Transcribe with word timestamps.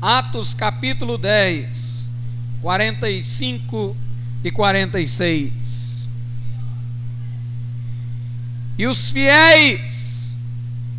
Atos 0.00 0.54
capítulo 0.54 1.18
10, 1.18 2.08
45 2.62 3.96
e 4.44 4.50
46. 4.50 6.08
E 8.78 8.86
os 8.86 9.10
fiéis 9.10 10.38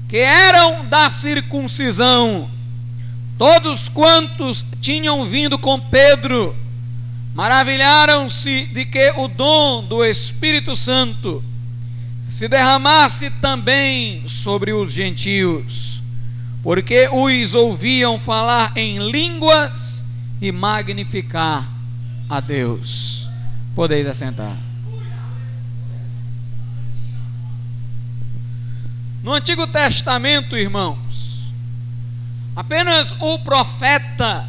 que 0.10 0.18
eram 0.18 0.86
da 0.86 1.10
circuncisão, 1.10 2.50
todos 3.38 3.88
quantos 3.88 4.66
tinham 4.82 5.24
vindo 5.24 5.58
com 5.58 5.80
Pedro, 5.80 6.54
maravilharam-se 7.34 8.66
de 8.66 8.86
que 8.86 9.14
o 9.16 9.30
dom 9.30 9.82
do 9.82 10.04
Espírito 10.04 10.76
Santo 10.76 11.42
se 12.28 12.50
derramasse 12.50 13.32
também 13.40 14.28
sobre 14.28 14.74
os 14.74 14.92
gentios, 14.92 15.99
porque 16.62 17.10
os 17.12 17.56
ouviam 17.56 18.20
falar 18.20 18.76
em 18.76 19.10
línguas 19.12 20.04
e 20.42 20.52
magnificar 20.52 21.68
a 22.30 22.40
Deus. 22.40 23.28
Podeis 23.76 24.06
assentar. 24.06 24.58
No 29.24 29.34
Antigo 29.34 29.68
Testamento, 29.68 30.58
irmãos, 30.58 31.52
apenas 32.56 33.14
o 33.20 33.40
profeta, 33.40 34.48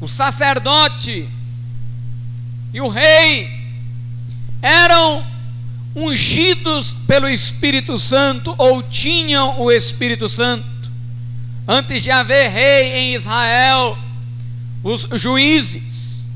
o 0.00 0.08
sacerdote 0.08 1.28
e 2.72 2.80
o 2.80 2.88
rei 2.88 3.50
eram 4.60 5.24
ungidos 5.94 6.92
pelo 7.06 7.28
Espírito 7.28 7.98
Santo 7.98 8.54
ou 8.56 8.82
tinham 8.82 9.60
o 9.60 9.70
Espírito 9.70 10.28
Santo. 10.28 10.71
Antes 11.66 12.02
de 12.02 12.10
haver 12.10 12.50
rei 12.50 12.94
em 12.94 13.14
Israel, 13.14 13.96
os 14.82 15.06
juízes 15.14 16.30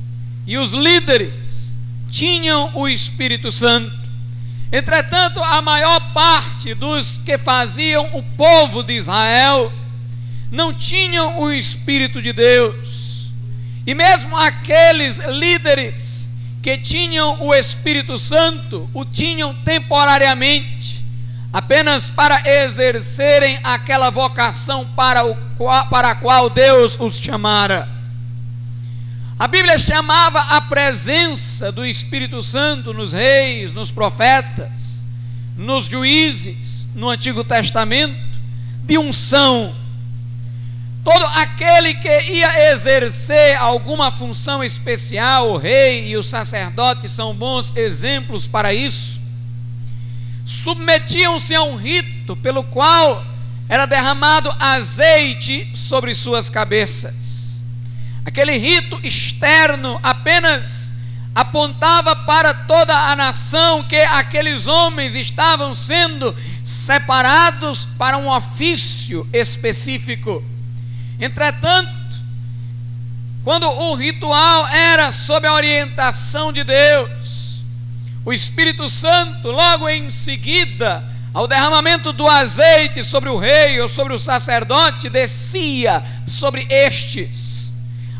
e 0.47 0.57
os 0.57 0.73
líderes 0.73 1.77
tinham 2.11 2.71
o 2.75 2.89
Espírito 2.89 3.51
Santo. 3.51 3.95
Entretanto, 4.71 5.43
a 5.43 5.61
maior 5.61 6.01
parte 6.13 6.75
dos 6.75 7.19
que 7.19 7.37
faziam 7.39 8.09
o 8.17 8.23
povo 8.23 8.83
de 8.83 8.95
Israel 8.95 9.73
não 10.51 10.73
tinham 10.73 11.41
o 11.41 11.53
Espírito 11.53 12.23
de 12.23 12.33
Deus. 12.33 13.31
E 13.87 13.95
mesmo 13.95 14.37
aqueles 14.37 15.19
líderes 15.19 16.31
que 16.63 16.77
tinham 16.79 17.41
o 17.41 17.55
Espírito 17.55 18.19
Santo, 18.19 18.89
o 18.93 19.05
tinham 19.05 19.55
temporariamente, 19.63 20.96
apenas 21.53 22.11
para 22.11 22.43
exercerem 22.65 23.59
aquela 23.63 24.11
vocação 24.11 24.85
para, 24.95 25.25
o, 25.25 25.37
para 25.91 26.11
a 26.11 26.15
qual 26.15 26.51
Deus 26.51 26.99
os 26.99 27.19
chamara. 27.19 27.89
A 29.39 29.47
Bíblia 29.47 29.79
chamava 29.79 30.41
a 30.41 30.61
presença 30.63 31.71
do 31.71 31.85
Espírito 31.85 32.43
Santo 32.43 32.95
nos 32.95 33.13
reis, 33.13 33.73
nos 33.73 33.91
profetas, 33.91 35.05
nos 35.57 35.85
juízes, 35.85 36.89
no 36.95 37.11
Antigo 37.11 37.45
Testamento, 37.45 38.17
de 38.85 38.97
unção. 38.97 39.75
Todo 41.05 41.25
aquele 41.37 41.95
que 41.95 42.21
ia 42.33 42.73
exercer 42.73 43.57
alguma 43.59 44.11
função 44.11 44.65
especial, 44.65 45.51
o 45.51 45.57
rei 45.57 46.09
e 46.09 46.17
o 46.17 46.23
sacerdote 46.23 47.09
são 47.09 47.35
bons 47.35 47.77
exemplos 47.77 48.47
para 48.47 48.73
isso, 48.73 49.21
submetiam-se 50.47 51.55
a 51.55 51.63
um 51.63 51.77
rito 51.77 52.37
pelo 52.37 52.63
qual 52.63 53.23
era 53.69 53.85
derramado 53.85 54.55
azeite 54.61 55.69
sobre 55.75 56.15
suas 56.15 56.49
cabeças. 56.49 57.65
Aquele 58.25 58.57
rito 58.57 58.99
externo 59.03 59.99
apenas 60.03 60.93
apontava 61.35 62.15
para 62.15 62.55
toda 62.55 62.95
a 62.95 63.15
nação 63.17 63.83
que 63.83 63.97
aqueles 63.97 64.67
homens 64.67 65.15
estavam 65.15 65.75
sendo 65.75 66.35
separados 66.65 67.85
para 67.99 68.17
um 68.17 68.29
ofício 68.31 69.29
específico. 69.33 70.43
Entretanto, 71.21 71.91
quando 73.45 73.69
o 73.69 73.95
ritual 73.95 74.67
era 74.69 75.13
sob 75.13 75.47
a 75.47 75.55
orientação 75.55 76.53
de 76.53 76.65
Deus, 76.65 77.36
o 78.27 78.33
Espírito 78.33 78.91
Santo, 78.91 79.51
logo 79.51 79.89
em 79.89 80.11
seguida, 80.11 81.03
ao 81.33 81.49
derramamento 81.49 82.13
do 82.13 82.29
azeite 82.29 83.03
sobre 83.03 83.31
o 83.31 83.39
rei 83.39 83.81
ou 83.81 83.89
sobre 83.89 84.13
o 84.13 84.19
sacerdote, 84.19 85.09
descia 85.09 86.03
sobre 86.27 86.67
estes 86.69 87.57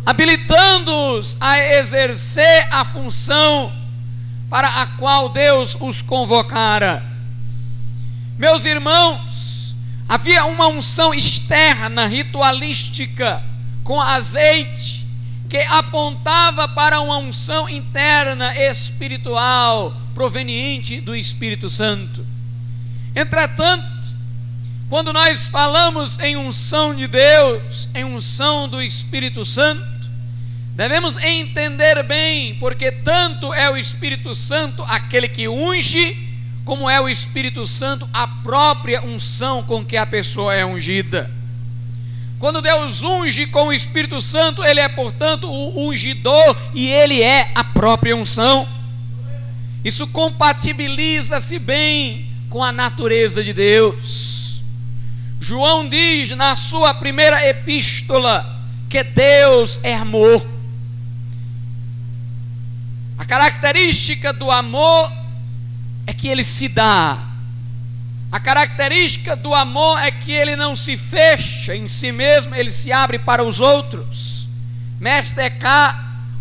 habilitando-os 0.07 1.37
a 1.41 1.59
exercer 1.59 2.69
a 2.71 2.85
função 2.85 3.73
para 4.49 4.69
a 4.69 4.87
qual 4.87 5.29
Deus 5.29 5.77
os 5.81 6.01
convocara. 6.01 7.03
Meus 8.39 8.65
irmãos, 8.65 9.75
havia 10.09 10.45
uma 10.45 10.69
unção 10.69 11.13
externa, 11.13 12.07
ritualística, 12.07 13.43
com 13.83 14.01
azeite, 14.01 15.05
que 15.49 15.59
apontava 15.59 16.69
para 16.69 17.01
uma 17.01 17.19
unção 17.19 17.69
interna 17.69 18.57
espiritual, 18.57 19.95
proveniente 20.15 21.01
do 21.01 21.15
Espírito 21.15 21.71
Santo. 21.71 22.27
Entretanto, 23.15 23.85
quando 24.89 25.13
nós 25.13 25.49
falamos 25.49 26.19
em 26.19 26.37
unção 26.37 26.95
de 26.95 27.07
Deus, 27.07 27.89
em 27.95 28.05
unção 28.05 28.69
do 28.69 28.83
Espírito 28.83 29.45
Santo, 29.45 29.97
Devemos 30.77 31.17
entender 31.17 32.03
bem, 32.03 32.55
porque 32.57 32.93
tanto 32.93 33.53
é 33.55 33.71
o 33.71 33.79
Espírito 33.79 34.35
Santo 34.35 34.85
aquele 34.87 35.27
que 35.27 35.49
unge, 35.49 36.15
como 36.67 36.89
é 36.89 37.01
o 37.01 37.09
Espírito 37.09 37.65
Santo 37.65 38.07
a 38.13 38.29
própria 38.29 39.03
unção 39.03 39.63
com 39.63 39.83
que 39.83 39.97
a 39.97 40.05
pessoa 40.05 40.55
é 40.55 40.67
ungida. 40.67 41.31
Quando 42.39 42.61
Deus 42.61 43.03
unge 43.03 43.47
com 43.47 43.69
o 43.69 43.73
Espírito 43.73 44.21
Santo, 44.21 44.63
Ele 44.63 44.81
é, 44.81 44.89
portanto, 44.89 45.51
o 45.51 45.89
ungidor 45.89 46.57
e 46.75 46.89
Ele 46.89 47.23
é 47.23 47.51
a 47.55 47.65
própria 47.65 48.15
unção. 48.15 48.69
Isso 49.83 50.07
compatibiliza-se 50.09 51.59
bem 51.59 52.27
com 52.51 52.63
a 52.63 52.73
natureza 52.73 53.43
de 53.43 53.53
Deus. 53.53 54.61
João 55.41 55.89
diz 55.89 56.31
na 56.31 56.57
sua 56.57 56.93
primeira 56.93 57.47
epístola 57.49 58.45
que 58.89 59.03
Deus 59.03 59.81
é 59.83 59.95
amor. 59.95 60.45
A 63.17 63.25
característica 63.25 64.33
do 64.33 64.51
amor 64.51 65.11
é 66.07 66.13
que 66.13 66.29
ele 66.29 66.45
se 66.45 66.69
dá. 66.69 67.19
A 68.37 68.39
característica 68.39 69.35
do 69.35 69.55
amor 69.55 69.99
é 69.99 70.11
que 70.11 70.31
ele 70.31 70.57
não 70.57 70.77
se 70.77 70.95
fecha 70.95 71.75
em 71.75 71.89
si 71.89 72.13
mesmo, 72.13 72.55
ele 72.55 72.69
se 72.69 72.93
abre 72.93 73.19
para 73.19 73.43
os 73.43 73.61
outros. 73.61 74.47
Mestre 75.01 75.45
Eckhart, 75.45 75.97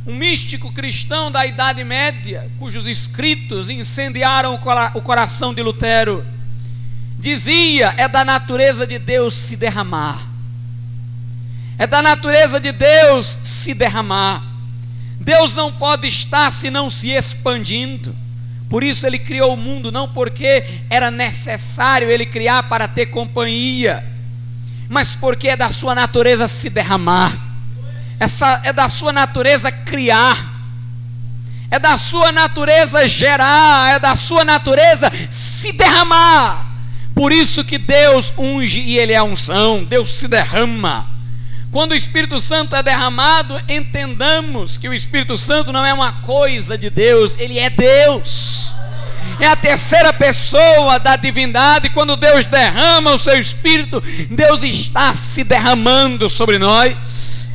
um 0.06 0.14
místico 0.14 0.74
cristão 0.74 1.32
da 1.32 1.46
Idade 1.46 1.86
Média, 1.86 2.52
cujos 2.60 2.86
escritos 2.86 3.70
incendiaram 3.70 4.60
o 4.94 5.02
coração 5.02 5.54
de 5.54 5.64
Lutero, 5.64 6.26
dizia: 7.18 7.94
é 7.96 8.10
da 8.10 8.26
natureza 8.26 8.86
de 8.86 9.00
Deus 9.00 9.34
se 9.34 9.56
derramar. 9.56 10.22
É 11.78 11.88
da 11.88 12.02
natureza 12.02 12.60
de 12.60 12.74
Deus 12.74 13.26
se 13.26 13.74
derramar. 13.74 14.44
Deus 15.18 15.56
não 15.56 15.72
pode 15.72 16.08
estar 16.08 16.52
senão 16.52 16.90
se 16.90 17.12
expandindo. 17.12 18.14
Por 18.70 18.84
isso 18.84 19.06
ele 19.06 19.20
criou 19.20 19.54
o 19.54 19.58
mundo, 19.58 19.92
não 19.92 20.08
porque 20.08 20.64
era 20.90 21.12
necessário 21.12 22.10
ele 22.10 22.26
criar 22.26 22.64
para 22.64 22.88
ter 22.88 23.08
companhia, 23.08 24.04
mas 24.90 25.16
porque 25.16 25.50
é 25.50 25.56
da 25.56 25.72
sua 25.72 25.94
natureza 25.94 26.48
se 26.48 26.70
derramar. 26.70 27.38
Essa 28.20 28.62
é 28.64 28.74
da 28.74 28.90
sua 28.90 29.12
natureza 29.12 29.72
criar. 29.72 30.54
É 31.70 31.80
da 31.80 31.98
sua 31.98 32.32
natureza 32.32 33.08
gerar, 33.08 33.96
é 33.96 34.00
da 34.00 34.16
sua 34.16 34.46
natureza 34.46 35.12
se 35.30 35.72
derramar. 35.72 36.66
Por 37.14 37.32
isso 37.32 37.64
que 37.64 37.78
Deus 37.78 38.34
unge 38.38 38.80
e 38.80 38.98
ele 38.98 39.14
é 39.14 39.22
unção, 39.22 39.84
Deus 39.84 40.14
se 40.14 40.28
derrama. 40.28 41.15
Quando 41.76 41.92
o 41.92 41.96
Espírito 41.96 42.40
Santo 42.40 42.74
é 42.74 42.82
derramado, 42.82 43.62
entendamos 43.68 44.78
que 44.78 44.88
o 44.88 44.94
Espírito 44.94 45.38
Santo 45.38 45.74
não 45.74 45.86
é 45.86 45.94
uma 45.94 46.14
coisa 46.22 46.78
de 46.78 46.90
Deus, 46.90 47.38
ele 47.38 47.60
é 47.60 47.70
Deus. 47.70 48.74
É 49.42 49.48
a 49.48 49.58
terceira 49.58 50.14
pessoa 50.14 50.98
da 50.98 51.18
divindade. 51.18 51.90
Quando 51.90 52.16
Deus 52.16 52.46
derrama 52.46 53.12
o 53.12 53.18
seu 53.18 53.38
Espírito, 53.38 54.02
Deus 54.32 54.64
está 54.64 55.14
se 55.18 55.44
derramando 55.44 56.30
sobre 56.30 56.58
nós. 56.58 57.50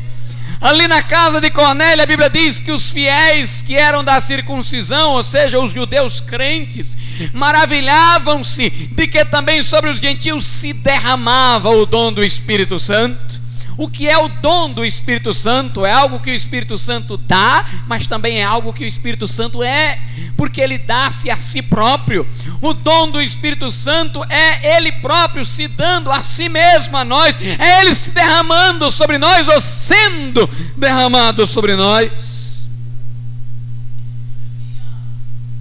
Ali 0.61 0.87
na 0.87 1.03
casa 1.03 1.41
de 1.41 1.51
Cornélio, 1.51 2.03
a 2.03 2.07
Bíblia 2.07 2.29
diz 2.29 2.61
que 2.61 2.73
os 2.73 2.91
fiéis 2.91 3.63
que 3.63 3.75
eram 3.75 4.05
da 4.05 4.21
circuncisão, 4.21 5.13
ou 5.13 5.23
seja, 5.23 5.59
os 5.59 5.73
judeus 5.73 6.21
crentes, 6.21 6.95
maravilhavam-se 7.33 8.69
de 8.69 9.07
que 9.07 9.25
também 9.25 9.63
sobre 9.63 9.89
os 9.89 9.99
gentios 9.99 10.45
se 10.45 10.75
derramava 10.75 11.71
o 11.71 11.87
dom 11.87 12.13
do 12.13 12.23
Espírito 12.23 12.79
Santo. 12.79 13.40
O 13.77 13.89
que 13.89 14.09
é 14.09 14.19
o 14.19 14.29
dom 14.29 14.73
do 14.73 14.85
Espírito 14.85 15.33
Santo? 15.33 15.87
É 15.87 15.93
algo 15.93 16.21
que 16.21 16.31
o 16.31 16.35
Espírito 16.35 16.77
Santo 16.77 17.17
dá, 17.17 17.65
mas 17.87 18.07
também 18.07 18.41
é 18.41 18.45
algo 18.45 18.73
que 18.73 18.85
o 18.85 18.87
Espírito 18.87 19.27
Santo 19.27 19.63
é, 19.63 19.99
porque 20.37 20.61
ele 20.61 20.79
dá-se 20.79 21.31
a 21.31 21.39
si 21.39 21.63
próprio. 21.63 22.27
O 22.61 22.75
dom 22.75 23.11
do 23.11 23.23
Espírito 23.23 23.71
Santo 23.71 24.25
é 24.29 24.77
ele 24.77 24.93
próprio 24.93 25.45
se 25.45 25.67
dando 25.67 26.11
a 26.11 26.23
si 26.23 26.49
mesmo 26.49 26.97
a 26.97 27.05
nós, 27.05 27.39
é 27.41 27.81
ele 27.81 27.95
se 27.95 28.11
derramando 28.11 28.91
sobre 28.91 29.19
nós 29.19 29.49
ou 29.49 29.61
sendo 29.61 30.49
derramado 30.77 31.47
sobre 31.47 31.75
nós. 31.75 32.69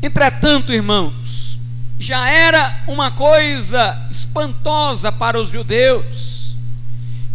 Entretanto, 0.02 0.74
irmãos, 0.74 1.58
já 2.00 2.30
era 2.30 2.84
uma 2.88 3.12
coisa 3.12 3.98
espantosa 4.10 5.12
para 5.12 5.40
os 5.40 5.50
judeus 5.50 6.29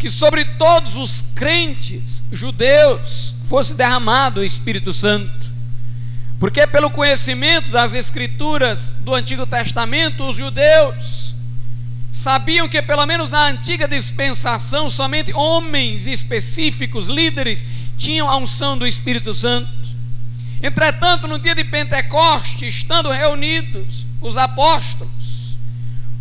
que 0.05 0.11
sobre 0.11 0.45
todos 0.45 0.97
os 0.97 1.23
crentes 1.35 2.23
judeus 2.31 3.37
fosse 3.49 3.73
derramado 3.73 4.41
o 4.41 4.45
Espírito 4.45 4.93
Santo. 4.93 5.51
Porque, 6.39 6.67
pelo 6.67 6.91
conhecimento 6.91 7.71
das 7.71 7.95
Escrituras 7.95 8.99
do 9.01 9.15
Antigo 9.15 9.47
Testamento, 9.47 10.29
os 10.29 10.37
judeus 10.37 11.35
sabiam 12.13 12.69
que, 12.69 12.83
pelo 12.83 13.07
menos 13.07 13.31
na 13.31 13.47
antiga 13.47 13.89
dispensação, 13.89 14.91
somente 14.91 15.33
homens 15.33 16.07
específicos, 16.07 17.07
líderes, 17.07 17.65
tinham 17.97 18.29
a 18.29 18.37
unção 18.37 18.77
do 18.77 18.87
Espírito 18.87 19.33
Santo. 19.33 19.71
Entretanto, 20.63 21.27
no 21.27 21.39
dia 21.39 21.55
de 21.55 21.65
Pentecoste, 21.65 22.69
estando 22.69 23.11
reunidos 23.11 24.05
os 24.21 24.37
apóstolos, 24.37 25.24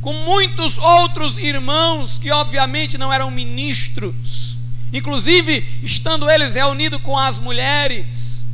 com 0.04 0.12
muitos 0.12 0.78
outros 0.78 1.38
irmãos 1.38 2.18
que 2.18 2.30
obviamente 2.30 2.98
não 2.98 3.12
eram 3.12 3.32
ministros, 3.32 4.58
inclusive 4.92 5.66
estando 5.82 6.30
eles 6.30 6.56
reunidos 6.56 7.02
com 7.02 7.18
as 7.18 7.38
mulheres. 7.38 8.46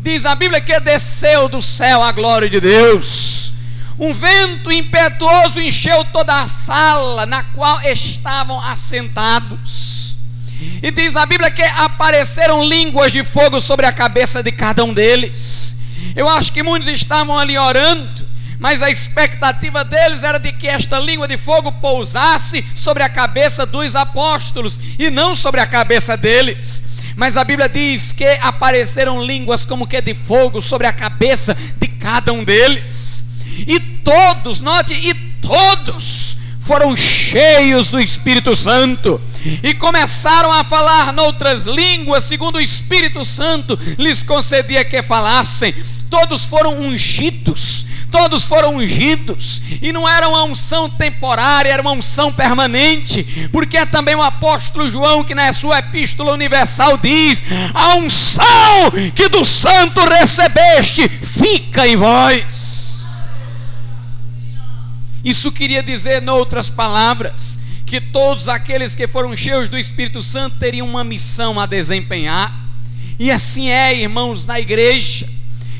Diz 0.00 0.24
a 0.24 0.34
Bíblia 0.34 0.62
que 0.62 0.80
desceu 0.80 1.46
do 1.46 1.60
céu 1.60 2.02
a 2.02 2.10
glória 2.10 2.48
de 2.48 2.58
Deus. 2.58 3.52
Um 3.98 4.14
vento 4.14 4.72
impetuoso 4.72 5.60
encheu 5.60 6.04
toda 6.06 6.40
a 6.40 6.48
sala 6.48 7.26
na 7.26 7.44
qual 7.44 7.78
estavam 7.82 8.58
assentados. 8.58 10.16
E 10.82 10.90
diz 10.90 11.16
a 11.16 11.26
Bíblia 11.26 11.50
que 11.50 11.62
apareceram 11.62 12.64
línguas 12.64 13.12
de 13.12 13.22
fogo 13.22 13.60
sobre 13.60 13.84
a 13.84 13.92
cabeça 13.92 14.42
de 14.42 14.52
cada 14.52 14.82
um 14.84 14.94
deles. 14.94 15.76
Eu 16.14 16.26
acho 16.30 16.50
que 16.50 16.62
muitos 16.62 16.88
estavam 16.88 17.38
ali 17.38 17.58
orando 17.58 18.26
mas 18.58 18.82
a 18.82 18.90
expectativa 18.90 19.84
deles 19.84 20.22
era 20.22 20.38
de 20.38 20.52
que 20.52 20.66
esta 20.66 20.98
língua 20.98 21.28
de 21.28 21.36
fogo 21.36 21.70
pousasse 21.72 22.64
sobre 22.74 23.02
a 23.02 23.08
cabeça 23.08 23.66
dos 23.66 23.94
apóstolos 23.94 24.80
e 24.98 25.10
não 25.10 25.34
sobre 25.34 25.60
a 25.60 25.66
cabeça 25.66 26.16
deles. 26.16 26.84
Mas 27.14 27.36
a 27.36 27.44
Bíblia 27.44 27.68
diz 27.68 28.12
que 28.12 28.26
apareceram 28.42 29.22
línguas 29.22 29.64
como 29.64 29.86
que 29.86 30.00
de 30.00 30.14
fogo 30.14 30.60
sobre 30.60 30.86
a 30.86 30.92
cabeça 30.92 31.56
de 31.78 31.88
cada 31.88 32.32
um 32.32 32.44
deles. 32.44 33.24
E 33.66 33.80
todos, 33.80 34.60
note, 34.60 34.92
e 34.92 35.14
todos 35.40 36.25
foram 36.66 36.96
cheios 36.96 37.88
do 37.88 38.00
Espírito 38.00 38.56
Santo 38.56 39.20
e 39.62 39.72
começaram 39.74 40.52
a 40.52 40.64
falar 40.64 41.12
noutras 41.12 41.66
línguas, 41.66 42.24
segundo 42.24 42.56
o 42.56 42.60
Espírito 42.60 43.24
Santo 43.24 43.78
lhes 43.96 44.22
concedia 44.22 44.84
que 44.84 45.02
falassem. 45.02 45.72
Todos 46.10 46.44
foram 46.44 46.78
ungidos 46.78 47.86
todos 48.10 48.44
foram 48.44 48.76
ungidos, 48.76 49.60
e 49.82 49.92
não 49.92 50.08
era 50.08 50.26
uma 50.26 50.44
unção 50.44 50.88
temporária, 50.88 51.68
era 51.68 51.82
uma 51.82 51.92
unção 51.92 52.32
permanente, 52.32 53.48
porque 53.52 53.76
é 53.76 53.84
também 53.84 54.14
o 54.14 54.22
apóstolo 54.22 54.88
João 54.88 55.22
que 55.22 55.34
na 55.34 55.52
sua 55.52 55.80
epístola 55.80 56.32
universal 56.32 56.96
diz: 56.96 57.44
a 57.74 57.96
unção 57.96 58.90
que 59.14 59.28
do 59.28 59.44
santo 59.44 60.00
recebeste 60.00 61.08
fica 61.08 61.86
em 61.86 61.96
vós. 61.96 62.65
Isso 65.26 65.50
queria 65.50 65.82
dizer, 65.82 66.22
noutras 66.22 66.70
palavras, 66.70 67.58
que 67.84 68.00
todos 68.00 68.48
aqueles 68.48 68.94
que 68.94 69.08
foram 69.08 69.36
cheios 69.36 69.68
do 69.68 69.76
Espírito 69.76 70.22
Santo 70.22 70.56
teriam 70.56 70.88
uma 70.88 71.02
missão 71.02 71.58
a 71.58 71.66
desempenhar, 71.66 72.54
e 73.18 73.28
assim 73.28 73.68
é, 73.68 73.92
irmãos, 73.92 74.46
na 74.46 74.60
igreja. 74.60 75.28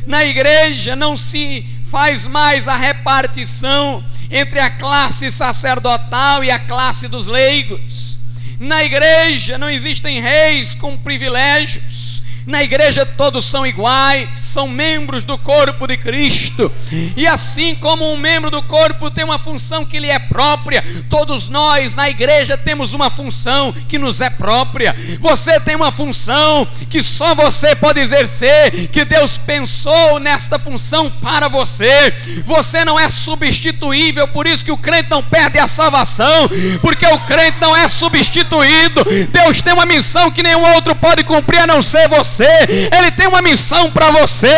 Na 0.04 0.24
igreja 0.24 0.96
não 0.96 1.16
se 1.16 1.64
faz 1.88 2.26
mais 2.26 2.66
a 2.66 2.76
repartição 2.76 4.04
entre 4.32 4.58
a 4.58 4.68
classe 4.68 5.30
sacerdotal 5.30 6.42
e 6.42 6.50
a 6.50 6.58
classe 6.58 7.06
dos 7.06 7.28
leigos. 7.28 8.18
Na 8.58 8.82
igreja 8.82 9.56
não 9.58 9.70
existem 9.70 10.20
reis 10.20 10.74
com 10.74 10.98
privilégios. 10.98 12.05
Na 12.46 12.62
igreja 12.62 13.04
todos 13.04 13.44
são 13.44 13.66
iguais, 13.66 14.28
são 14.36 14.68
membros 14.68 15.24
do 15.24 15.36
corpo 15.36 15.84
de 15.84 15.96
Cristo. 15.96 16.70
E 17.16 17.26
assim 17.26 17.74
como 17.74 18.12
um 18.12 18.16
membro 18.16 18.52
do 18.52 18.62
corpo 18.62 19.10
tem 19.10 19.24
uma 19.24 19.36
função 19.36 19.84
que 19.84 19.98
lhe 19.98 20.08
é 20.08 20.18
própria, 20.20 20.84
todos 21.10 21.48
nós 21.48 21.96
na 21.96 22.08
igreja 22.08 22.56
temos 22.56 22.92
uma 22.92 23.10
função 23.10 23.74
que 23.88 23.98
nos 23.98 24.20
é 24.20 24.30
própria. 24.30 24.94
Você 25.18 25.58
tem 25.58 25.74
uma 25.74 25.90
função 25.90 26.68
que 26.88 27.02
só 27.02 27.34
você 27.34 27.74
pode 27.74 27.98
exercer, 27.98 28.88
que 28.92 29.04
Deus 29.04 29.36
pensou 29.36 30.20
nesta 30.20 30.56
função 30.56 31.10
para 31.10 31.48
você. 31.48 32.14
Você 32.44 32.84
não 32.84 32.98
é 32.98 33.10
substituível, 33.10 34.28
por 34.28 34.46
isso 34.46 34.64
que 34.64 34.70
o 34.70 34.78
crente 34.78 35.10
não 35.10 35.22
perde 35.22 35.58
a 35.58 35.66
salvação, 35.66 36.48
porque 36.80 37.06
o 37.06 37.18
crente 37.20 37.58
não 37.60 37.74
é 37.74 37.88
substituído. 37.88 39.04
Deus 39.32 39.60
tem 39.60 39.72
uma 39.72 39.84
missão 39.84 40.30
que 40.30 40.44
nenhum 40.44 40.64
outro 40.74 40.94
pode 40.94 41.24
cumprir 41.24 41.58
a 41.58 41.66
não 41.66 41.82
ser 41.82 42.06
você 42.06 42.35
você, 42.36 42.88
Ele 42.92 43.10
tem 43.10 43.26
uma 43.26 43.40
missão 43.40 43.90
para 43.90 44.10
você, 44.10 44.52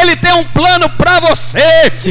Ele 0.00 0.16
tem 0.16 0.32
um 0.32 0.44
plano 0.44 0.88
para 0.90 1.20
você. 1.20 1.60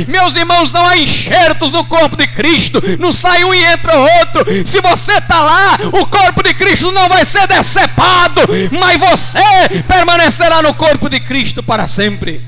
Meus 0.08 0.36
irmãos, 0.36 0.72
não 0.72 0.86
há 0.86 0.98
enxertos 0.98 1.72
no 1.72 1.84
corpo 1.86 2.16
de 2.16 2.28
Cristo, 2.28 2.82
não 3.00 3.12
sai 3.12 3.44
um 3.44 3.54
e 3.54 3.64
entra 3.64 3.98
outro. 3.98 4.46
Se 4.66 4.80
você 4.82 5.14
está 5.14 5.42
lá, 5.42 5.78
o 5.92 6.06
corpo 6.06 6.44
de 6.44 6.54
Cristo 6.54 6.92
não 6.92 7.10
vai 7.10 7.26
ser 7.26 7.48
decepado, 7.48 8.42
mas 8.80 9.00
você 9.00 9.84
permanecerá 9.88 10.62
no 10.62 10.74
corpo 10.74 11.10
de 11.10 11.20
Cristo 11.20 11.64
para 11.64 11.88
sempre. 11.88 12.42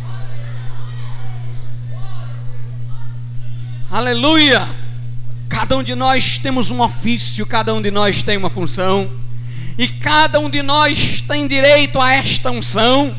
Aleluia! 3.92 4.68
Cada 5.50 5.76
um 5.76 5.82
de 5.82 5.96
nós 5.96 6.38
temos 6.38 6.70
um 6.70 6.80
ofício, 6.80 7.44
cada 7.44 7.74
um 7.74 7.82
de 7.82 7.90
nós 7.90 8.22
tem 8.22 8.38
uma 8.38 8.52
função 8.52 9.10
e 9.80 9.88
cada 9.88 10.42
um 10.42 10.50
de 10.50 10.62
nós 10.62 11.24
tem 11.26 11.48
direito 11.48 12.02
a 12.02 12.12
esta 12.14 12.52
unção, 12.52 13.16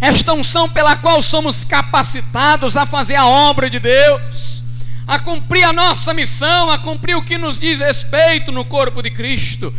esta 0.00 0.32
unção 0.32 0.66
pela 0.66 0.96
qual 0.96 1.20
somos 1.20 1.66
capacitados 1.66 2.78
a 2.78 2.86
fazer 2.86 3.16
a 3.16 3.26
obra 3.26 3.68
de 3.68 3.78
Deus, 3.78 4.62
a 5.06 5.18
cumprir 5.18 5.64
a 5.64 5.72
nossa 5.74 6.14
missão, 6.14 6.70
a 6.70 6.78
cumprir 6.78 7.14
o 7.14 7.22
que 7.22 7.36
nos 7.36 7.60
diz 7.60 7.80
respeito 7.80 8.50
no 8.50 8.64
corpo 8.64 9.02
de 9.02 9.10
Cristo. 9.10 9.72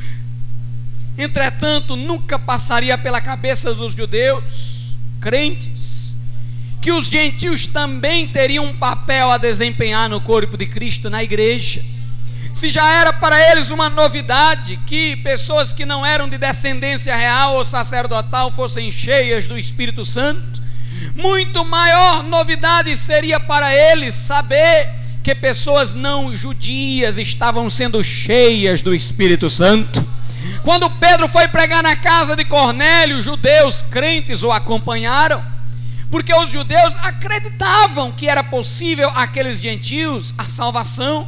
Entretanto, 1.18 1.96
nunca 1.96 2.38
passaria 2.38 2.96
pela 2.96 3.20
cabeça 3.20 3.74
dos 3.74 3.96
judeus, 3.96 4.96
crentes, 5.20 6.16
que 6.80 6.92
os 6.92 7.08
gentios 7.08 7.66
também 7.66 8.28
teriam 8.28 8.66
um 8.66 8.78
papel 8.78 9.32
a 9.32 9.40
desempenhar 9.40 10.08
no 10.08 10.22
corpo 10.22 10.56
de 10.60 10.68
Cristo, 10.68 11.10
na 11.10 11.24
igreja 11.24 11.84
se 12.54 12.70
já 12.70 12.88
era 13.00 13.12
para 13.12 13.52
eles 13.52 13.72
uma 13.72 13.90
novidade 13.90 14.80
que 14.86 15.16
pessoas 15.18 15.74
que 15.74 15.86
não 15.86 16.06
eram 16.06 16.30
de 16.30 16.38
descendência 16.38 17.16
real 17.16 17.56
ou 17.56 17.66
sacerdotal 17.66 18.52
fossem 18.52 18.92
cheias 18.92 19.48
do 19.48 19.58
Espírito 19.58 20.06
Santo, 20.06 20.62
muito 21.16 21.66
maior 21.66 22.22
novidade 22.24 22.96
seria 22.96 23.40
para 23.40 23.76
eles 23.76 24.14
saber 24.14 24.88
que 25.24 25.34
pessoas 25.34 25.96
não 25.96 26.36
judias 26.36 27.18
estavam 27.18 27.72
sendo 27.72 28.04
cheias 28.04 28.82
do 28.82 28.94
Espírito 28.94 29.50
Santo. 29.50 30.06
Quando 30.62 30.90
Pedro 30.92 31.28
foi 31.28 31.48
pregar 31.48 31.82
na 31.82 31.96
casa 31.96 32.36
de 32.36 32.46
Cornélio, 32.46 33.22
judeus 33.22 33.82
crentes 33.82 34.44
o 34.44 34.52
acompanharam, 34.52 35.44
porque 36.12 36.34
os 36.36 36.52
judeus 36.52 36.96
acreditavam 36.98 38.12
que 38.12 38.30
era 38.30 38.44
possível 38.44 39.10
aqueles 39.16 39.60
gentios 39.60 40.36
a 40.38 40.48
salvação. 40.48 41.28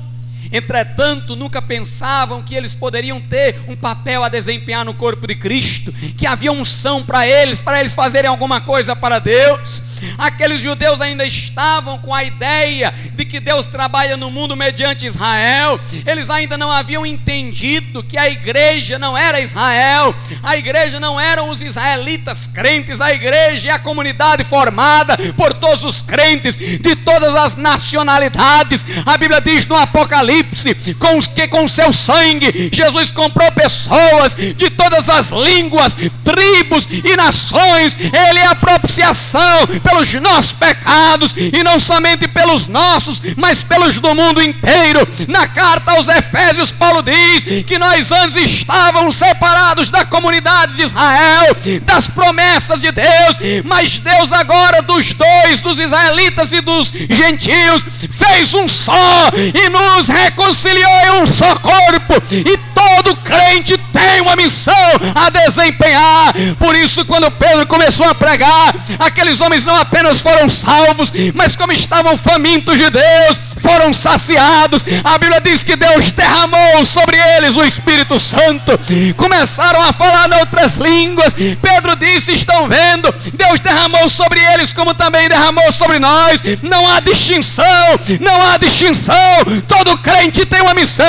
Entretanto, 0.51 1.35
nunca 1.35 1.61
pensavam 1.61 2.43
que 2.43 2.55
eles 2.55 2.73
poderiam 2.73 3.19
ter 3.19 3.55
um 3.67 3.75
papel 3.75 4.23
a 4.23 4.29
desempenhar 4.29 4.85
no 4.85 4.93
corpo 4.93 5.27
de 5.27 5.35
Cristo, 5.35 5.91
que 6.17 6.25
havia 6.25 6.51
unção 6.51 7.03
para 7.03 7.27
eles, 7.27 7.61
para 7.61 7.79
eles 7.79 7.93
fazerem 7.93 8.29
alguma 8.29 8.61
coisa 8.61 8.95
para 8.95 9.19
Deus. 9.19 9.81
Aqueles 10.17 10.61
judeus 10.61 11.01
ainda 11.01 11.25
estavam 11.25 11.97
com 11.97 12.13
a 12.13 12.23
ideia 12.23 12.93
de 13.13 13.25
que 13.25 13.39
Deus 13.39 13.65
trabalha 13.65 14.17
no 14.17 14.31
mundo 14.31 14.55
mediante 14.55 15.05
Israel. 15.05 15.79
Eles 16.05 16.29
ainda 16.29 16.57
não 16.57 16.71
haviam 16.71 17.05
entendido 17.05 18.03
que 18.03 18.17
a 18.17 18.29
igreja 18.29 18.99
não 18.99 19.17
era 19.17 19.39
Israel, 19.39 20.15
a 20.43 20.57
igreja 20.57 20.99
não 20.99 21.19
eram 21.19 21.49
os 21.49 21.61
israelitas 21.61 22.47
crentes, 22.47 23.01
a 23.01 23.13
igreja 23.13 23.69
é 23.69 23.71
a 23.71 23.79
comunidade 23.79 24.43
formada 24.43 25.17
por 25.35 25.53
todos 25.53 25.83
os 25.83 26.01
crentes 26.01 26.57
de 26.57 26.95
todas 26.95 27.35
as 27.35 27.55
nacionalidades. 27.55 28.85
A 29.05 29.17
Bíblia 29.17 29.41
diz 29.41 29.65
no 29.65 29.75
Apocalipse 29.75 30.75
com 30.99 31.17
os 31.17 31.27
que 31.27 31.47
com 31.47 31.67
seu 31.67 31.91
sangue 31.93 32.69
Jesus 32.71 33.11
comprou 33.11 33.51
pessoas 33.51 34.35
de 34.35 34.69
todas 34.69 35.09
as 35.09 35.31
línguas, 35.31 35.95
tribos 36.23 36.87
e 36.91 37.15
nações. 37.15 37.95
Ele 37.99 38.39
é 38.39 38.47
a 38.47 38.55
propiciação 38.55 39.65
pelos 39.85 40.11
nossos 40.13 40.51
pecados 40.51 41.35
e 41.37 41.63
não 41.63 41.79
somente 41.79 42.27
pelos 42.27 42.67
nossos, 42.67 43.21
mas 43.37 43.63
pelos 43.63 43.99
do 43.99 44.15
mundo 44.15 44.41
inteiro. 44.41 45.07
Na 45.27 45.47
carta 45.47 45.91
aos 45.91 46.07
Efésios, 46.07 46.71
Paulo 46.71 47.03
diz 47.03 47.63
que 47.65 47.77
nós 47.77 48.11
antes 48.11 48.35
estávamos 48.35 49.15
separados 49.15 49.89
da 49.89 50.03
comunidade 50.03 50.73
de 50.73 50.83
Israel, 50.83 51.55
das 51.83 52.07
promessas 52.07 52.81
de 52.81 52.91
Deus, 52.91 53.37
mas 53.63 53.97
Deus 53.99 54.31
agora 54.31 54.81
dos 54.81 55.13
dois, 55.13 55.59
dos 55.61 55.77
israelitas 55.77 56.51
e 56.51 56.61
dos 56.61 56.91
gentios, 56.91 57.83
fez 58.09 58.53
um 58.53 58.67
só 58.67 59.29
e 59.35 59.69
nos 59.69 60.07
reconciliou 60.07 60.91
em 61.05 61.21
um 61.21 61.27
só 61.27 61.55
corpo. 61.57 62.15
E 62.31 62.57
todo 62.73 63.15
crente 63.17 63.77
tem 63.93 64.21
uma 64.21 64.35
missão 64.35 64.73
a 65.13 65.29
desempenhar. 65.29 66.33
Por 66.57 66.75
isso, 66.75 67.05
quando 67.05 67.29
Pedro 67.31 67.67
começou 67.67 68.05
a 68.05 68.15
pregar, 68.15 68.73
aqueles 68.99 69.39
homens 69.41 69.63
não 69.63 69.74
apenas 69.81 70.21
foram 70.21 70.49
salvos, 70.49 71.11
mas 71.33 71.55
como 71.55 71.71
estavam 71.71 72.17
famintos 72.17 72.77
de 72.77 72.89
Deus, 72.89 73.39
foram 73.65 73.93
saciados. 73.93 74.83
A 75.03 75.17
Bíblia 75.17 75.41
diz 75.41 75.63
que 75.63 75.75
Deus 75.75 76.11
derramou 76.11 76.85
sobre 76.85 77.17
eles 77.17 77.55
o 77.55 77.63
Espírito 77.63 78.19
Santo. 78.19 78.79
Começaram 79.17 79.81
a 79.81 79.91
falar 79.91 80.29
em 80.29 80.39
outras 80.39 80.75
línguas. 80.75 81.33
Pedro 81.33 81.95
disse: 81.95 82.33
Estão 82.33 82.67
vendo? 82.67 83.13
Deus 83.33 83.59
derramou 83.59 84.07
sobre 84.07 84.39
eles, 84.53 84.73
como 84.73 84.93
também 84.93 85.27
derramou 85.27 85.71
sobre 85.71 85.99
nós. 85.99 86.41
Não 86.61 86.87
há 86.87 86.99
distinção, 86.99 87.65
não 88.19 88.41
há 88.47 88.57
distinção. 88.57 89.15
Todo 89.67 89.97
crente 89.97 90.45
tem 90.45 90.61
uma 90.61 90.73
missão. 90.73 91.05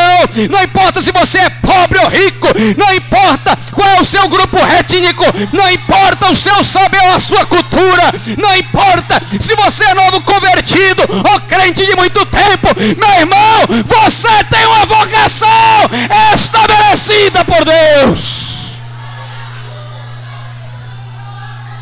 Não 0.50 0.62
importa 0.62 1.02
se 1.02 1.12
você 1.12 1.38
é 1.38 1.50
pobre 1.50 1.98
ou 1.98 2.08
rico, 2.08 2.48
não 2.76 2.94
importa 2.94 3.58
qual 3.72 3.88
é 3.90 4.00
o 4.00 4.04
seu 4.04 4.28
grupo 4.28 4.58
étnico, 4.58 5.24
não 5.52 5.70
importa 5.70 6.30
o 6.30 6.36
seu 6.36 6.64
saber 6.64 7.00
ou 7.02 7.14
a 7.14 7.20
sua 7.20 7.44
cultura, 7.44 8.12
importa 8.58 9.22
se 9.40 9.54
você 9.54 9.84
é 9.84 9.94
novo 9.94 10.20
convertido 10.22 11.02
ou 11.32 11.40
crente 11.40 11.84
de 11.86 11.96
muito 11.96 12.24
tempo, 12.26 12.68
meu 12.96 13.20
irmão, 13.20 13.66
você 13.84 14.44
tem 14.44 14.66
uma 14.66 14.84
vocação 14.86 15.90
estabelecida 16.34 17.44
por 17.44 17.64
Deus. 17.64 18.46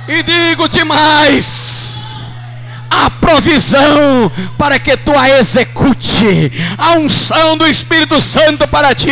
E 0.06 0.22
digo-te 0.22 0.84
mais: 0.84 1.83
a 3.02 3.10
provisão 3.10 4.30
para 4.56 4.78
que 4.78 4.96
tu 4.96 5.16
a 5.16 5.28
execute, 5.38 6.52
a 6.78 6.92
unção 6.92 7.56
do 7.56 7.66
Espírito 7.66 8.20
Santo 8.20 8.68
para 8.68 8.94
ti. 8.94 9.10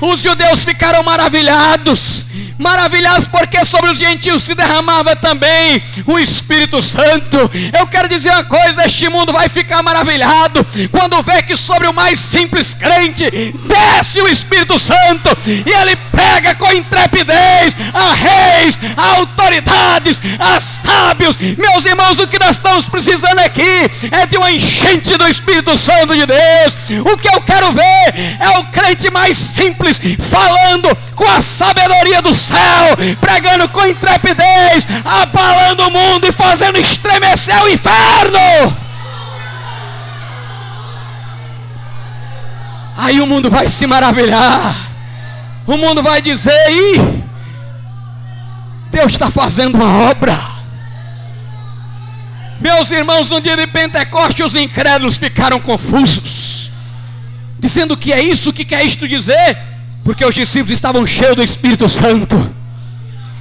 Os 0.00 0.20
judeus 0.20 0.64
ficaram 0.64 1.02
maravilhados 1.02 2.30
maravilhados 2.60 3.26
porque 3.26 3.64
sobre 3.64 3.90
os 3.90 3.98
gentios 3.98 4.42
se 4.42 4.54
derramava 4.54 5.16
também 5.16 5.82
o 6.06 6.18
Espírito 6.18 6.82
Santo. 6.82 7.50
Eu 7.76 7.86
quero 7.86 8.08
dizer 8.08 8.30
uma 8.30 8.44
coisa: 8.44 8.84
este 8.84 9.08
mundo 9.08 9.32
vai 9.32 9.48
ficar 9.48 9.82
maravilhado 9.82 10.64
quando 10.90 11.22
vê 11.22 11.42
que 11.42 11.56
sobre 11.56 11.88
o 11.88 11.94
mais 11.94 12.20
simples 12.20 12.74
crente 12.74 13.30
desce 13.66 14.20
o 14.20 14.28
Espírito 14.28 14.78
Santo 14.78 15.36
e 15.46 15.70
ele 15.70 15.96
pega 16.12 16.54
com 16.54 16.70
intrepidez 16.72 17.76
a 17.94 18.12
reis, 18.12 18.78
a 18.96 19.16
autoridades, 19.16 20.20
a 20.38 20.60
sábios. 20.60 21.36
Meus 21.56 21.84
irmãos, 21.84 22.18
o 22.18 22.28
que 22.28 22.38
nós 22.38 22.56
estamos 22.56 22.79
precisando 22.84 23.38
aqui 23.40 23.90
é 24.10 24.26
de 24.26 24.36
uma 24.36 24.50
enchente 24.50 25.16
do 25.16 25.28
Espírito 25.28 25.76
Santo 25.76 26.14
de 26.14 26.26
Deus. 26.26 26.76
O 27.12 27.16
que 27.16 27.28
eu 27.28 27.40
quero 27.42 27.72
ver 27.72 28.38
é 28.40 28.58
o 28.58 28.64
crente 28.64 29.10
mais 29.10 29.38
simples 29.38 30.00
falando 30.18 30.96
com 31.14 31.26
a 31.28 31.40
sabedoria 31.40 32.22
do 32.22 32.34
céu, 32.34 32.96
pregando 33.20 33.68
com 33.68 33.86
intrepidez, 33.86 34.86
abalando 35.04 35.86
o 35.86 35.90
mundo 35.90 36.26
e 36.26 36.32
fazendo 36.32 36.78
estremecer 36.78 37.62
o 37.62 37.68
inferno. 37.68 38.76
Aí 42.96 43.20
o 43.20 43.26
mundo 43.26 43.50
vai 43.50 43.66
se 43.66 43.86
maravilhar. 43.86 44.76
O 45.66 45.76
mundo 45.76 46.02
vai 46.02 46.20
dizer: 46.20 46.52
Ih, 46.70 47.22
Deus 48.90 49.12
está 49.12 49.30
fazendo 49.30 49.76
uma 49.76 50.10
obra. 50.10 50.59
Meus 52.60 52.90
irmãos, 52.90 53.30
no 53.30 53.40
dia 53.40 53.56
de 53.56 53.66
Pentecoste, 53.66 54.42
os 54.42 54.54
incrédulos 54.54 55.16
ficaram 55.16 55.58
confusos, 55.58 56.70
dizendo: 57.58 57.96
que 57.96 58.12
é 58.12 58.22
isso? 58.22 58.52
Que 58.52 58.66
quer 58.66 58.84
isto 58.84 59.08
dizer? 59.08 59.56
Porque 60.04 60.24
os 60.24 60.34
discípulos 60.34 60.72
estavam 60.72 61.06
cheios 61.06 61.36
do 61.36 61.42
Espírito 61.42 61.88
Santo. 61.88 62.54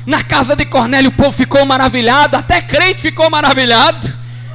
Na 0.05 0.23
casa 0.23 0.55
de 0.55 0.65
Cornélio, 0.65 1.09
o 1.09 1.13
povo 1.13 1.33
ficou 1.33 1.65
maravilhado, 1.65 2.37
até 2.37 2.61
crente 2.61 3.01
ficou 3.01 3.29
maravilhado 3.29 4.11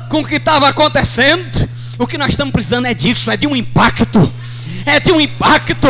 com 0.08 0.20
o 0.20 0.24
que 0.24 0.36
estava 0.36 0.66
acontecendo. 0.66 1.68
O 1.98 2.06
que 2.06 2.16
nós 2.16 2.30
estamos 2.30 2.52
precisando 2.52 2.86
é 2.86 2.94
disso, 2.94 3.30
é 3.30 3.36
de 3.36 3.46
um 3.46 3.54
impacto. 3.54 4.32
É 4.86 5.00
de 5.00 5.12
um 5.12 5.20
impacto. 5.20 5.88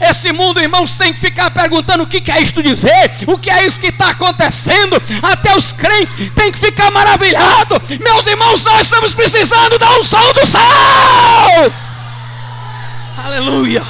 Esse 0.00 0.32
mundo, 0.32 0.60
irmãos, 0.60 0.96
tem 0.96 1.12
que 1.12 1.18
ficar 1.18 1.50
perguntando 1.50 2.04
o 2.04 2.06
que, 2.06 2.30
é 2.30 2.40
isto 2.40 2.62
dizer, 2.62 3.10
o 3.26 3.36
que 3.36 3.50
é 3.50 3.66
isso 3.66 3.80
que 3.80 3.88
está 3.88 4.10
acontecendo. 4.10 5.00
Até 5.22 5.56
os 5.56 5.72
crentes 5.72 6.30
têm 6.34 6.52
que 6.52 6.58
ficar 6.58 6.90
maravilhados. 6.90 7.98
Meus 7.98 8.26
irmãos, 8.26 8.62
nós 8.62 8.82
estamos 8.82 9.12
precisando 9.12 9.78
da 9.78 9.90
unção 9.98 10.32
do 10.32 10.46
céu. 10.46 11.72
Aleluia. 13.24 13.82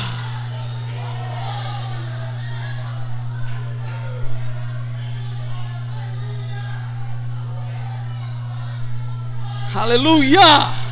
Aleluia! 9.74 10.87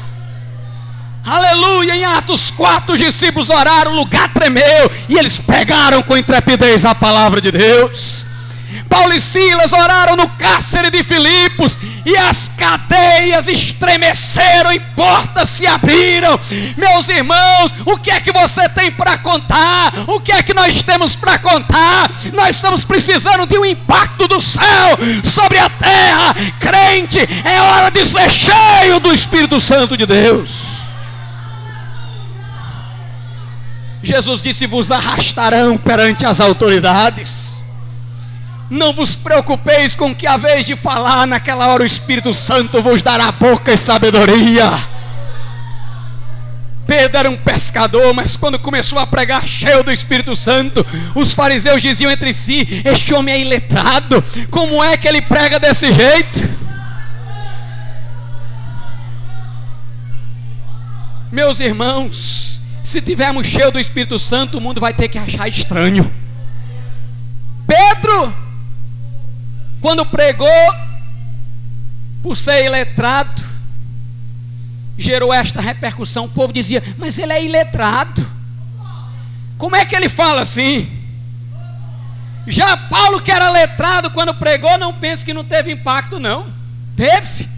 Aleluia! 1.26 1.96
Em 1.96 2.04
Atos 2.04 2.50
4, 2.50 2.94
os 2.94 3.00
discípulos 3.00 3.50
oraram, 3.50 3.90
o 3.90 3.96
lugar 3.96 4.32
tremeu 4.32 4.90
e 5.08 5.18
eles 5.18 5.38
pegaram 5.38 6.00
com 6.00 6.16
intrepidez 6.16 6.84
a 6.84 6.94
palavra 6.94 7.40
de 7.40 7.50
Deus. 7.50 8.24
Paulo 8.88 9.12
e 9.12 9.18
Silas 9.18 9.72
oraram 9.72 10.14
no 10.14 10.28
cárcere 10.28 10.88
de 10.88 11.02
Filipos 11.02 11.76
e 12.04 12.16
as 12.16 12.48
cadeias 12.56 13.48
estremeceram 13.48 14.72
e 14.72 14.78
portas 14.78 15.48
se 15.48 15.66
abriram. 15.66 16.38
Meus 16.76 17.08
irmãos, 17.08 17.74
o 17.84 17.98
que 17.98 18.12
é 18.12 18.20
que 18.20 18.30
você 18.30 18.68
tem 18.68 18.92
para 18.92 19.18
contar? 19.18 19.92
O 20.06 20.20
que 20.20 20.30
é 20.30 20.44
que 20.44 20.54
nós 20.54 20.80
temos 20.82 21.16
para 21.16 21.40
contar? 21.40 22.08
Nós 22.34 22.54
estamos 22.54 22.84
precisando 22.84 23.46
de 23.46 23.58
um 23.58 23.64
impacto 23.64 24.28
do 24.28 24.40
céu 24.40 24.96
sobre 25.24 25.58
a 25.58 25.68
terra. 25.68 26.36
Crente, 26.60 27.18
é 27.44 27.60
hora 27.60 27.90
de 27.90 28.06
ser 28.06 28.30
cheio 28.30 29.00
do 29.00 29.12
Espírito 29.12 29.60
Santo 29.60 29.96
de 29.96 30.06
Deus. 30.06 30.75
Jesus 34.06 34.42
disse: 34.42 34.66
Vos 34.66 34.90
arrastarão 34.90 35.76
perante 35.76 36.24
as 36.24 36.40
autoridades 36.40 37.46
não 38.68 38.92
vos 38.92 39.14
preocupeis 39.14 39.94
com 39.94 40.14
que 40.14 40.26
a 40.26 40.36
vez 40.36 40.66
de 40.66 40.74
falar 40.74 41.26
naquela 41.26 41.68
hora 41.68 41.82
o 41.82 41.86
Espírito 41.86 42.34
Santo 42.34 42.82
vos 42.82 43.02
dará 43.02 43.30
boca 43.30 43.72
e 43.72 43.76
sabedoria. 43.76 44.96
Pedro 46.86 47.18
era 47.18 47.30
um 47.30 47.36
pescador, 47.36 48.14
mas 48.14 48.36
quando 48.36 48.58
começou 48.58 48.98
a 48.98 49.06
pregar 49.06 49.46
cheio 49.46 49.82
do 49.82 49.92
Espírito 49.92 50.36
Santo, 50.36 50.86
os 51.14 51.32
fariseus 51.32 51.82
diziam 51.82 52.10
entre 52.10 52.32
si: 52.32 52.82
Este 52.84 53.12
homem 53.12 53.34
é 53.34 53.40
iletrado, 53.40 54.22
como 54.50 54.82
é 54.82 54.96
que 54.96 55.08
ele 55.08 55.20
prega 55.20 55.58
desse 55.58 55.92
jeito? 55.92 56.56
Meus 61.30 61.58
irmãos, 61.58 62.45
se 62.86 63.02
tivermos 63.02 63.46
cheio 63.46 63.72
do 63.72 63.80
Espírito 63.80 64.18
Santo, 64.18 64.58
o 64.58 64.60
mundo 64.60 64.80
vai 64.80 64.94
ter 64.94 65.08
que 65.08 65.18
achar 65.18 65.48
estranho. 65.48 66.08
Pedro 67.66 68.32
quando 69.80 70.04
pregou, 70.06 70.48
por 72.22 72.36
ser 72.36 72.64
iletrado, 72.64 73.42
gerou 74.98 75.32
esta 75.32 75.60
repercussão. 75.60 76.24
O 76.24 76.28
povo 76.28 76.52
dizia: 76.52 76.82
Mas 76.98 77.18
ele 77.18 77.32
é 77.32 77.44
iletrado. 77.44 78.26
Como 79.58 79.76
é 79.76 79.84
que 79.84 79.94
ele 79.94 80.08
fala 80.08 80.42
assim? 80.42 80.88
Já 82.46 82.76
Paulo, 82.76 83.20
que 83.20 83.32
era 83.32 83.50
letrado 83.50 84.10
quando 84.10 84.34
pregou, 84.34 84.78
não 84.78 84.92
pense 84.92 85.24
que 85.24 85.34
não 85.34 85.44
teve 85.44 85.72
impacto, 85.72 86.18
não. 86.18 86.46
Teve. 86.96 87.48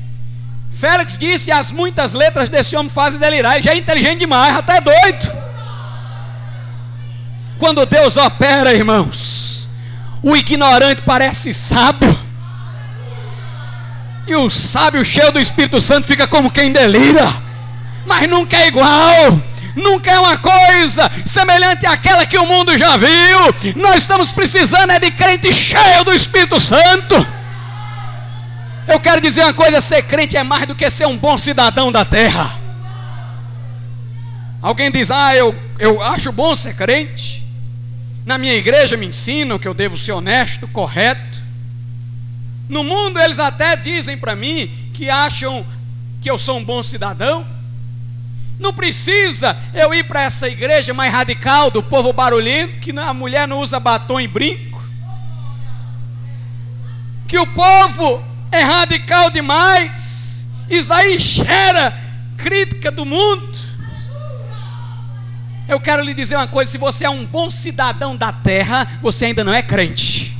Félix 0.79 1.19
disse: 1.19 1.51
as 1.51 1.73
muitas 1.73 2.13
letras 2.13 2.49
desse 2.49 2.77
homem 2.77 2.91
fazem 2.91 3.19
delirar. 3.19 3.55
Ele 3.55 3.63
já 3.63 3.73
é 3.73 3.77
inteligente 3.77 4.21
demais, 4.21 4.57
até 4.57 4.81
doido. 4.81 5.33
Quando 7.59 7.85
Deus 7.85 8.17
opera, 8.17 8.73
irmãos, 8.73 9.69
o 10.23 10.37
ignorante 10.37 11.03
parece 11.03 11.53
sábio. 11.53 12.19
E 14.27 14.37
o 14.37 14.49
sábio 14.49 15.05
cheio 15.05 15.33
do 15.33 15.41
Espírito 15.41 15.81
Santo 15.81 16.07
fica 16.07 16.27
como 16.27 16.51
quem 16.51 16.71
delira. 16.71 17.35
Mas 18.07 18.29
nunca 18.29 18.57
é 18.57 18.69
igual 18.69 19.41
nunca 19.79 20.11
é 20.11 20.19
uma 20.19 20.37
coisa 20.37 21.11
semelhante 21.25 21.87
àquela 21.87 22.27
que 22.27 22.37
o 22.37 22.47
mundo 22.47 22.77
já 22.77 22.97
viu. 22.97 23.75
Nós 23.77 23.99
estamos 23.99 24.33
precisando 24.33 24.91
é 24.91 24.99
de 24.99 25.11
crente 25.11 25.53
cheio 25.53 26.05
do 26.05 26.13
Espírito 26.13 26.61
Santo. 26.61 27.38
Eu 28.89 28.99
quero 28.99 29.21
dizer 29.21 29.43
uma 29.43 29.53
coisa: 29.53 29.83
ser 29.83 30.03
crente 30.03 30.37
é 30.37 30.43
mais 30.43 30.67
do 30.67 30.75
que 30.75 30.89
ser 30.89 31.07
um 31.07 31.17
bom 31.17 31.37
cidadão 31.37 31.93
da 31.93 32.07
terra. 32.07 32.59
Alguém 34.63 34.91
diz, 34.91 35.11
ah, 35.11 35.37
eu, 35.37 35.55
eu 35.79 36.03
acho 36.03 36.33
bom 36.33 36.55
ser 36.55 36.75
crente. 36.75 37.47
Na 38.25 38.37
minha 38.37 38.55
igreja 38.55 38.97
me 38.97 39.07
ensinam 39.07 39.59
que 39.59 39.69
eu 39.69 39.75
devo 39.75 39.97
ser 39.97 40.13
honesto, 40.13 40.67
correto. 40.69 41.39
No 42.69 42.83
mundo 42.83 43.21
eles 43.21 43.39
até 43.39 43.77
dizem 43.77 44.17
para 44.17 44.35
mim 44.35 44.69
que 44.93 45.09
acham 45.09 45.65
que 46.21 46.31
eu 46.31 46.37
sou 46.37 46.59
um 46.59 46.65
bom 46.65 46.83
cidadão. 46.83 47.47
Não 48.59 48.73
precisa 48.73 49.57
eu 49.73 49.95
ir 49.95 50.05
para 50.05 50.23
essa 50.23 50.49
igreja 50.49 50.93
mais 50.93 51.13
radical 51.13 51.71
do 51.71 51.83
povo 51.83 52.13
barulhento, 52.13 52.81
que 52.81 52.91
a 52.99 53.15
mulher 53.15 53.47
não 53.47 53.61
usa 53.61 53.79
batom 53.79 54.21
e 54.21 54.27
brinco. 54.27 54.83
Que 57.29 57.39
o 57.39 57.47
povo 57.47 58.23
é 58.51 58.63
radical 58.63 59.31
demais. 59.31 60.47
Isso 60.69 60.89
daí 60.89 61.19
gera 61.19 61.93
crítica 62.37 62.91
do 62.91 63.05
mundo. 63.05 63.49
Eu 65.69 65.79
quero 65.79 66.03
lhe 66.03 66.15
dizer 66.15 66.37
uma 66.37 66.47
coisa: 66.47 66.71
se 66.71 66.79
você 66.79 67.05
é 67.05 67.11
um 67.11 67.25
bom 67.25 67.51
cidadão 67.51 68.17
da 68.17 68.33
terra, 68.33 68.87
você 69.03 69.27
ainda 69.27 69.45
não 69.45 69.53
é 69.53 69.63
crente. 69.63 70.37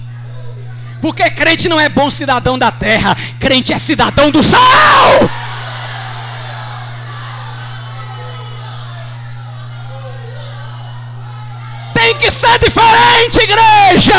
Porque 1.01 1.31
crente 1.31 1.69
não 1.69 1.79
é 1.79 1.89
bom 1.89 2.11
cidadão 2.11 2.59
da 2.59 2.73
terra, 2.73 3.17
crente 3.39 3.73
é 3.73 3.79
cidadão 3.79 4.31
do 4.31 4.43
céu. 4.43 4.59
Que 12.19 12.31
ser 12.31 12.59
diferente, 12.59 13.39
igreja. 13.41 14.15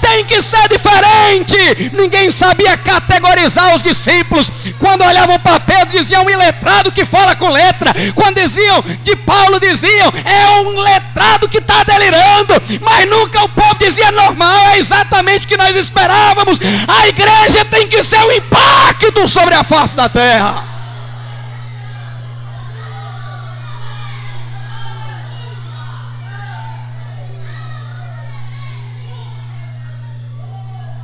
Tem 0.00 0.24
que 0.24 0.42
ser 0.42 0.68
diferente. 0.68 1.90
Ninguém 1.92 2.30
sabia 2.30 2.76
categorizar 2.76 3.74
os 3.74 3.82
discípulos. 3.82 4.50
Quando 4.78 5.04
olhavam 5.04 5.38
para 5.38 5.60
Pedro, 5.60 5.96
diziam 5.96 6.24
um 6.24 6.30
iletrado 6.30 6.92
que 6.92 7.04
fala 7.04 7.34
com 7.36 7.48
letra. 7.48 7.94
Quando 8.14 8.40
diziam 8.40 8.82
de 9.02 9.16
Paulo, 9.16 9.60
diziam 9.60 10.12
é 10.24 10.60
um 10.60 10.80
letrado 10.80 11.48
que 11.48 11.58
está 11.58 11.82
delirando. 11.84 12.54
Mas 12.80 13.08
nunca 13.08 13.42
o 13.44 13.48
povo 13.48 13.76
dizia 13.78 14.10
normal. 14.10 14.70
É 14.70 14.78
exatamente 14.78 15.46
o 15.46 15.48
que 15.48 15.56
nós 15.56 15.74
esperávamos. 15.76 16.58
A 16.88 17.08
igreja 17.08 17.64
tem 17.64 17.86
que 17.86 18.02
ser 18.02 18.18
um 18.18 18.32
impacto 18.32 19.26
sobre 19.28 19.54
a 19.54 19.64
face 19.64 19.96
da 19.96 20.08
terra. 20.08 20.69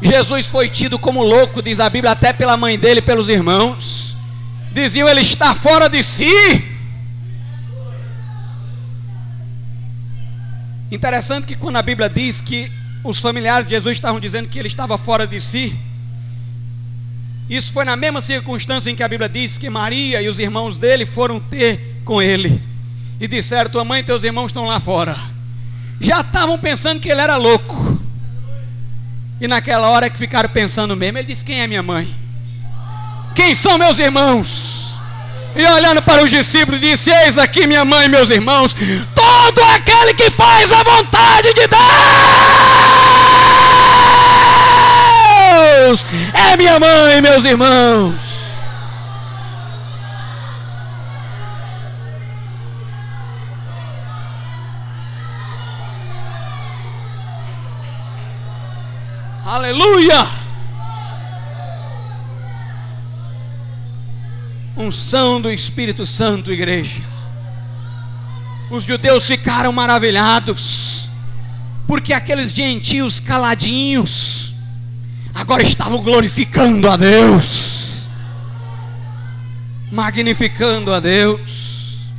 Jesus 0.00 0.47
foi 0.47 0.69
tido 0.69 0.99
como 0.99 1.23
louco, 1.23 1.62
diz 1.62 1.81
a 1.81 1.88
Bíblia, 1.88 2.12
até 2.12 2.33
pela 2.33 2.57
mãe 2.57 2.79
dele 2.79 3.00
pelos 3.00 3.29
irmãos. 3.29 4.17
Diziam 4.73 5.09
ele 5.09 5.23
está 5.23 5.55
fora 5.55 5.88
de 5.88 6.03
si. 6.03 6.31
Interessante 10.91 11.47
que 11.47 11.57
quando 11.57 11.76
a 11.76 11.83
Bíblia 11.83 12.09
diz 12.09 12.41
que 12.41 12.71
os 13.03 13.19
familiares 13.19 13.67
de 13.67 13.75
Jesus 13.75 13.97
estavam 13.97 14.21
dizendo 14.21 14.49
que 14.49 14.59
ele 14.59 14.69
estava 14.69 14.99
fora 14.99 15.26
de 15.26 15.41
si, 15.41 15.75
isso 17.49 17.73
foi 17.73 17.85
na 17.85 17.97
mesma 17.97 18.21
circunstância 18.21 18.91
em 18.91 18.97
que 18.97 19.03
a 19.03 19.09
Bíblia 19.09 19.29
diz 19.29 19.57
que 19.57 19.71
Maria 19.71 20.21
e 20.21 20.29
os 20.29 20.38
irmãos 20.38 20.76
dele 20.76 21.07
foram 21.07 21.41
ter 21.41 22.00
com 22.05 22.21
ele 22.21 22.61
e 23.21 23.26
disseram: 23.26 23.71
Tua 23.71 23.85
mãe 23.85 24.00
e 24.00 24.05
teus 24.05 24.25
irmãos 24.25 24.49
estão 24.49 24.67
lá 24.67 24.79
fora. 24.81 25.17
Já 26.00 26.21
estavam 26.21 26.59
pensando 26.59 27.00
que 27.00 27.09
ele 27.09 27.21
era 27.21 27.37
louco. 27.37 27.99
E 29.40 29.47
naquela 29.47 29.88
hora 29.90 30.09
que 30.09 30.16
ficaram 30.16 30.49
pensando 30.49 30.97
mesmo, 30.97 31.19
ele 31.19 31.26
disse: 31.26 31.45
Quem 31.45 31.61
é 31.61 31.66
minha 31.66 31.83
mãe? 31.83 32.09
Quem 33.34 33.54
são 33.54 33.76
meus 33.76 33.99
irmãos? 33.99 34.95
E 35.54 35.65
olhando 35.65 36.02
para 36.02 36.23
os 36.23 36.30
discípulos, 36.30 36.80
disse: 36.80 37.11
Eis 37.11 37.37
aqui 37.37 37.67
minha 37.67 37.84
mãe 37.84 38.06
e 38.06 38.08
meus 38.08 38.30
irmãos. 38.30 38.75
Todo 39.15 39.63
aquele 39.75 40.15
que 40.15 40.30
faz 40.30 40.73
a 40.73 40.82
vontade 40.82 41.52
de 41.54 41.67
Deus 45.87 46.06
é 46.32 46.56
minha 46.56 46.78
mãe 46.78 47.19
e 47.19 47.21
meus 47.21 47.45
irmãos. 47.45 48.36
Aleluia! 59.56 60.28
Unção 64.76 65.40
do 65.40 65.50
Espírito 65.50 66.04
Santo, 66.04 66.52
igreja. 66.52 67.00
Os 68.71 68.84
judeus 68.84 69.26
ficaram 69.26 69.73
maravilhados, 69.73 71.08
porque 71.86 72.12
aqueles 72.12 72.52
gentios 72.52 73.19
caladinhos 73.19 74.52
agora 75.34 75.62
estavam 75.62 76.02
glorificando 76.02 76.90
a 76.90 76.99
Deus, 76.99 78.04
magnificando 79.90 80.92
a 80.92 81.00
Deus. 81.00 82.10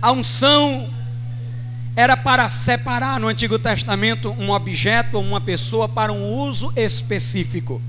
A 0.00 0.12
unção 0.12 0.93
era 1.96 2.16
para 2.16 2.50
separar 2.50 3.20
no 3.20 3.28
Antigo 3.28 3.58
Testamento 3.58 4.34
um 4.38 4.50
objeto 4.50 5.16
ou 5.16 5.22
uma 5.22 5.40
pessoa 5.40 5.88
para 5.88 6.12
um 6.12 6.28
uso 6.28 6.72
específico. 6.74 7.80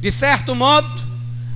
De 0.00 0.12
certo 0.12 0.54
modo, 0.54 1.00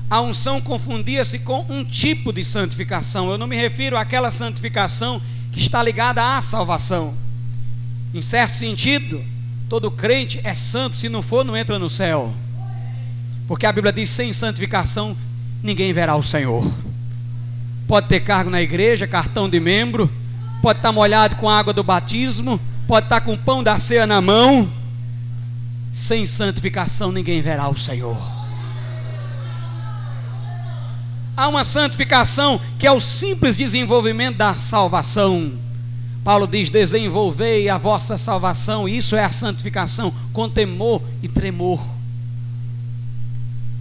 a 0.09 0.21
unção 0.21 0.61
confundia-se 0.61 1.41
com 1.41 1.67
um 1.69 1.85
tipo 1.85 2.33
de 2.33 2.45
santificação. 2.45 3.31
Eu 3.31 3.37
não 3.37 3.47
me 3.47 3.57
refiro 3.57 3.99
àquela 3.99 4.31
santificação 4.31 5.21
que 5.53 5.61
está 5.61 5.83
ligada 5.83 6.37
à 6.37 6.41
salvação. 6.41 7.13
Em 8.15 8.23
certo 8.23 8.55
sentido, 8.55 9.23
todo 9.69 9.91
crente 9.91 10.41
é 10.43 10.55
santo, 10.55 10.97
se 10.97 11.09
não 11.09 11.21
for, 11.21 11.45
não 11.45 11.57
entra 11.57 11.79
no 11.79 11.91
céu. 11.91 12.33
Porque 13.47 13.67
a 13.67 13.73
Bíblia 13.73 13.93
diz: 13.93 14.09
sem 14.09 14.33
santificação, 14.33 15.15
ninguém 15.63 15.93
verá 15.93 16.17
o 16.17 16.23
Senhor. 16.23 16.65
Pode 17.87 18.09
ter 18.09 18.21
cargo 18.21 18.49
na 18.49 18.63
igreja, 18.63 19.07
cartão 19.07 19.51
de 19.51 19.61
membro 19.61 20.11
pode 20.63 20.79
estar 20.79 20.93
molhado 20.93 21.37
com 21.37 21.49
a 21.49 21.59
água 21.59 21.73
do 21.73 21.83
batismo, 21.83 22.61
pode 22.87 23.07
estar 23.07 23.21
com 23.21 23.35
o 23.35 23.39
pão 23.39 23.63
da 23.63 23.79
ceia 23.79 24.07
na 24.07 24.21
mão. 24.21 24.71
Sem 25.93 26.27
santificação 26.27 27.11
ninguém 27.11 27.41
verá 27.41 27.69
o 27.69 27.79
Senhor. 27.79 28.17
Há 31.37 31.49
uma 31.49 31.65
santificação 31.65 32.61
que 32.79 32.87
é 32.87 32.93
o 32.93 33.01
simples 33.01 33.57
desenvolvimento 33.57 34.37
da 34.37 34.55
salvação. 34.55 35.53
Paulo 36.25 36.47
diz: 36.47 36.71
desenvolvei 36.71 37.69
a 37.69 37.77
vossa 37.79 38.17
salvação, 38.17 38.89
isso 38.89 39.15
é 39.15 39.25
a 39.25 39.31
santificação, 39.31 40.13
com 40.33 40.49
temor 40.49 41.03
e 41.23 41.29
tremor. 41.29 41.81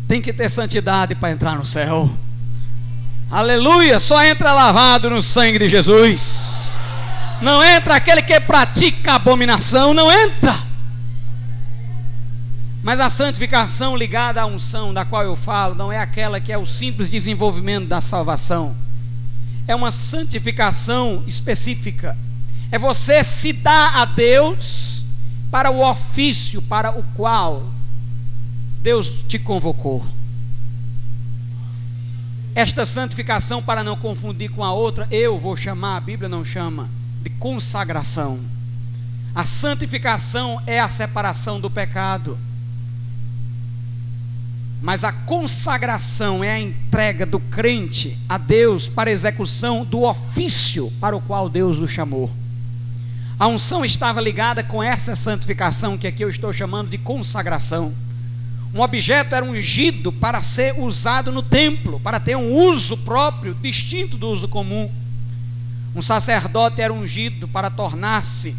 Tem 0.07 0.21
que 0.21 0.31
ter 0.31 0.49
santidade 0.49 1.15
para 1.15 1.31
entrar 1.31 1.57
no 1.57 1.65
céu. 1.65 2.09
Aleluia, 3.31 3.99
só 3.99 4.23
entra 4.23 4.53
lavado 4.53 5.09
no 5.09 5.21
sangue 5.21 5.57
de 5.57 5.67
Jesus. 5.67 6.64
Não 7.41 7.63
entra 7.63 7.95
aquele 7.95 8.21
que 8.21 8.39
pratica 8.39 9.13
abominação, 9.13 9.93
não 9.93 10.12
entra. 10.12 10.56
Mas 12.82 13.00
a 13.00 13.10
santificação 13.10 13.98
ligada 13.98 14.41
à 14.41 14.45
unção 14.45 14.93
da 14.93 15.04
qual 15.04 15.24
eu 15.24 15.36
falo, 15.36 15.76
não 15.76 15.91
é 15.91 16.00
aquela 16.00 16.39
que 16.39 16.54
é 16.54 16.58
o 16.58 16.65
simples 16.65 17.10
desenvolvimento 17.10 17.88
da 17.88 18.00
salvação. 18.00 18.76
É 19.67 19.76
uma 19.76 19.91
santificação 19.91 21.24
específica. 21.26 22.15
É 22.71 22.78
você 22.78 23.24
se 23.24 23.52
dar 23.52 23.98
a 23.98 24.06
Deus 24.06 25.04
para 25.52 25.71
o 25.71 25.88
ofício 25.89 26.62
para 26.62 26.91
o 26.91 27.04
qual 27.15 27.63
Deus 28.82 29.08
te 29.28 29.39
convocou. 29.39 30.06
Esta 32.54 32.86
santificação, 32.86 33.62
para 33.62 33.84
não 33.84 33.98
confundir 33.98 34.50
com 34.52 34.63
a 34.63 34.71
outra, 34.71 35.08
eu 35.12 35.38
vou 35.38 35.56
chamar, 35.58 35.98
a 35.98 36.02
Bíblia 36.02 36.30
não 36.30 36.45
chama 36.45 36.88
de 37.25 37.31
consagração. 37.31 38.39
A 39.33 39.43
santificação 39.43 40.61
é 40.67 40.79
a 40.79 40.88
separação 40.88 41.59
do 41.59 41.71
pecado. 41.71 42.38
Mas 44.79 45.03
a 45.03 45.11
consagração 45.11 46.43
é 46.43 46.51
a 46.51 46.59
entrega 46.59 47.25
do 47.25 47.39
crente 47.39 48.15
a 48.29 48.38
Deus 48.38 48.88
para 48.88 49.09
execução 49.09 49.83
do 49.83 50.03
ofício 50.03 50.93
para 51.01 51.17
o 51.17 51.21
qual 51.21 51.49
Deus 51.49 51.79
o 51.79 51.88
chamou. 51.88 52.31
A 53.39 53.47
unção 53.47 53.83
estava 53.83 54.21
ligada 54.21 54.63
com 54.63 54.83
essa 54.83 55.15
santificação 55.15 55.97
que 55.97 56.05
aqui 56.05 56.23
eu 56.23 56.29
estou 56.29 56.53
chamando 56.53 56.91
de 56.91 56.99
consagração. 56.99 57.91
Um 58.71 58.81
objeto 58.81 59.33
era 59.33 59.43
ungido 59.43 60.11
para 60.11 60.43
ser 60.43 60.79
usado 60.79 61.31
no 61.31 61.41
templo, 61.41 61.99
para 61.99 62.19
ter 62.19 62.38
um 62.38 62.51
uso 62.51 62.95
próprio, 62.97 63.55
distinto 63.55 64.15
do 64.15 64.29
uso 64.29 64.47
comum. 64.47 64.91
Um 65.95 66.01
sacerdote 66.01 66.81
era 66.81 66.91
ungido 66.91 67.47
para 67.47 67.69
tornar-se 67.69 68.53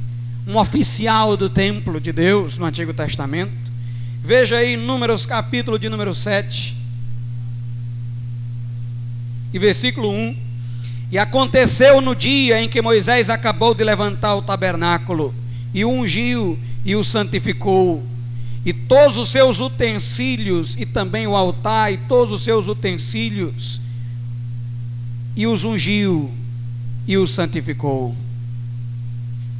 um 0.46 0.56
oficial 0.56 1.36
do 1.36 1.50
templo 1.50 2.00
de 2.00 2.10
Deus 2.10 2.56
no 2.56 2.64
Antigo 2.64 2.94
Testamento. 2.94 3.52
Veja 4.24 4.56
aí 4.56 4.74
Números 4.74 5.26
capítulo 5.26 5.78
de 5.78 5.90
número 5.90 6.14
7. 6.14 6.74
E 9.52 9.58
versículo 9.58 10.10
1. 10.10 10.36
E 11.12 11.18
aconteceu 11.18 12.00
no 12.00 12.16
dia 12.16 12.58
em 12.62 12.70
que 12.70 12.80
Moisés 12.80 13.28
acabou 13.28 13.74
de 13.74 13.84
levantar 13.84 14.34
o 14.34 14.42
tabernáculo, 14.42 15.34
e 15.74 15.84
o 15.84 15.90
ungiu 15.90 16.58
e 16.86 16.96
o 16.96 17.04
santificou, 17.04 18.02
e 18.64 18.72
todos 18.72 19.18
os 19.18 19.28
seus 19.28 19.60
utensílios, 19.60 20.74
e 20.76 20.86
também 20.86 21.26
o 21.26 21.36
altar, 21.36 21.92
e 21.92 21.98
todos 21.98 22.32
os 22.32 22.42
seus 22.42 22.66
utensílios, 22.66 23.80
e 25.36 25.46
os 25.46 25.64
ungiu 25.64 26.32
e 27.06 27.16
os 27.16 27.32
santificou. 27.32 28.14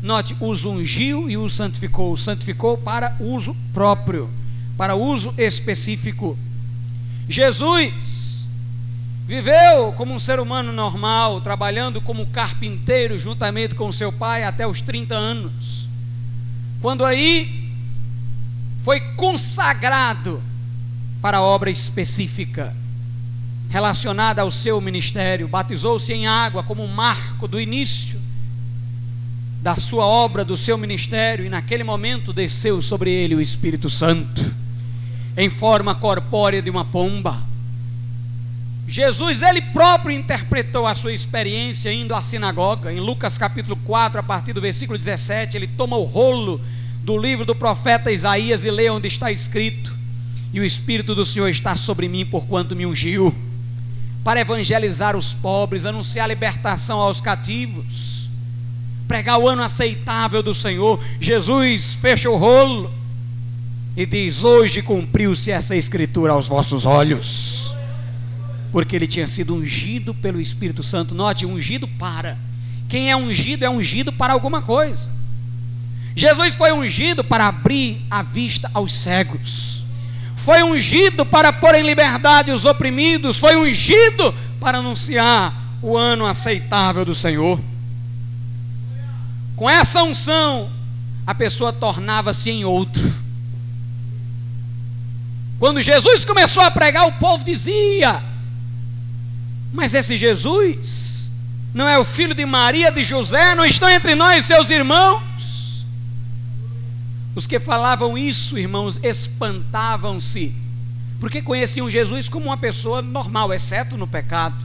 Note, 0.03 0.37
os 0.41 0.65
ungiu 0.65 1.29
e 1.29 1.37
os 1.37 1.55
santificou, 1.55 2.17
santificou 2.17 2.77
para 2.79 3.17
uso 3.21 3.57
próprio 3.73 4.31
para 4.77 4.95
uso 4.95 5.33
específico. 5.39 6.39
Jesus 7.29 8.47
viveu 9.27 9.93
como 9.97 10.15
um 10.15 10.19
ser 10.19 10.39
humano 10.39 10.73
normal, 10.73 11.41
trabalhando 11.41 12.01
como 12.01 12.27
carpinteiro 12.27 13.19
juntamente 13.19 13.75
com 13.75 13.91
seu 13.91 14.13
pai 14.13 14.45
até 14.45 14.67
os 14.67 14.81
30 14.81 15.15
anos. 15.15 15.89
Quando 16.81 17.05
aí 17.05 17.73
foi 18.85 19.01
consagrado 19.01 20.41
para 21.21 21.41
obra 21.41 21.71
específica 21.71 22.75
relacionada 23.69 24.43
ao 24.43 24.51
seu 24.51 24.81
ministério, 24.81 25.49
batizou-se 25.49 26.13
em 26.13 26.27
água 26.27 26.63
como 26.63 26.83
um 26.83 26.89
marco 26.89 27.49
do 27.49 27.61
início 27.61 28.21
da 29.63 29.77
sua 29.77 30.07
obra, 30.07 30.45
do 30.45 30.57
seu 30.57 30.79
ministério, 30.79 31.45
e 31.45 31.49
naquele 31.49 31.83
momento 31.83 32.33
desceu 32.33 32.81
sobre 32.81 33.11
ele 33.11 33.35
o 33.35 33.41
Espírito 33.41 33.91
Santo 33.91 34.55
em 35.37 35.51
forma 35.51 35.95
corpórea 35.95 36.63
de 36.63 36.71
uma 36.71 36.85
pomba. 36.85 37.43
Jesus, 38.89 39.43
ele 39.43 39.61
próprio 39.61 40.17
interpretou 40.17 40.87
a 40.87 40.95
sua 40.95 41.13
experiência 41.13 41.93
indo 41.93 42.15
à 42.15 42.23
sinagoga, 42.23 42.93
em 42.93 43.01
Lucas 43.01 43.37
capítulo 43.37 43.77
4, 43.85 44.21
a 44.21 44.23
partir 44.23 44.53
do 44.53 44.61
versículo 44.61 44.97
17, 44.97 45.57
ele 45.57 45.67
toma 45.67 45.97
o 45.97 46.05
rolo 46.05 46.61
do 47.03 47.19
livro 47.19 47.45
do 47.45 47.55
profeta 47.55 48.13
Isaías 48.13 48.65
e 48.65 48.71
lê 48.71 48.89
onde 48.89 49.09
está 49.09 49.31
escrito: 49.33 49.93
E 50.53 50.61
o 50.61 50.65
Espírito 50.65 51.15
do 51.15 51.27
Senhor 51.27 51.49
está 51.49 51.75
sobre 51.75 52.09
mim, 52.09 52.25
porquanto 52.25 52.77
me 52.77 52.87
ungiu, 52.87 53.35
para 54.27 54.41
evangelizar 54.41 55.17
os 55.17 55.33
pobres, 55.33 55.87
anunciar 55.87 56.25
a 56.25 56.27
libertação 56.27 56.99
aos 56.99 57.21
cativos, 57.21 58.29
pregar 59.07 59.39
o 59.39 59.49
ano 59.49 59.63
aceitável 59.63 60.43
do 60.43 60.53
Senhor. 60.53 61.01
Jesus 61.21 61.93
fecha 61.95 62.29
o 62.29 62.37
rolo 62.37 62.93
e 63.97 64.05
diz: 64.05 64.43
Hoje 64.43 64.83
cumpriu-se 64.83 65.53
essa 65.53 65.77
escritura 65.77 66.33
aos 66.33 66.49
vossos 66.49 66.85
olhos, 66.85 67.73
porque 68.73 68.97
ele 68.97 69.07
tinha 69.07 69.29
sido 69.29 69.55
ungido 69.55 70.13
pelo 70.13 70.41
Espírito 70.41 70.83
Santo. 70.83 71.15
Note, 71.15 71.47
ungido 71.47 71.87
para. 71.87 72.37
Quem 72.89 73.13
é 73.13 73.17
ungido 73.17 73.65
é 73.65 73.71
ungido 73.71 74.13
para 74.13 74.33
alguma 74.33 74.61
coisa. 74.61 75.09
Jesus 76.17 76.57
foi 76.57 76.73
ungido 76.73 77.23
para 77.23 77.47
abrir 77.47 78.05
a 78.11 78.23
vista 78.23 78.69
aos 78.75 78.93
cegos, 78.93 79.76
foi 80.47 80.63
ungido 80.63 81.27
para 81.27 81.53
pôr 81.53 81.75
em 81.75 81.83
liberdade 81.83 82.51
os 82.51 82.65
oprimidos, 82.65 83.39
foi 83.39 83.55
ungido 83.57 84.35
para 84.59 84.79
anunciar 84.79 85.53
o 85.83 85.95
ano 85.95 86.25
aceitável 86.25 87.05
do 87.05 87.15
Senhor. 87.15 87.61
Com 89.55 89.69
essa 89.69 90.03
unção, 90.03 90.71
a 91.27 91.35
pessoa 91.35 91.71
tornava-se 91.71 92.49
em 92.49 92.65
outro 92.65 93.27
quando 95.59 95.81
Jesus 95.81 96.25
começou 96.25 96.63
a 96.63 96.71
pregar, 96.71 97.07
o 97.07 97.13
povo 97.13 97.43
dizia: 97.43 98.23
Mas 99.73 99.95
esse 99.95 100.17
Jesus 100.17 101.31
não 101.73 101.89
é 101.89 101.99
o 101.99 102.05
filho 102.05 102.35
de 102.35 102.45
Maria, 102.45 102.93
de 102.93 103.03
José, 103.03 103.55
não 103.55 103.65
estão 103.65 103.89
entre 103.89 104.15
nós 104.15 104.45
seus 104.45 104.71
irmãos? 104.71 105.23
Os 107.37 107.47
que 107.47 107.61
falavam 107.61 108.19
isso, 108.19 108.59
irmãos, 108.59 108.99
espantavam-se, 109.01 110.53
porque 111.21 111.41
conheciam 111.41 111.89
Jesus 111.89 112.29
como 112.29 112.47
uma 112.47 112.57
pessoa 112.57 113.01
normal, 113.01 113.55
exceto 113.55 113.97
no 113.97 114.09
pecado. 114.09 114.57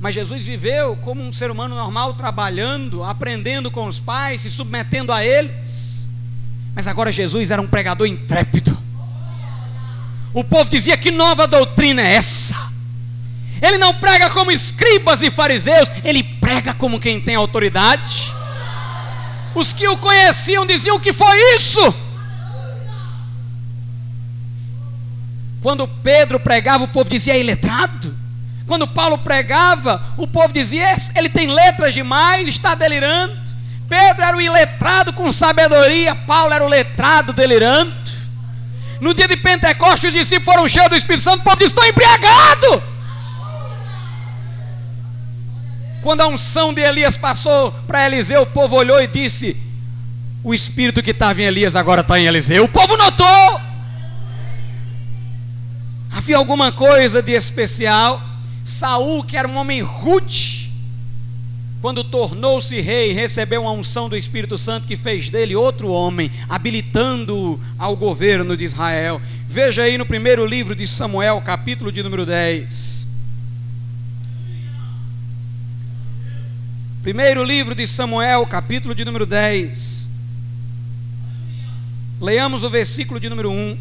Mas 0.00 0.14
Jesus 0.14 0.42
viveu 0.42 0.94
como 0.96 1.20
um 1.20 1.32
ser 1.32 1.50
humano 1.50 1.74
normal, 1.74 2.14
trabalhando, 2.14 3.02
aprendendo 3.02 3.72
com 3.72 3.88
os 3.88 3.98
pais, 3.98 4.42
se 4.42 4.50
submetendo 4.50 5.10
a 5.10 5.24
eles. 5.24 6.08
Mas 6.76 6.86
agora 6.86 7.10
Jesus 7.10 7.50
era 7.50 7.60
um 7.60 7.66
pregador 7.66 8.06
intrépido 8.06 8.80
o 10.32 10.44
povo 10.44 10.70
dizia: 10.70 10.96
Que 10.96 11.10
nova 11.10 11.46
doutrina 11.46 12.02
é 12.02 12.14
essa? 12.14 12.70
Ele 13.60 13.78
não 13.78 13.92
prega 13.92 14.30
como 14.30 14.50
escribas 14.50 15.20
e 15.20 15.30
fariseus, 15.30 15.90
ele 16.02 16.22
prega 16.22 16.72
como 16.72 17.00
quem 17.00 17.20
tem 17.20 17.34
autoridade. 17.34 18.32
Os 19.54 19.72
que 19.72 19.86
o 19.88 19.96
conheciam 19.96 20.66
diziam: 20.66 20.96
O 20.96 21.00
que 21.00 21.12
foi 21.12 21.36
isso? 21.54 21.94
Quando 25.62 25.86
Pedro 25.86 26.40
pregava, 26.40 26.84
o 26.84 26.88
povo 26.88 27.10
dizia: 27.10 27.34
É 27.34 27.40
iletrado. 27.40 28.16
Quando 28.66 28.86
Paulo 28.86 29.18
pregava, 29.18 30.02
o 30.16 30.26
povo 30.26 30.52
dizia: 30.52 30.94
Ele 31.16 31.28
tem 31.28 31.48
letras 31.48 31.92
demais, 31.92 32.48
está 32.48 32.74
delirando. 32.74 33.36
Pedro 33.88 34.22
era 34.22 34.36
o 34.36 34.40
iletrado 34.40 35.12
com 35.12 35.32
sabedoria, 35.32 36.14
Paulo 36.14 36.54
era 36.54 36.64
o 36.64 36.68
letrado 36.68 37.32
delirando. 37.32 37.92
No 39.00 39.12
dia 39.12 39.26
de 39.26 39.36
Pentecostes, 39.36 40.10
os 40.10 40.16
discípulos 40.16 40.44
foram 40.44 40.68
cheios 40.68 40.88
do 40.88 40.96
Espírito 40.96 41.22
Santo, 41.22 41.40
o 41.40 41.44
povo 41.44 41.56
disse: 41.56 41.70
Estou 41.70 41.84
embriagado. 41.84 42.82
Quando 46.02 46.22
a 46.22 46.28
unção 46.28 46.72
de 46.72 46.80
Elias 46.80 47.16
passou 47.16 47.72
para 47.86 48.06
Eliseu, 48.06 48.42
o 48.42 48.46
povo 48.46 48.76
olhou 48.76 49.00
e 49.02 49.06
disse: 49.06 49.56
O 50.42 50.54
espírito 50.54 51.02
que 51.02 51.10
estava 51.10 51.40
em 51.42 51.44
Elias 51.44 51.76
agora 51.76 52.00
está 52.00 52.18
em 52.18 52.26
Eliseu. 52.26 52.64
O 52.64 52.68
povo 52.68 52.96
notou. 52.96 53.60
Havia 56.10 56.36
alguma 56.36 56.72
coisa 56.72 57.22
de 57.22 57.32
especial. 57.32 58.20
Saul, 58.64 59.24
que 59.24 59.36
era 59.36 59.48
um 59.48 59.56
homem 59.56 59.80
rude, 59.80 60.70
quando 61.80 62.04
tornou-se 62.04 62.78
rei, 62.80 63.12
recebeu 63.12 63.62
uma 63.62 63.72
unção 63.72 64.08
do 64.08 64.16
Espírito 64.16 64.58
Santo 64.58 64.86
que 64.86 64.98
fez 64.98 65.30
dele 65.30 65.56
outro 65.56 65.88
homem, 65.88 66.30
habilitando-o 66.48 67.58
ao 67.78 67.96
governo 67.96 68.54
de 68.56 68.64
Israel. 68.64 69.20
Veja 69.48 69.82
aí 69.82 69.96
no 69.96 70.04
primeiro 70.04 70.44
livro 70.44 70.74
de 70.74 70.86
Samuel, 70.86 71.42
capítulo 71.44 71.90
de 71.90 72.02
número 72.02 72.26
10. 72.26 72.99
Primeiro 77.02 77.42
livro 77.42 77.74
de 77.74 77.86
Samuel, 77.86 78.44
capítulo 78.44 78.94
de 78.94 79.06
número 79.06 79.24
10. 79.24 80.10
Leamos 82.20 82.62
o 82.62 82.68
versículo 82.68 83.18
de 83.18 83.30
número 83.30 83.50
1. 83.50 83.78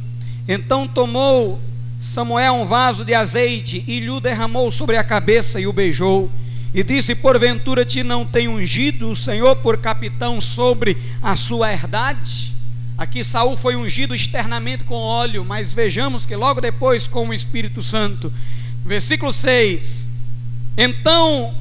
Então 0.48 0.88
tomou 0.88 1.60
Samuel 2.00 2.54
um 2.54 2.66
vaso 2.66 3.04
de 3.04 3.14
azeite 3.14 3.84
e 3.86 4.00
lhe 4.00 4.22
derramou 4.22 4.72
sobre 4.72 4.96
a 4.96 5.04
cabeça 5.04 5.60
e 5.60 5.68
o 5.68 5.74
beijou 5.74 6.32
e 6.74 6.82
disse: 6.82 7.14
Porventura 7.14 7.84
te 7.84 8.04
não 8.04 8.26
tem 8.26 8.48
ungido 8.48 9.12
o 9.12 9.18
Senhor 9.18 9.54
por 9.58 9.78
capitão 9.80 10.40
sobre 10.40 10.96
a 11.22 11.36
sua 11.36 11.74
herdade? 11.74 12.54
Aqui 12.98 13.22
Saul 13.22 13.58
foi 13.58 13.76
ungido 13.76 14.16
externamente 14.16 14.86
com 14.86 14.96
óleo, 14.96 15.44
mas 15.44 15.74
vejamos 15.74 16.26
que 16.26 16.38
logo 16.38 16.62
depois 16.62 17.06
com 17.06 17.28
o 17.28 17.34
Espírito 17.34 17.84
Santo. 17.84 18.32
Versículo 18.86 19.34
6. 19.34 20.08
Então, 20.78 21.54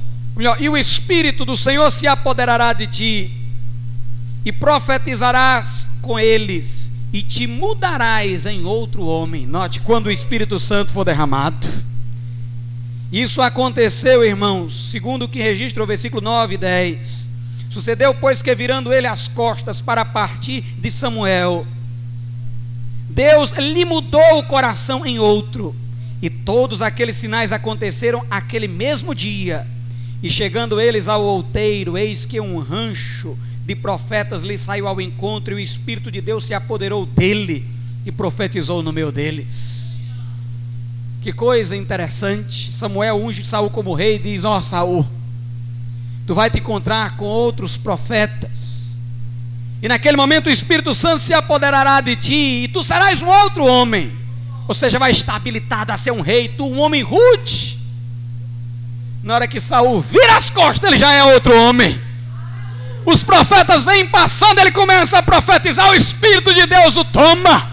e 0.58 0.68
o 0.68 0.76
Espírito 0.76 1.44
do 1.44 1.56
Senhor 1.56 1.90
se 1.90 2.06
apoderará 2.06 2.72
de 2.72 2.86
ti, 2.86 3.30
e 4.44 4.52
profetizarás 4.52 5.90
com 6.00 6.18
eles, 6.18 6.92
e 7.12 7.22
te 7.22 7.46
mudarás 7.46 8.46
em 8.46 8.64
outro 8.64 9.04
homem. 9.04 9.46
Note, 9.46 9.80
quando 9.80 10.06
o 10.06 10.10
Espírito 10.10 10.58
Santo 10.60 10.92
for 10.92 11.04
derramado. 11.04 11.66
Isso 13.10 13.40
aconteceu, 13.40 14.22
irmãos, 14.22 14.90
segundo 14.90 15.24
o 15.24 15.28
que 15.28 15.40
registra 15.40 15.82
o 15.82 15.86
versículo 15.86 16.20
9 16.20 16.54
e 16.54 16.58
10. 16.58 17.28
Sucedeu, 17.70 18.14
pois, 18.14 18.42
que 18.42 18.54
virando 18.54 18.92
ele 18.92 19.06
as 19.06 19.28
costas 19.28 19.80
para 19.80 20.04
partir 20.04 20.60
de 20.60 20.90
Samuel, 20.90 21.66
Deus 23.08 23.52
lhe 23.52 23.84
mudou 23.84 24.38
o 24.38 24.44
coração 24.44 25.04
em 25.04 25.18
outro. 25.18 25.74
E 26.20 26.28
todos 26.28 26.82
aqueles 26.82 27.16
sinais 27.16 27.52
aconteceram 27.52 28.24
aquele 28.30 28.68
mesmo 28.68 29.14
dia. 29.14 29.66
E 30.22 30.30
chegando 30.30 30.80
eles 30.80 31.08
ao 31.08 31.22
outeiro, 31.22 31.96
eis 31.96 32.26
que 32.26 32.40
um 32.40 32.58
rancho 32.58 33.38
de 33.64 33.74
profetas 33.74 34.42
lhe 34.42 34.58
saiu 34.58 34.88
ao 34.88 35.00
encontro, 35.00 35.52
e 35.52 35.56
o 35.56 35.58
Espírito 35.58 36.10
de 36.10 36.20
Deus 36.20 36.44
se 36.44 36.54
apoderou 36.54 37.06
dele 37.06 37.64
e 38.04 38.10
profetizou 38.10 38.82
no 38.82 38.92
meio 38.92 39.12
deles. 39.12 40.00
Que 41.20 41.32
coisa 41.32 41.76
interessante. 41.76 42.72
Samuel 42.72 43.16
unge 43.16 43.44
Saul 43.44 43.70
como 43.70 43.94
rei 43.94 44.16
e 44.16 44.18
diz: 44.18 44.44
Ó 44.44 44.56
oh, 44.56 44.62
Saul, 44.62 45.06
tu 46.26 46.34
vai 46.34 46.50
te 46.50 46.58
encontrar 46.58 47.16
com 47.16 47.26
outros 47.26 47.76
profetas. 47.76 48.98
E 49.80 49.86
naquele 49.86 50.16
momento 50.16 50.46
o 50.48 50.52
Espírito 50.52 50.92
Santo 50.92 51.20
se 51.20 51.32
apoderará 51.32 52.00
de 52.00 52.16
ti, 52.16 52.64
e 52.64 52.68
tu 52.68 52.82
serás 52.82 53.22
um 53.22 53.28
outro 53.28 53.64
homem. 53.64 54.10
Ou 54.66 54.74
seja, 54.74 54.98
vai 54.98 55.12
estar 55.12 55.36
habilitado 55.36 55.92
a 55.92 55.96
ser 55.96 56.10
um 56.10 56.20
rei, 56.20 56.48
tu 56.48 56.66
um 56.66 56.80
homem 56.80 57.02
rude. 57.02 57.77
Na 59.22 59.34
hora 59.34 59.48
que 59.48 59.60
Saul 59.60 60.00
vira 60.00 60.36
as 60.36 60.50
costas, 60.50 60.90
ele 60.90 60.98
já 60.98 61.12
é 61.12 61.24
outro 61.24 61.56
homem. 61.56 62.00
Os 63.04 63.22
profetas 63.22 63.84
vêm 63.84 64.06
passando, 64.06 64.58
ele 64.58 64.70
começa 64.70 65.18
a 65.18 65.22
profetizar, 65.22 65.88
o 65.88 65.94
Espírito 65.94 66.52
de 66.54 66.66
Deus 66.66 66.96
o 66.96 67.04
toma. 67.04 67.66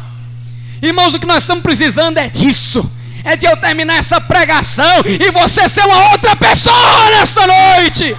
Irmãos, 0.81 1.13
o 1.13 1.19
que 1.19 1.25
nós 1.25 1.43
estamos 1.43 1.63
precisando 1.63 2.17
é 2.17 2.29
disso. 2.29 2.89
É 3.23 3.35
de 3.35 3.45
eu 3.45 3.57
terminar 3.57 3.97
essa 3.97 4.21
pregação 4.21 5.01
e 5.05 5.31
você 5.31 5.67
ser 5.67 5.83
uma 5.83 6.11
outra 6.11 6.35
pessoa 6.35 7.09
nesta 7.09 7.41
noite, 7.47 8.15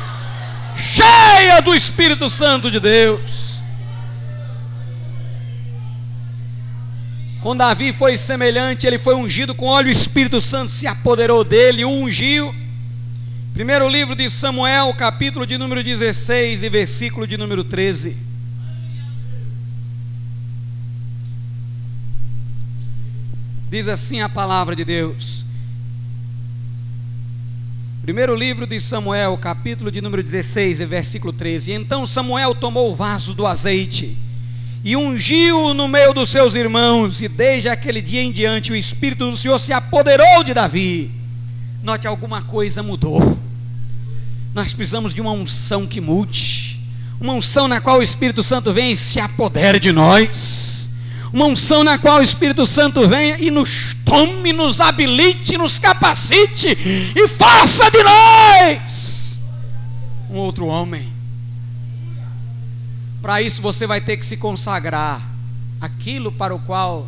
cheia 0.77 1.61
do 1.63 1.75
Espírito 1.75 2.29
Santo 2.29 2.71
de 2.71 2.81
Deus. 2.81 3.47
Com 7.41 7.57
Davi 7.57 7.93
foi 7.93 8.17
semelhante, 8.17 8.87
ele 8.87 8.99
foi 8.99 9.15
ungido 9.15 9.55
com 9.55 9.67
óleo, 9.67 9.89
o 9.89 9.93
Espírito 9.93 10.41
Santo 10.41 10.73
se 10.73 10.87
apoderou 10.89 11.45
dele, 11.45 11.85
o 11.85 11.91
ungiu. 11.91 12.53
Primeiro 13.57 13.89
livro 13.89 14.15
de 14.15 14.29
Samuel, 14.29 14.93
capítulo 14.93 15.47
de 15.47 15.57
número 15.57 15.83
16 15.83 16.63
e 16.63 16.69
versículo 16.69 17.27
de 17.27 17.39
número 17.39 17.65
13. 17.65 18.15
Diz 23.71 23.89
assim 23.89 24.21
a 24.21 24.29
palavra 24.29 24.77
de 24.77 24.85
Deus. 24.85 25.43
Primeiro 28.03 28.35
livro 28.35 28.67
de 28.67 28.79
Samuel, 28.79 29.35
capítulo 29.39 29.91
de 29.91 30.03
número 30.03 30.23
16 30.23 30.81
e 30.81 30.85
versículo 30.85 31.33
13. 31.33 31.73
Então 31.73 32.07
Samuel 32.07 32.55
tomou 32.55 32.93
o 32.93 32.95
vaso 32.95 33.33
do 33.33 33.47
azeite 33.47 34.19
e 34.85 34.95
ungiu 34.99 35.73
no 35.73 35.89
meio 35.89 36.13
dos 36.13 36.29
seus 36.29 36.55
irmãos, 36.55 37.23
e 37.23 37.27
desde 37.27 37.71
aquele 37.71 38.03
dia 38.03 38.21
em 38.21 38.31
diante 38.31 38.71
o 38.71 38.77
Espírito 38.77 39.31
do 39.31 39.35
Senhor 39.35 39.59
se 39.59 39.73
apoderou 39.73 40.45
de 40.45 40.53
Davi. 40.53 41.11
Note, 41.83 42.07
alguma 42.07 42.43
coisa 42.43 42.83
mudou. 42.83 43.46
Nós 44.57 44.73
precisamos 44.73 45.13
de 45.13 45.21
uma 45.21 45.33
unção 45.33 45.87
que 45.87 46.01
mude, 46.01 46.81
uma 47.21 47.35
unção 47.35 47.69
na 47.69 47.79
qual 47.79 47.99
o 47.99 48.03
Espírito 48.03 48.43
Santo 48.43 48.73
vem 48.73 48.93
e 48.93 48.97
se 48.97 49.21
apodere 49.21 49.79
de 49.79 49.93
nós, 49.93 50.95
uma 51.31 51.45
unção 51.45 51.85
na 51.85 51.99
qual 51.99 52.21
o 52.21 52.23
Espírito 52.23 52.65
Santo 52.65 53.07
venha 53.07 53.37
e 53.39 53.51
nos 53.51 53.95
tome, 54.03 54.55
nos 54.55 54.81
habilite, 54.81 55.59
nos 55.59 55.79
capacite 55.79 56.69
e 57.15 57.29
faça 57.29 57.91
de 57.91 58.03
nós 58.03 59.39
um 60.31 60.39
outro 60.39 60.65
homem. 60.65 61.13
Para 63.21 63.43
isso 63.43 63.61
você 63.61 63.87
vai 63.87 64.01
ter 64.01 64.17
que 64.17 64.25
se 64.25 64.39
consagrar 64.39 65.21
aquilo 65.79 66.33
para 66.33 66.55
o 66.55 66.59
qual 66.61 67.07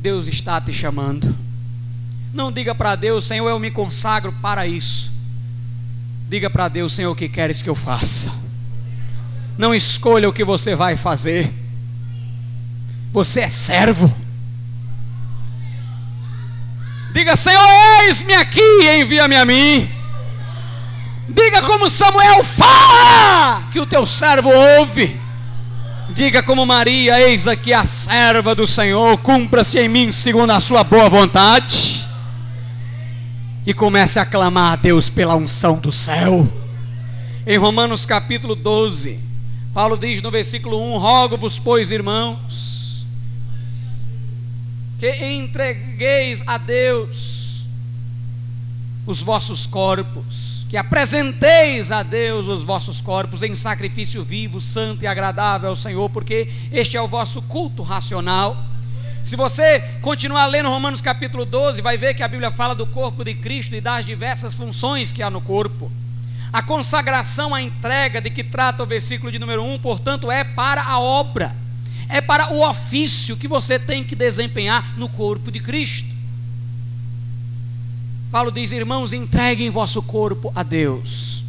Deus 0.00 0.28
está 0.28 0.58
te 0.62 0.72
chamando. 0.72 1.36
Não 2.32 2.50
diga 2.50 2.74
para 2.74 2.96
Deus, 2.96 3.26
Senhor, 3.26 3.50
eu 3.50 3.58
me 3.58 3.70
consagro 3.70 4.32
para 4.40 4.66
isso. 4.66 5.12
Diga 6.28 6.48
para 6.48 6.68
Deus, 6.68 6.92
Senhor, 6.92 7.12
o 7.12 7.16
que 7.16 7.28
queres 7.28 7.62
que 7.62 7.68
eu 7.68 7.74
faça. 7.74 8.32
Não 9.56 9.74
escolha 9.74 10.28
o 10.28 10.32
que 10.32 10.44
você 10.44 10.74
vai 10.74 10.96
fazer. 10.96 11.52
Você 13.12 13.40
é 13.40 13.48
servo. 13.48 14.12
Diga, 17.12 17.36
Senhor, 17.36 17.62
eis-me 18.02 18.34
aqui, 18.34 18.60
envia-me 19.00 19.36
a 19.36 19.44
mim. 19.44 19.88
Diga 21.28 21.62
como 21.62 21.88
Samuel 21.88 22.42
fala, 22.42 23.62
que 23.72 23.78
o 23.78 23.86
teu 23.86 24.04
servo 24.04 24.50
ouve. 24.50 25.16
Diga 26.10 26.42
como 26.42 26.66
Maria, 26.66 27.20
eis 27.20 27.46
aqui 27.46 27.72
a 27.72 27.84
serva 27.84 28.54
do 28.54 28.66
Senhor, 28.66 29.16
cumpra-se 29.18 29.78
em 29.78 29.88
mim 29.88 30.10
segundo 30.10 30.50
a 30.50 30.60
sua 30.60 30.82
boa 30.82 31.08
vontade. 31.08 31.93
E 33.66 33.72
comece 33.72 34.18
a 34.18 34.26
clamar 34.26 34.72
a 34.72 34.76
Deus 34.76 35.08
pela 35.08 35.34
unção 35.34 35.78
do 35.78 35.90
céu. 35.90 36.46
Em 37.46 37.56
Romanos 37.56 38.04
capítulo 38.04 38.54
12, 38.54 39.18
Paulo 39.72 39.96
diz 39.96 40.20
no 40.20 40.30
versículo 40.30 40.80
1: 40.94 40.98
Rogo-vos, 40.98 41.58
pois, 41.58 41.90
irmãos, 41.90 43.06
que 44.98 45.10
entregueis 45.24 46.42
a 46.46 46.58
Deus 46.58 47.64
os 49.06 49.22
vossos 49.22 49.66
corpos 49.66 50.54
que 50.74 50.78
apresenteis 50.78 51.92
a 51.92 52.02
Deus 52.02 52.48
os 52.48 52.64
vossos 52.64 53.00
corpos 53.00 53.44
em 53.44 53.54
sacrifício 53.54 54.24
vivo, 54.24 54.60
santo 54.60 55.04
e 55.04 55.06
agradável 55.06 55.68
ao 55.68 55.76
Senhor, 55.76 56.10
porque 56.10 56.48
este 56.72 56.96
é 56.96 57.00
o 57.00 57.06
vosso 57.06 57.40
culto 57.42 57.80
racional. 57.80 58.56
Se 59.24 59.36
você 59.36 59.80
continuar 60.02 60.44
lendo 60.44 60.68
Romanos 60.68 61.00
capítulo 61.00 61.46
12, 61.46 61.80
vai 61.80 61.96
ver 61.96 62.12
que 62.12 62.22
a 62.22 62.28
Bíblia 62.28 62.50
fala 62.50 62.74
do 62.74 62.86
corpo 62.86 63.24
de 63.24 63.34
Cristo 63.34 63.74
e 63.74 63.80
das 63.80 64.04
diversas 64.04 64.52
funções 64.54 65.12
que 65.12 65.22
há 65.22 65.30
no 65.30 65.40
corpo. 65.40 65.90
A 66.52 66.60
consagração, 66.60 67.54
a 67.54 67.62
entrega 67.62 68.20
de 68.20 68.28
que 68.28 68.44
trata 68.44 68.82
o 68.82 68.86
versículo 68.86 69.32
de 69.32 69.38
número 69.38 69.64
1, 69.64 69.78
portanto, 69.78 70.30
é 70.30 70.44
para 70.44 70.82
a 70.82 71.00
obra, 71.00 71.56
é 72.06 72.20
para 72.20 72.52
o 72.52 72.68
ofício 72.68 73.34
que 73.34 73.48
você 73.48 73.78
tem 73.78 74.04
que 74.04 74.14
desempenhar 74.14 74.92
no 74.98 75.08
corpo 75.08 75.50
de 75.50 75.58
Cristo. 75.58 76.14
Paulo 78.30 78.52
diz: 78.52 78.72
Irmãos, 78.72 79.14
entreguem 79.14 79.70
vosso 79.70 80.02
corpo 80.02 80.52
a 80.54 80.62
Deus. 80.62 81.42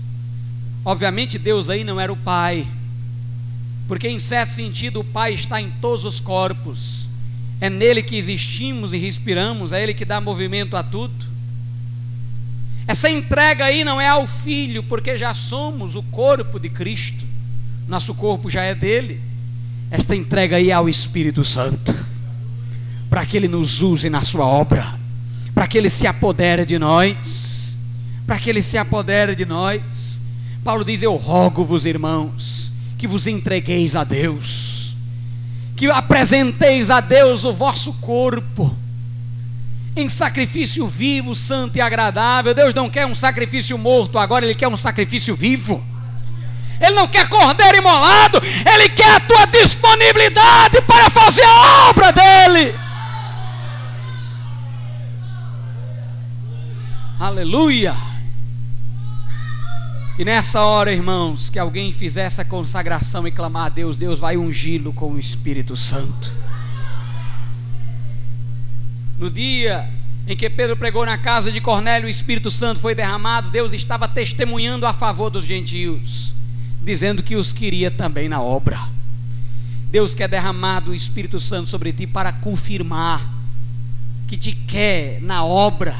Obviamente, 0.86 1.38
Deus 1.38 1.70
aí 1.70 1.84
não 1.84 2.00
era 2.00 2.14
o 2.14 2.18
Pai, 2.18 2.66
porque 3.86 4.08
em 4.08 4.18
certo 4.18 4.52
sentido 4.52 5.02
o 5.02 5.04
Pai 5.04 5.34
está 5.34 5.60
em 5.60 5.70
todos 5.82 6.06
os 6.06 6.22
corpos, 6.22 7.05
é 7.62 7.70
nele 7.70 8.04
que 8.04 8.18
existimos 8.18 8.94
e 8.94 8.98
respiramos, 8.98 9.72
é 9.72 9.82
ele 9.82 9.94
que 9.94 10.06
dá 10.06 10.20
movimento 10.20 10.76
a 10.76 10.84
tudo. 10.84 11.26
Essa 12.88 13.10
entrega 13.10 13.66
aí 13.66 13.84
não 13.84 14.00
é 14.00 14.08
ao 14.08 14.28
Filho, 14.28 14.84
porque 14.84 15.18
já 15.18 15.34
somos 15.34 15.96
o 15.96 16.04
corpo 16.04 16.60
de 16.60 16.70
Cristo, 16.70 17.24
nosso 17.88 18.14
corpo 18.14 18.50
já 18.50 18.64
é 18.64 18.76
dele. 18.76 19.20
Esta 19.90 20.16
entrega 20.16 20.58
aí 20.58 20.70
é 20.70 20.74
ao 20.74 20.90
Espírito 20.90 21.44
Santo, 21.46 21.96
para 23.10 23.26
que 23.26 23.38
ele 23.38 23.48
nos 23.48 23.82
use 23.82 24.10
na 24.10 24.24
sua 24.24 24.46
obra 24.46 25.06
para 25.56 25.68
que 25.68 25.78
ele 25.78 25.90
se 25.90 26.06
apodere 26.06 26.66
de 26.66 26.78
nós, 26.78 27.78
para 28.28 28.38
que 28.38 28.50
ele 28.50 28.62
se 28.62 28.78
apodere 28.78 29.34
de 29.36 29.46
nós. 29.46 30.22
Paulo 30.66 30.84
diz: 30.84 31.02
Eu 31.02 31.16
rogo-vos, 31.16 31.86
irmãos, 31.86 32.72
que 32.98 33.08
vos 33.08 33.26
entregueis 33.26 33.96
a 33.96 34.04
Deus, 34.04 34.75
que 35.76 35.90
apresenteis 35.92 36.90
a 36.90 37.02
Deus 37.02 37.44
o 37.44 37.54
vosso 37.54 37.94
corpo 37.94 38.76
em 39.96 40.10
sacrifício 40.10 40.88
vivo, 40.88 41.36
santo 41.36 41.78
e 41.78 41.82
agradável. 41.82 42.54
Deus 42.54 42.74
não 42.74 42.90
quer 42.90 43.06
um 43.06 43.16
sacrifício 43.16 43.78
morto, 43.78 44.18
agora 44.18 44.46
Ele 44.46 44.56
quer 44.56 44.68
um 44.68 44.78
sacrifício 44.78 45.36
vivo. 45.36 45.84
Ele 46.80 46.96
não 46.96 47.08
quer 47.08 47.28
cordeiro 47.30 47.78
imolado, 47.78 48.42
Ele 48.74 48.90
quer 48.90 49.16
a 49.16 49.20
tua 49.22 49.46
disponibilidade 49.46 50.82
para 50.82 51.10
fazer 51.10 51.44
a 51.44 51.90
obra 51.90 52.12
dEle. 52.12 52.76
Aleluia! 57.18 58.15
E 60.18 60.24
nessa 60.24 60.64
hora, 60.64 60.94
irmãos, 60.94 61.50
que 61.50 61.60
alguém 61.60 61.92
fizer 61.92 62.24
essa 62.24 62.46
consagração 62.46 63.28
e 63.28 63.32
clamar 63.32 63.66
a 63.66 63.70
Deus, 63.70 63.98
Deus 63.98 64.20
vai 64.20 64.38
ungí-lo 64.38 64.94
com 64.94 65.12
o 65.12 65.20
Espírito 65.20 65.76
Santo. 65.76 66.32
No 69.20 69.30
dia 69.30 69.90
em 70.28 70.36
que 70.36 70.50
Pedro 70.50 70.78
pregou 70.78 71.06
na 71.06 71.18
casa 71.18 71.52
de 71.52 71.60
Cornélio, 71.60 72.08
o 72.08 72.12
Espírito 72.12 72.50
Santo 72.50 72.80
foi 72.80 72.96
derramado, 72.96 73.50
Deus 73.50 73.74
estava 73.74 74.08
testemunhando 74.08 74.86
a 74.86 74.94
favor 74.94 75.30
dos 75.30 75.46
gentios, 75.46 76.34
dizendo 76.82 77.22
que 77.22 77.36
os 77.36 77.52
queria 77.52 77.92
também 77.92 78.30
na 78.30 78.42
obra. 78.42 78.80
Deus 79.92 80.16
quer 80.16 80.28
derramar 80.28 80.88
o 80.88 80.96
Espírito 80.96 81.40
Santo 81.40 81.70
sobre 81.70 81.94
ti 81.94 82.08
para 82.08 82.32
confirmar 82.32 83.22
que 84.28 84.38
te 84.38 84.54
quer 84.54 85.22
na 85.22 85.44
obra 85.44 85.96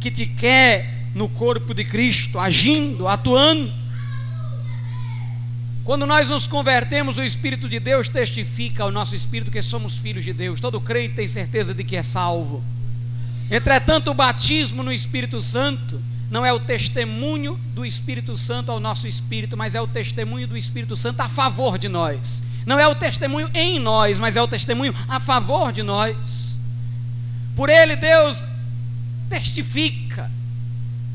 que 0.00 0.10
te 0.10 0.24
quer 0.24 0.99
no 1.14 1.28
corpo 1.28 1.74
de 1.74 1.84
Cristo, 1.84 2.38
agindo, 2.38 3.08
atuando. 3.08 3.72
Quando 5.84 6.06
nós 6.06 6.28
nos 6.28 6.46
convertemos, 6.46 7.18
o 7.18 7.22
Espírito 7.22 7.68
de 7.68 7.80
Deus 7.80 8.08
testifica 8.08 8.84
ao 8.84 8.92
nosso 8.92 9.16
espírito 9.16 9.50
que 9.50 9.60
somos 9.62 9.98
filhos 9.98 10.24
de 10.24 10.32
Deus. 10.32 10.60
Todo 10.60 10.80
crente 10.80 11.14
tem 11.14 11.26
certeza 11.26 11.74
de 11.74 11.82
que 11.82 11.96
é 11.96 12.02
salvo. 12.02 12.62
Entretanto, 13.50 14.10
o 14.10 14.14
batismo 14.14 14.82
no 14.82 14.92
Espírito 14.92 15.40
Santo 15.40 16.00
não 16.30 16.46
é 16.46 16.52
o 16.52 16.60
testemunho 16.60 17.58
do 17.74 17.84
Espírito 17.84 18.36
Santo 18.36 18.70
ao 18.70 18.78
nosso 18.78 19.08
espírito, 19.08 19.56
mas 19.56 19.74
é 19.74 19.80
o 19.80 19.88
testemunho 19.88 20.46
do 20.46 20.56
Espírito 20.56 20.96
Santo 20.96 21.20
a 21.20 21.28
favor 21.28 21.76
de 21.76 21.88
nós. 21.88 22.44
Não 22.64 22.78
é 22.78 22.86
o 22.86 22.94
testemunho 22.94 23.50
em 23.52 23.80
nós, 23.80 24.18
mas 24.18 24.36
é 24.36 24.42
o 24.42 24.46
testemunho 24.46 24.94
a 25.08 25.18
favor 25.18 25.72
de 25.72 25.82
nós. 25.82 26.56
Por 27.56 27.68
ele, 27.68 27.96
Deus 27.96 28.44
testifica 29.28 30.30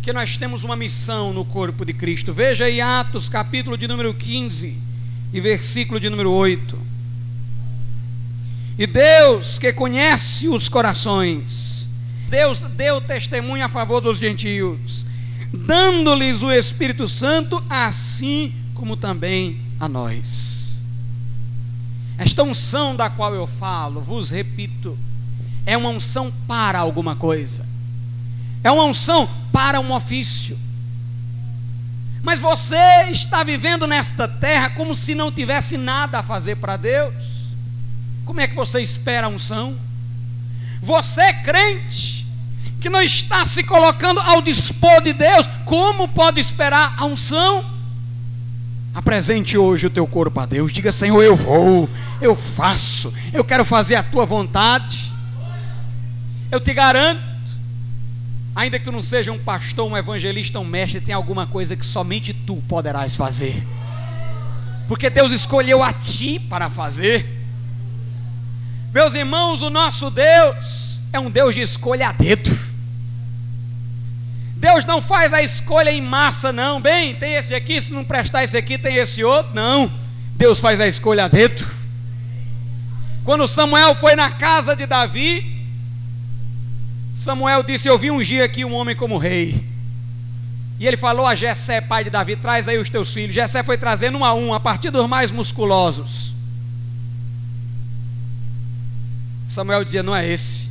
que 0.06 0.14
nós 0.14 0.38
temos 0.38 0.64
uma 0.64 0.76
missão 0.76 1.34
no 1.34 1.44
corpo 1.44 1.84
de 1.84 1.92
Cristo. 1.92 2.32
Veja 2.32 2.66
aí 2.66 2.80
Atos, 2.80 3.28
capítulo 3.28 3.76
de 3.76 3.88
número 3.88 4.14
15 4.14 4.78
e 5.34 5.42
versículo 5.42 6.00
de 6.00 6.12
número 6.12 6.30
8. 6.30 6.78
E 8.78 8.86
Deus, 8.86 9.58
que 9.58 9.74
conhece 9.74 10.48
os 10.48 10.70
corações, 10.70 11.90
Deus 12.30 12.62
deu 12.62 13.02
testemunho 13.02 13.66
a 13.66 13.68
favor 13.68 14.00
dos 14.00 14.20
gentios, 14.20 15.04
dando-lhes 15.52 16.44
o 16.44 16.52
Espírito 16.52 17.08
Santo, 17.08 17.64
assim 17.68 18.54
como 18.76 18.96
também 18.96 19.60
a 19.80 19.90
nós. 19.90 20.82
Esta 22.16 22.44
unção 22.44 22.96
da 22.96 23.10
qual 23.10 23.34
eu 23.34 23.48
falo, 23.48 24.02
vos 24.02 24.30
repito, 24.30 24.96
é 25.66 25.76
uma 25.76 25.90
unção 25.90 26.32
para 26.48 26.78
alguma 26.78 27.16
coisa, 27.16 27.66
é 28.66 28.72
uma 28.72 28.84
unção 28.84 29.30
para 29.52 29.80
um 29.80 29.94
ofício. 29.94 30.58
Mas 32.24 32.40
você 32.40 33.12
está 33.12 33.44
vivendo 33.44 33.86
nesta 33.86 34.28
terra 34.28 34.72
como 34.72 34.96
se 34.96 35.14
não 35.14 35.32
tivesse 35.32 35.78
nada 35.78 36.18
a 36.18 36.24
fazer 36.24 36.56
para 36.56 36.76
Deus. 36.76 37.14
Como 38.26 38.42
é 38.42 38.48
que 38.48 38.56
você 38.56 38.82
espera 38.82 39.28
a 39.28 39.30
unção? 39.30 39.78
Você 40.82 41.22
é 41.22 41.34
crente, 41.34 42.26
que 42.82 42.90
não 42.90 43.04
está 43.04 43.46
se 43.46 43.64
colocando 43.64 44.20
ao 44.20 44.42
dispor 44.42 45.00
de 45.00 45.14
Deus, 45.14 45.48
como 45.64 46.08
pode 46.08 46.40
esperar 46.40 46.96
a 46.98 47.06
unção? 47.06 47.64
Apresente 48.96 49.56
hoje 49.60 49.86
o 49.86 49.92
teu 49.92 50.08
corpo 50.08 50.40
a 50.40 50.46
Deus. 50.48 50.74
Diga, 50.74 50.92
Senhor, 50.92 51.22
eu 51.22 51.36
vou, 51.36 51.88
eu 52.20 52.36
faço, 52.36 53.14
eu 53.32 53.44
quero 53.44 53.64
fazer 53.64 53.94
a 53.94 54.02
tua 54.02 54.26
vontade. 54.26 55.14
Eu 56.52 56.60
te 56.60 56.74
garanto, 56.74 57.35
ainda 58.56 58.80
que 58.80 58.86
tu 58.86 58.92
não 58.92 59.04
seja 59.04 59.32
um 59.34 59.38
pastor, 59.38 59.86
um 59.86 59.98
evangelista, 59.98 60.60
um 60.60 60.64
mestre, 60.64 61.02
tem 61.02 61.14
alguma 61.14 61.46
coisa 61.46 61.76
que 61.76 61.86
somente 61.86 62.34
tu 62.34 62.64
poderás 62.70 63.14
fazer. 63.14 63.62
Porque 64.88 65.10
Deus 65.10 65.32
escolheu 65.34 65.84
a 65.84 65.92
ti 65.92 66.40
para 66.40 66.70
fazer. 66.70 67.26
Meus 68.94 69.14
irmãos, 69.14 69.62
o 69.62 69.70
nosso 69.70 70.10
Deus 70.10 71.02
é 71.12 71.20
um 71.20 71.30
Deus 71.30 71.54
de 71.54 71.62
escolha 71.62 72.10
a 72.10 72.12
dedo. 72.14 72.58
Deus 74.56 74.86
não 74.86 75.02
faz 75.02 75.34
a 75.34 75.44
escolha 75.44 75.92
em 75.92 76.02
massa, 76.02 76.54
não. 76.54 76.80
Bem, 76.80 77.14
tem 77.14 77.34
esse 77.34 77.54
aqui, 77.54 77.82
se 77.82 77.94
não 77.94 78.06
prestar 78.06 78.44
esse 78.44 78.56
aqui, 78.56 78.78
tem 78.78 78.96
esse 78.96 79.24
outro. 79.24 79.54
Não. 79.54 79.92
Deus 80.36 80.60
faz 80.60 80.80
a 80.80 80.88
escolha 80.88 81.28
dentro. 81.28 81.68
Quando 83.26 83.48
Samuel 83.48 83.96
foi 83.96 84.16
na 84.16 84.32
casa 84.32 84.76
de 84.76 84.86
Davi, 84.86 85.55
Samuel 87.16 87.64
disse: 87.64 87.88
Eu 87.88 87.98
vi 87.98 88.12
ungir 88.12 88.44
aqui 88.44 88.66
um 88.66 88.74
homem 88.74 88.96
como 88.96 89.18
rei. 89.18 89.64
E 90.78 90.86
ele 90.86 90.98
falou 90.98 91.26
a 91.26 91.34
Jessé, 91.34 91.80
pai 91.80 92.04
de 92.04 92.10
Davi: 92.10 92.36
Traz 92.36 92.68
aí 92.68 92.78
os 92.78 92.90
teus 92.90 93.14
filhos. 93.14 93.34
Jessé 93.34 93.64
foi 93.64 93.78
trazendo 93.78 94.18
um 94.18 94.26
a 94.26 94.34
um, 94.34 94.54
a 94.54 94.60
partir 94.60 94.92
dos 94.92 95.08
mais 95.08 95.32
musculosos. 95.32 96.34
Samuel 99.48 99.86
dizia: 99.86 100.04
Não 100.04 100.16
é 100.16 100.28
esse. 100.28 100.70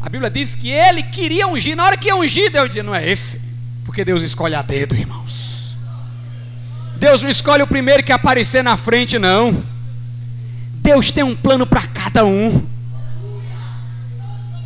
A 0.00 0.08
Bíblia 0.08 0.30
diz 0.30 0.54
que 0.54 0.70
ele 0.70 1.02
queria 1.02 1.48
ungir. 1.48 1.74
Na 1.74 1.86
hora 1.86 1.96
que 1.96 2.08
ia 2.08 2.16
ungir, 2.16 2.50
Deus 2.52 2.68
dizia: 2.68 2.82
Não 2.82 2.94
é 2.94 3.10
esse. 3.10 3.40
Porque 3.86 4.04
Deus 4.04 4.22
escolhe 4.22 4.54
a 4.54 4.62
dedo, 4.62 4.94
irmãos. 4.94 5.74
Deus 6.96 7.22
não 7.22 7.30
escolhe 7.30 7.62
o 7.62 7.66
primeiro 7.66 8.02
que 8.02 8.12
aparecer 8.12 8.62
na 8.62 8.76
frente, 8.76 9.18
não. 9.18 9.64
Deus 10.82 11.10
tem 11.10 11.24
um 11.24 11.34
plano 11.34 11.66
para 11.66 11.86
cada 11.86 12.26
um. 12.26 12.69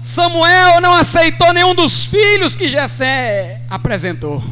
Samuel 0.04 0.82
não 0.82 0.92
aceitou 0.92 1.54
nenhum 1.54 1.74
dos 1.74 2.04
filhos 2.04 2.54
que 2.54 2.68
Jessé 2.68 3.62
apresentou. 3.70 4.44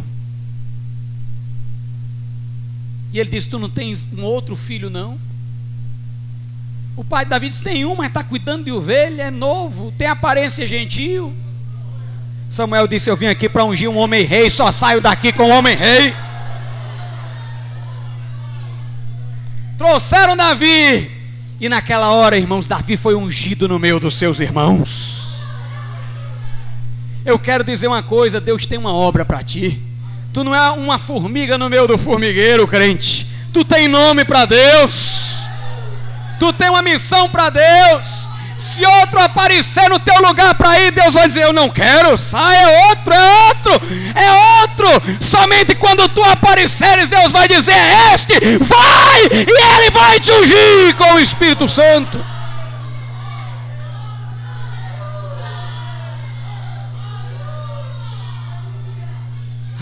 E 3.12 3.20
ele 3.20 3.28
disse: 3.28 3.50
Tu 3.50 3.58
não 3.58 3.68
tens 3.68 4.06
um 4.16 4.22
outro 4.22 4.56
filho, 4.56 4.88
não? 4.88 5.18
O 6.96 7.04
pai 7.04 7.26
de 7.26 7.30
Davi 7.32 7.48
disse: 7.50 7.62
tem 7.62 7.84
um, 7.84 7.94
mas 7.94 8.06
está 8.06 8.24
cuidando 8.24 8.64
de 8.64 8.72
ovelha, 8.72 9.24
é 9.24 9.30
novo, 9.30 9.92
tem 9.98 10.08
aparência 10.08 10.66
gentil. 10.66 11.30
Samuel 12.48 12.88
disse: 12.88 13.10
Eu 13.10 13.16
vim 13.16 13.26
aqui 13.26 13.46
para 13.46 13.62
ungir 13.62 13.90
um 13.90 13.98
homem 13.98 14.24
rei, 14.24 14.48
só 14.48 14.72
saio 14.72 15.02
daqui 15.02 15.34
com 15.34 15.48
um 15.48 15.52
homem 15.52 15.76
rei. 15.76 16.14
Trouxeram 19.76 20.34
Davi, 20.34 21.10
e 21.60 21.68
naquela 21.68 22.10
hora, 22.10 22.38
irmãos, 22.38 22.66
Davi 22.66 22.96
foi 22.96 23.14
ungido 23.14 23.68
no 23.68 23.78
meio 23.78 24.00
dos 24.00 24.16
seus 24.16 24.40
irmãos. 24.40 25.21
Eu 27.24 27.38
quero 27.38 27.62
dizer 27.62 27.86
uma 27.86 28.02
coisa: 28.02 28.40
Deus 28.40 28.66
tem 28.66 28.78
uma 28.78 28.92
obra 28.92 29.24
para 29.24 29.42
ti. 29.42 29.80
Tu 30.32 30.42
não 30.42 30.54
é 30.54 30.70
uma 30.70 30.98
formiga 30.98 31.58
no 31.58 31.68
meio 31.68 31.86
do 31.86 31.98
formigueiro, 31.98 32.66
crente. 32.66 33.26
Tu 33.52 33.64
tem 33.64 33.86
nome 33.86 34.24
para 34.24 34.44
Deus. 34.44 35.42
Tu 36.40 36.52
tem 36.54 36.70
uma 36.70 36.82
missão 36.82 37.28
para 37.28 37.50
Deus. 37.50 38.28
Se 38.56 38.84
outro 38.86 39.20
aparecer 39.20 39.88
no 39.88 39.98
teu 39.98 40.20
lugar 40.22 40.54
para 40.54 40.80
ir, 40.80 40.90
Deus 40.92 41.14
vai 41.14 41.28
dizer: 41.28 41.42
Eu 41.42 41.52
não 41.52 41.68
quero, 41.68 42.16
sai, 42.16 42.56
é 42.56 42.88
outro, 42.88 43.12
é 43.12 43.46
outro, 43.48 43.86
é 44.14 44.60
outro. 44.60 45.02
Somente 45.20 45.74
quando 45.74 46.08
tu 46.08 46.22
apareceres, 46.24 47.08
Deus 47.08 47.30
vai 47.30 47.46
dizer: 47.46 47.72
é 47.72 48.14
Este, 48.14 48.34
vai, 48.58 49.24
e 49.32 49.76
Ele 49.76 49.90
vai 49.90 50.18
te 50.18 50.30
ungir 50.32 50.96
com 50.96 51.14
o 51.14 51.20
Espírito 51.20 51.68
Santo. 51.68 52.31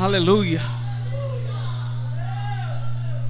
Aleluia. 0.00 0.62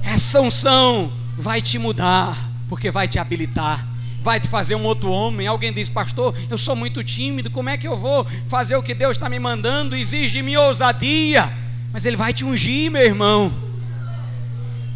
Essa 0.04 0.40
unção 0.40 1.12
vai 1.36 1.60
te 1.60 1.80
mudar 1.80 2.38
porque 2.68 2.92
vai 2.92 3.08
te 3.08 3.18
habilitar, 3.18 3.84
vai 4.22 4.38
te 4.38 4.46
fazer 4.46 4.76
um 4.76 4.84
outro 4.84 5.10
homem. 5.10 5.48
Alguém 5.48 5.72
diz, 5.72 5.88
pastor, 5.88 6.32
eu 6.48 6.56
sou 6.56 6.76
muito 6.76 7.02
tímido, 7.02 7.50
como 7.50 7.68
é 7.68 7.76
que 7.76 7.88
eu 7.88 7.96
vou 7.96 8.24
fazer 8.48 8.76
o 8.76 8.84
que 8.84 8.94
Deus 8.94 9.16
está 9.16 9.28
me 9.28 9.40
mandando? 9.40 9.96
Exige 9.96 10.34
de 10.34 10.42
mim 10.42 10.54
ousadia, 10.54 11.52
mas 11.92 12.06
Ele 12.06 12.16
vai 12.16 12.32
te 12.32 12.44
ungir, 12.44 12.88
meu 12.88 13.02
irmão. 13.02 13.52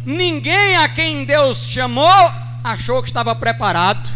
Ninguém 0.05 0.77
a 0.77 0.87
quem 0.87 1.25
Deus 1.25 1.67
chamou 1.67 2.31
achou 2.63 3.01
que 3.01 3.09
estava 3.09 3.35
preparado, 3.35 4.09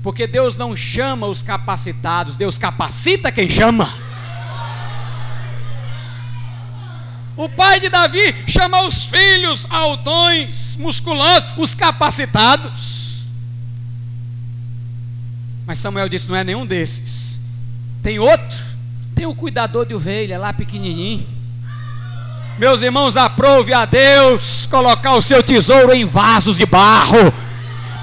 porque 0.00 0.28
Deus 0.28 0.56
não 0.56 0.76
chama 0.76 1.26
os 1.26 1.42
capacitados, 1.42 2.36
Deus 2.36 2.56
capacita 2.56 3.32
quem 3.32 3.50
chama. 3.50 4.07
O 7.38 7.48
pai 7.48 7.78
de 7.78 7.88
Davi 7.88 8.34
chama 8.48 8.82
os 8.82 9.04
filhos 9.04 9.64
altões, 9.70 10.74
musculosos, 10.74 11.48
os 11.56 11.72
capacitados. 11.72 13.22
Mas 15.64 15.78
Samuel 15.78 16.08
disse: 16.08 16.28
não 16.28 16.34
é 16.34 16.42
nenhum 16.42 16.66
desses. 16.66 17.40
Tem 18.02 18.18
outro, 18.18 18.58
tem 19.14 19.24
o 19.24 19.36
cuidador 19.36 19.86
de 19.86 19.94
ovelha 19.94 20.36
lá 20.36 20.52
pequenininho. 20.52 21.24
Meus 22.58 22.82
irmãos, 22.82 23.16
aprove 23.16 23.72
a 23.72 23.84
Deus 23.84 24.66
colocar 24.66 25.14
o 25.14 25.22
seu 25.22 25.40
tesouro 25.40 25.94
em 25.94 26.04
vasos 26.04 26.56
de 26.56 26.66
barro, 26.66 27.32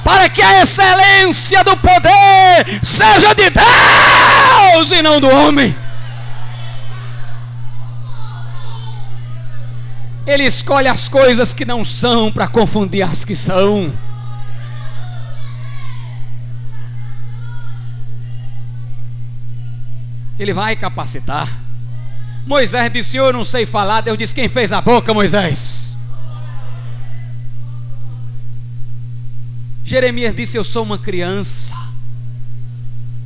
para 0.02 0.30
que 0.30 0.41
a 0.41 0.62
excelência 0.62 1.62
do 1.62 1.76
poder 1.76 2.80
seja 2.82 3.36
de 3.36 3.50
Deus 3.50 4.91
e 4.91 5.02
não 5.02 5.19
do 5.19 5.30
homem. 5.30 5.76
Ele 10.25 10.43
escolhe 10.43 10.88
as 10.88 11.07
coisas 11.07 11.53
que 11.53 11.65
não 11.65 11.85
são 11.85 12.31
para 12.31 12.47
confundir 12.47 13.03
as 13.03 13.23
que 13.23 13.35
são. 13.35 13.93
Ele 20.39 20.53
vai 20.53 20.75
capacitar. 20.75 21.47
Moisés 22.45 22.91
disse: 22.91 23.17
Eu 23.17 23.32
não 23.32 23.43
sei 23.43 23.65
falar. 23.65 24.01
Deus 24.01 24.17
disse: 24.17 24.36
Quem 24.36 24.49
fez 24.49 24.71
a 24.71 24.82
boca, 24.82 25.13
Moisés? 25.13 25.95
Jeremias 29.84 30.36
disse: 30.36 30.57
Eu 30.57 30.63
sou 30.63 30.84
uma 30.84 30.97
criança. 30.97 31.76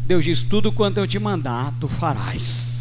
Deus 0.05 0.23
diz: 0.23 0.41
Tudo 0.41 0.71
quanto 0.71 0.97
eu 0.97 1.07
te 1.07 1.17
mandar, 1.17 1.73
tu 1.79 1.87
farás. 1.87 2.78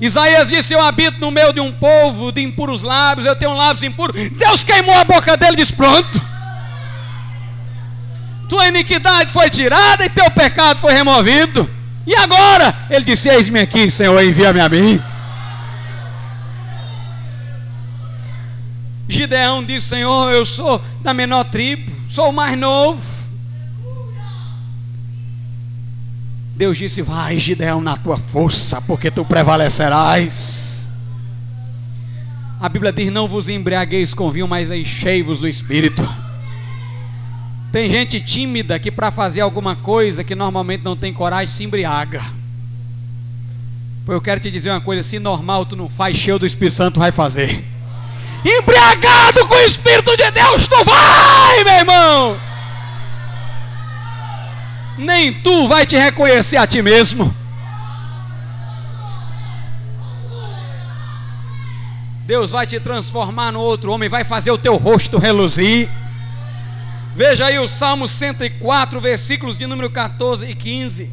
Isaías 0.00 0.48
disse: 0.48 0.72
Eu 0.72 0.80
habito 0.80 1.20
no 1.20 1.30
meio 1.30 1.52
de 1.52 1.60
um 1.60 1.72
povo 1.72 2.30
de 2.30 2.40
impuros 2.40 2.82
lábios, 2.82 3.26
eu 3.26 3.34
tenho 3.34 3.54
lábios 3.54 3.82
impuros. 3.82 4.30
Deus 4.30 4.62
queimou 4.62 4.94
a 4.94 5.04
boca 5.04 5.36
dele 5.36 5.54
e 5.54 5.56
disse: 5.56 5.72
Pronto. 5.72 6.20
Tua 8.48 8.68
iniquidade 8.68 9.30
foi 9.30 9.50
tirada 9.50 10.04
e 10.04 10.08
teu 10.08 10.30
pecado 10.30 10.78
foi 10.78 10.94
removido. 10.94 11.68
E 12.06 12.14
agora? 12.14 12.74
Ele 12.88 13.04
disse: 13.04 13.28
Eis-me 13.28 13.60
aqui, 13.60 13.90
Senhor, 13.90 14.22
envia-me 14.22 14.60
a 14.60 14.68
mim. 14.68 15.02
Gideão 19.08 19.64
disse: 19.64 19.88
Senhor, 19.88 20.30
eu 20.32 20.44
sou 20.44 20.80
da 21.02 21.12
menor 21.12 21.44
tribo, 21.44 21.90
sou 22.08 22.30
o 22.30 22.32
mais 22.32 22.56
novo. 22.56 23.17
Deus 26.58 26.76
disse: 26.76 27.00
Vai, 27.02 27.38
Gideão, 27.38 27.80
na 27.80 27.96
tua 27.96 28.16
força, 28.16 28.80
porque 28.82 29.12
tu 29.12 29.24
prevalecerás. 29.24 30.88
A 32.60 32.68
Bíblia 32.68 32.92
diz: 32.92 33.12
Não 33.12 33.28
vos 33.28 33.48
embriagueis 33.48 34.12
com 34.12 34.28
vinho, 34.28 34.48
mas 34.48 34.68
enchei-vos 34.68 35.38
do 35.38 35.46
espírito. 35.46 36.02
Tem 37.70 37.88
gente 37.88 38.20
tímida 38.20 38.76
que, 38.76 38.90
para 38.90 39.12
fazer 39.12 39.40
alguma 39.40 39.76
coisa 39.76 40.24
que 40.24 40.34
normalmente 40.34 40.82
não 40.82 40.96
tem 40.96 41.12
coragem, 41.12 41.48
se 41.48 41.62
embriaga. 41.62 42.24
Pois 44.04 44.16
eu 44.16 44.20
quero 44.20 44.40
te 44.40 44.50
dizer 44.50 44.70
uma 44.70 44.80
coisa: 44.80 45.04
se 45.04 45.20
normal 45.20 45.64
tu 45.64 45.76
não 45.76 45.88
faz, 45.88 46.16
cheio 46.16 46.40
do 46.40 46.46
Espírito 46.46 46.74
Santo, 46.74 46.98
vai 46.98 47.12
fazer. 47.12 47.64
Embriagado 48.44 49.46
com 49.46 49.54
o 49.54 49.60
Espírito 49.60 50.16
de 50.16 50.28
Deus, 50.32 50.66
tu 50.66 50.84
vai, 50.84 51.62
meu 51.62 51.74
irmão 51.74 52.47
nem 54.98 55.32
tu 55.32 55.68
vai 55.68 55.86
te 55.86 55.96
reconhecer 55.96 56.56
a 56.56 56.66
ti 56.66 56.82
mesmo. 56.82 57.34
Deus 62.26 62.50
vai 62.50 62.66
te 62.66 62.78
transformar 62.78 63.52
no 63.52 63.60
outro 63.60 63.90
homem, 63.90 64.08
vai 64.08 64.24
fazer 64.24 64.50
o 64.50 64.58
teu 64.58 64.76
rosto 64.76 65.16
reluzir. 65.16 65.88
Veja 67.16 67.46
aí 67.46 67.58
o 67.58 67.66
Salmo 67.66 68.06
104, 68.06 69.00
versículos 69.00 69.56
de 69.56 69.66
número 69.66 69.88
14 69.88 70.44
e 70.44 70.54
15. 70.54 71.10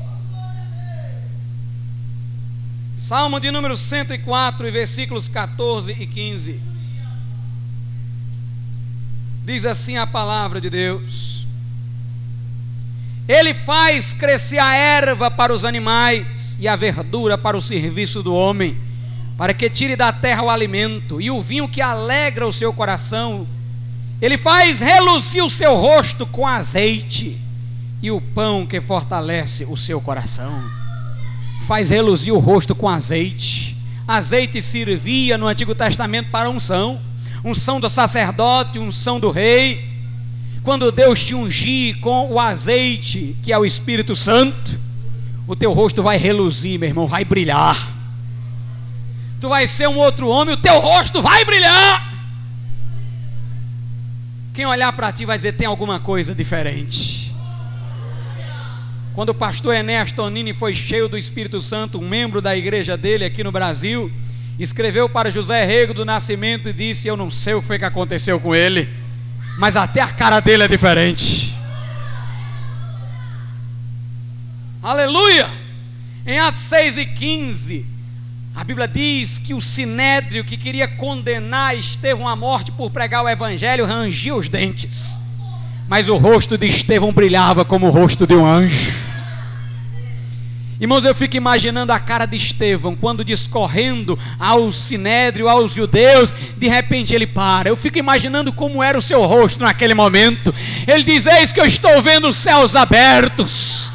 Salmo 2.97 3.39
de 3.39 3.49
número 3.49 3.77
104, 3.77 4.71
versículos 4.71 5.29
14 5.29 5.91
e 5.93 6.05
15. 6.05 6.59
Diz 9.45 9.65
assim 9.65 9.95
a 9.95 10.07
palavra 10.07 10.59
de 10.59 10.69
Deus. 10.69 11.34
Ele 13.27 13.55
faz 13.55 14.13
crescer 14.13 14.59
a 14.59 14.75
erva 14.75 15.31
para 15.31 15.53
os 15.53 15.65
animais 15.65 16.55
e 16.59 16.67
a 16.67 16.75
verdura 16.75 17.37
para 17.37 17.57
o 17.57 17.61
serviço 17.61 18.21
do 18.21 18.35
homem, 18.35 18.77
para 19.35 19.53
que 19.53 19.69
tire 19.69 19.95
da 19.95 20.13
terra 20.13 20.43
o 20.43 20.49
alimento 20.49 21.19
e 21.19 21.31
o 21.31 21.41
vinho 21.41 21.67
que 21.67 21.81
alegra 21.81 22.47
o 22.47 22.53
seu 22.53 22.71
coração. 22.71 23.47
Ele 24.21 24.37
faz 24.37 24.79
reluzir 24.79 25.43
o 25.43 25.49
seu 25.49 25.75
rosto 25.75 26.25
com 26.27 26.47
azeite 26.47 27.35
e 28.01 28.11
o 28.11 28.21
pão 28.21 28.65
que 28.65 28.79
fortalece 28.79 29.65
o 29.65 29.75
seu 29.75 29.99
coração. 29.99 30.63
Faz 31.67 31.89
reluzir 31.89 32.31
o 32.31 32.39
rosto 32.39 32.75
com 32.75 32.87
azeite. 32.87 33.75
Azeite 34.07 34.61
servia 34.61 35.35
no 35.35 35.47
Antigo 35.47 35.73
Testamento 35.73 36.29
para 36.29 36.47
unção, 36.47 37.01
unção 37.43 37.79
do 37.79 37.89
sacerdote, 37.89 38.77
unção 38.77 39.19
do 39.19 39.31
rei 39.31 39.94
quando 40.65 40.91
Deus 40.91 41.23
te 41.23 41.35
ungir 41.35 41.99
com 41.99 42.27
o 42.31 42.39
azeite, 42.39 43.35
que 43.43 43.53
é 43.53 43.57
o 43.57 43.63
Espírito 43.63 44.15
Santo, 44.15 44.79
o 45.47 45.55
teu 45.55 45.71
rosto 45.71 46.01
vai 46.01 46.17
reluzir, 46.17 46.79
meu 46.79 46.89
irmão, 46.89 47.05
vai 47.05 47.23
brilhar. 47.23 47.93
Tu 49.39 49.47
vai 49.47 49.67
ser 49.67 49.87
um 49.87 49.95
outro 49.95 50.27
homem, 50.27 50.55
o 50.55 50.57
teu 50.57 50.79
rosto 50.79 51.21
vai 51.21 51.45
brilhar. 51.45 52.11
Quem 54.55 54.65
olhar 54.65 54.91
para 54.93 55.11
ti 55.11 55.23
vai 55.23 55.37
dizer: 55.37 55.51
tem 55.51 55.67
alguma 55.67 55.99
coisa 55.99 56.33
diferente. 56.33 57.31
Quando 59.13 59.29
o 59.29 59.35
pastor 59.35 59.75
Enéas 59.75 60.11
Tonini 60.11 60.51
foi 60.51 60.73
cheio 60.73 61.07
do 61.07 61.15
Espírito 61.15 61.61
Santo, 61.61 61.99
um 61.99 62.09
membro 62.09 62.41
da 62.41 62.57
igreja 62.57 62.97
dele 62.97 63.23
aqui 63.23 63.43
no 63.43 63.51
Brasil, 63.51 64.11
escreveu 64.57 65.07
para 65.07 65.29
José 65.29 65.63
Rego 65.63 65.93
do 65.93 66.03
Nascimento 66.03 66.69
e 66.69 66.73
disse: 66.73 67.07
Eu 67.07 67.15
não 67.15 67.29
sei 67.29 67.53
o 67.53 67.61
que 67.61 67.67
foi 67.67 67.77
que 67.77 67.85
aconteceu 67.85 68.39
com 68.39 68.55
ele 68.55 69.04
mas 69.57 69.75
até 69.75 70.01
a 70.01 70.07
cara 70.07 70.39
dele 70.39 70.63
é 70.63 70.67
diferente. 70.67 71.55
Aleluia! 74.81 75.47
Em 76.25 76.39
Atos 76.39 76.61
6 76.61 76.97
e 76.97 77.05
15, 77.05 77.85
a 78.55 78.63
Bíblia 78.63 78.87
diz 78.87 79.37
que 79.39 79.53
o 79.53 79.61
sinédrio 79.61 80.43
que 80.43 80.57
queria 80.57 80.87
condenar 80.87 81.75
Estevão 81.75 82.27
à 82.27 82.35
morte 82.35 82.71
por 82.71 82.89
pregar 82.89 83.23
o 83.23 83.29
evangelho 83.29 83.85
rangia 83.85 84.35
os 84.35 84.47
dentes, 84.47 85.19
mas 85.87 86.07
o 86.07 86.17
rosto 86.17 86.57
de 86.57 86.67
Estevão 86.67 87.11
brilhava 87.11 87.65
como 87.65 87.87
o 87.87 87.91
rosto 87.91 88.25
de 88.25 88.35
um 88.35 88.45
anjo. 88.45 89.14
Irmãos, 90.79 91.05
eu 91.05 91.15
fico 91.15 91.37
imaginando 91.37 91.93
a 91.93 91.99
cara 91.99 92.25
de 92.25 92.35
Estevão 92.35 92.95
quando 92.95 93.23
discorrendo 93.23 94.19
ao 94.37 94.73
sinédrio, 94.73 95.47
aos 95.47 95.73
judeus, 95.73 96.33
de 96.57 96.67
repente 96.67 97.15
ele 97.15 97.25
para. 97.25 97.69
Eu 97.69 97.77
fico 97.77 97.97
imaginando 97.97 98.51
como 98.51 98.83
era 98.83 98.97
o 98.97 99.01
seu 99.01 99.23
rosto 99.25 99.63
naquele 99.63 99.93
momento. 99.93 100.53
Ele 100.85 101.03
diz: 101.03 101.25
Eis 101.25 101.53
que 101.53 101.61
eu 101.61 101.65
estou 101.65 102.01
vendo 102.01 102.27
os 102.27 102.35
céus 102.35 102.75
abertos 102.75 103.94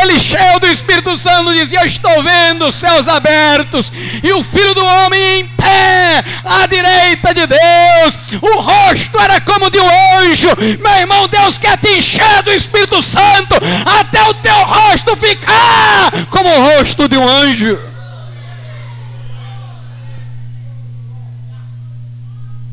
ele 0.00 0.18
cheio 0.18 0.58
do 0.60 0.66
Espírito 0.66 1.16
Santo 1.16 1.54
dizia: 1.54 1.84
estou 1.86 2.22
vendo 2.22 2.66
os 2.66 2.74
céus 2.74 3.08
abertos 3.08 3.92
e 4.22 4.32
o 4.32 4.42
Filho 4.42 4.74
do 4.74 4.84
Homem 4.84 5.40
em 5.40 5.46
pé 5.46 6.24
à 6.44 6.66
direita 6.66 7.34
de 7.34 7.46
Deus. 7.46 8.40
O 8.40 8.60
rosto 8.60 9.18
era 9.18 9.40
como 9.40 9.70
de 9.70 9.78
um 9.78 10.18
anjo. 10.18 10.48
Meu 10.80 10.92
irmão, 10.94 11.28
Deus 11.28 11.58
quer 11.58 11.78
te 11.78 11.90
encher 11.98 12.42
do 12.42 12.52
Espírito 12.52 13.02
Santo 13.02 13.54
até 13.98 14.22
o 14.24 14.34
teu 14.34 14.56
rosto 14.64 15.16
ficar 15.16 16.10
como 16.30 16.48
o 16.48 16.76
rosto 16.76 17.08
de 17.08 17.16
um 17.16 17.28
anjo. 17.28 17.78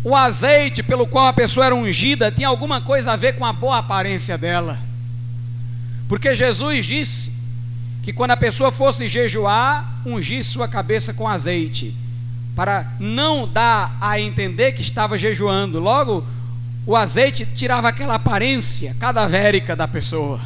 O 0.03 0.15
azeite 0.15 0.81
pelo 0.81 1.05
qual 1.05 1.27
a 1.27 1.33
pessoa 1.33 1.65
era 1.65 1.75
ungida 1.75 2.31
tinha 2.31 2.47
alguma 2.47 2.79
coisa 2.79 3.11
a 3.11 3.15
ver 3.17 3.35
com 3.35 3.45
a 3.45 3.51
boa 3.51 3.79
aparência 3.79 4.37
dela. 4.37 4.86
Porque 6.07 6.33
Jesus 6.33 6.85
disse 6.85 7.33
que 8.01 8.13
quando 8.13 8.31
a 8.31 8.37
pessoa 8.37 8.71
fosse 8.71 9.09
jejuar, 9.09 9.85
ungisse 10.05 10.49
sua 10.49 10.67
cabeça 10.67 11.13
com 11.13 11.27
azeite, 11.27 11.93
para 12.55 12.89
não 12.99 13.47
dar 13.47 13.97
a 13.99 14.19
entender 14.19 14.71
que 14.71 14.81
estava 14.81 15.17
jejuando. 15.17 15.79
Logo, 15.79 16.25
o 16.85 16.95
azeite 16.95 17.45
tirava 17.45 17.89
aquela 17.89 18.15
aparência 18.15 18.95
cadavérica 18.99 19.75
da 19.75 19.87
pessoa. 19.87 20.39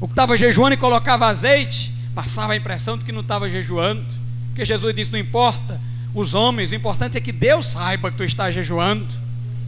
O 0.00 0.06
que 0.06 0.12
estava 0.12 0.36
jejuando 0.36 0.74
e 0.74 0.76
colocava 0.76 1.26
azeite, 1.26 1.92
passava 2.14 2.52
a 2.52 2.56
impressão 2.56 2.98
de 2.98 3.04
que 3.04 3.12
não 3.12 3.22
estava 3.22 3.48
jejuando. 3.48 4.04
Porque 4.50 4.64
Jesus 4.64 4.94
disse: 4.94 5.10
não 5.10 5.18
importa 5.18 5.80
os 6.14 6.34
homens, 6.34 6.70
o 6.70 6.74
importante 6.74 7.16
é 7.16 7.20
que 7.20 7.32
Deus 7.32 7.68
saiba 7.68 8.10
que 8.10 8.18
tu 8.18 8.24
está 8.24 8.50
jejuando. 8.50 9.06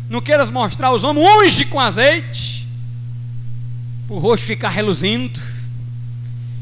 Não 0.08 0.20
queiras 0.20 0.50
mostrar 0.50 0.88
aos 0.88 1.02
homens, 1.02 1.26
unge 1.26 1.64
com 1.64 1.80
azeite 1.80 2.59
o 4.10 4.18
rosto 4.18 4.44
ficar 4.44 4.70
reluzindo. 4.70 5.40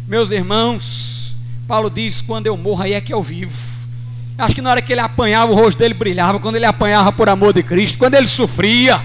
Meus 0.06 0.30
irmãos, 0.30 1.34
Paulo 1.66 1.88
diz: 1.88 2.20
quando 2.20 2.46
eu 2.46 2.56
morro, 2.58 2.82
aí 2.82 2.92
é 2.92 3.00
que 3.00 3.12
eu 3.12 3.22
vivo. 3.22 3.56
Acho 4.36 4.54
que 4.54 4.62
na 4.62 4.70
hora 4.70 4.82
que 4.82 4.92
ele 4.92 5.00
apanhava, 5.00 5.50
o 5.50 5.54
rosto 5.54 5.78
dele 5.78 5.94
brilhava. 5.94 6.38
Quando 6.38 6.56
ele 6.56 6.66
apanhava 6.66 7.10
por 7.10 7.28
amor 7.28 7.54
de 7.54 7.62
Cristo, 7.62 7.98
quando 7.98 8.14
ele 8.14 8.26
sofria, 8.26 9.00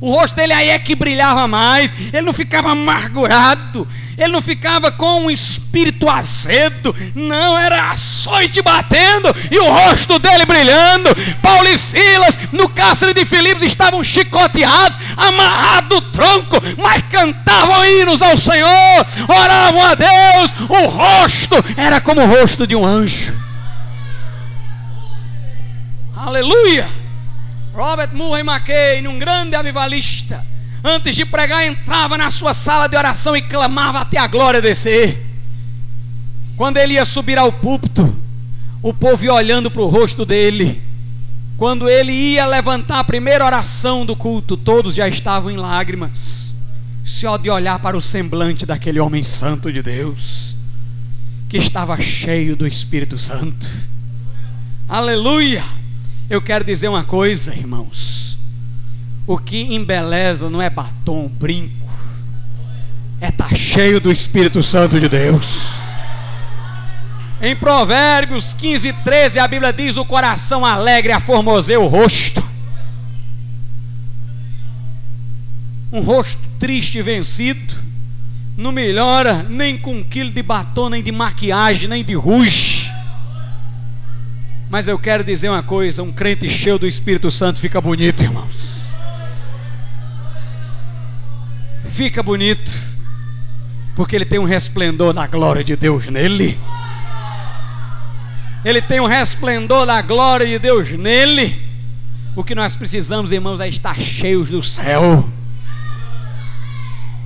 o 0.00 0.10
rosto 0.10 0.34
dele 0.36 0.54
aí 0.54 0.70
é 0.70 0.78
que 0.78 0.94
brilhava 0.94 1.46
mais. 1.46 1.92
Ele 2.12 2.22
não 2.22 2.32
ficava 2.32 2.70
amargurado, 2.70 3.86
ele 4.22 4.32
não 4.32 4.42
ficava 4.42 4.92
com 4.92 5.22
um 5.22 5.30
espírito 5.30 6.08
azedo, 6.08 6.94
não, 7.14 7.58
era 7.58 7.90
açoite 7.90 8.60
batendo 8.60 9.34
e 9.50 9.58
o 9.58 9.70
rosto 9.70 10.18
dele 10.18 10.44
brilhando. 10.44 11.08
Paulo 11.40 11.66
e 11.68 11.78
Silas, 11.78 12.38
no 12.52 12.68
cárcere 12.68 13.14
de 13.14 13.24
Filipos, 13.24 13.64
estavam 13.64 14.04
chicoteados, 14.04 14.98
amarrados 15.16 15.88
do 15.88 16.00
tronco, 16.02 16.56
mas 16.76 17.02
cantavam 17.10 17.84
hinos 17.84 18.20
ao 18.20 18.36
Senhor, 18.36 19.06
oravam 19.26 19.82
a 19.82 19.94
Deus. 19.94 20.52
O 20.68 20.86
rosto 20.86 21.54
era 21.76 22.00
como 22.00 22.20
o 22.20 22.26
rosto 22.26 22.66
de 22.66 22.76
um 22.76 22.84
anjo. 22.84 23.34
Aleluia! 26.14 26.86
Robert 27.72 28.10
Murray 28.12 28.42
McKay, 28.42 29.06
um 29.08 29.18
grande 29.18 29.56
avivalista, 29.56 30.44
antes 30.82 31.14
de 31.14 31.24
pregar, 31.24 31.66
entrava 31.66 32.16
na 32.16 32.30
sua 32.30 32.54
sala 32.54 32.88
de 32.88 32.96
oração 32.96 33.36
e 33.36 33.42
clamava 33.42 34.00
até 34.00 34.18
a 34.18 34.26
glória 34.26 34.62
descer. 34.62 35.26
Quando 36.56 36.76
ele 36.76 36.94
ia 36.94 37.04
subir 37.04 37.38
ao 37.38 37.52
púlpito, 37.52 38.14
o 38.82 38.92
povo 38.92 39.24
ia 39.24 39.34
olhando 39.34 39.70
para 39.70 39.82
o 39.82 39.88
rosto 39.88 40.24
dele. 40.24 40.82
Quando 41.56 41.88
ele 41.88 42.12
ia 42.12 42.46
levantar 42.46 43.00
a 43.00 43.04
primeira 43.04 43.44
oração 43.44 44.06
do 44.06 44.16
culto, 44.16 44.56
todos 44.56 44.94
já 44.94 45.06
estavam 45.08 45.50
em 45.50 45.56
lágrimas, 45.56 46.54
só 47.04 47.36
de 47.36 47.50
olhar 47.50 47.78
para 47.78 47.96
o 47.96 48.00
semblante 48.00 48.64
daquele 48.64 48.98
homem 48.98 49.22
santo 49.22 49.70
de 49.70 49.82
Deus, 49.82 50.56
que 51.48 51.58
estava 51.58 52.00
cheio 52.00 52.56
do 52.56 52.66
Espírito 52.66 53.18
Santo. 53.18 53.66
Aleluia! 54.88 55.62
Eu 56.30 56.40
quero 56.40 56.64
dizer 56.64 56.88
uma 56.88 57.04
coisa, 57.04 57.54
irmãos. 57.54 58.09
O 59.26 59.38
que 59.38 59.74
embeleza 59.74 60.48
não 60.50 60.60
é 60.60 60.68
batom, 60.68 61.28
brinco. 61.28 61.88
É 63.20 63.28
estar 63.28 63.48
tá 63.48 63.54
cheio 63.54 64.00
do 64.00 64.10
Espírito 64.10 64.62
Santo 64.62 64.98
de 64.98 65.08
Deus. 65.08 65.80
Em 67.42 67.56
Provérbios 67.56 68.52
15, 68.54 68.92
13, 68.92 69.38
a 69.38 69.48
Bíblia 69.48 69.72
diz: 69.72 69.96
O 69.96 70.04
coração 70.04 70.64
alegre 70.64 71.12
aformoseia 71.12 71.80
o 71.80 71.86
rosto. 71.86 72.42
Um 75.92 76.00
rosto 76.00 76.40
triste 76.58 76.98
e 76.98 77.02
vencido 77.02 77.74
não 78.56 78.70
melhora 78.70 79.42
nem 79.48 79.78
com 79.78 79.94
um 79.94 80.02
quilo 80.02 80.30
de 80.30 80.42
batom, 80.42 80.90
nem 80.90 81.02
de 81.02 81.10
maquiagem, 81.10 81.88
nem 81.88 82.04
de 82.04 82.14
ruge. 82.14 82.90
Mas 84.68 84.86
eu 84.86 84.98
quero 84.98 85.24
dizer 85.24 85.48
uma 85.48 85.62
coisa: 85.62 86.02
um 86.02 86.12
crente 86.12 86.48
cheio 86.48 86.78
do 86.78 86.86
Espírito 86.86 87.30
Santo 87.30 87.58
fica 87.58 87.80
bonito, 87.80 88.22
irmãos. 88.22 88.69
Fica 91.92 92.22
bonito, 92.22 92.72
porque 93.94 94.16
ele 94.16 94.24
tem 94.24 94.38
um 94.38 94.44
resplendor 94.44 95.12
da 95.12 95.26
glória 95.26 95.62
de 95.62 95.76
Deus 95.76 96.06
nele. 96.08 96.58
Ele 98.64 98.82
tem 98.82 99.00
um 99.00 99.06
resplendor 99.06 99.86
da 99.86 100.00
glória 100.02 100.46
de 100.46 100.58
Deus 100.58 100.90
nele. 100.92 101.60
O 102.36 102.44
que 102.44 102.54
nós 102.54 102.74
precisamos, 102.74 103.32
irmãos, 103.32 103.60
é 103.60 103.68
estar 103.68 103.98
cheios 103.98 104.48
do 104.48 104.62
céu 104.62 105.28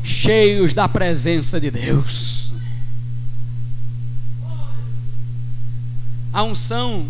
cheios 0.05 0.75
da 0.75 0.87
presença 0.87 1.59
de 1.59 1.71
Deus. 1.71 2.53
A 6.33 6.43
unção 6.43 7.07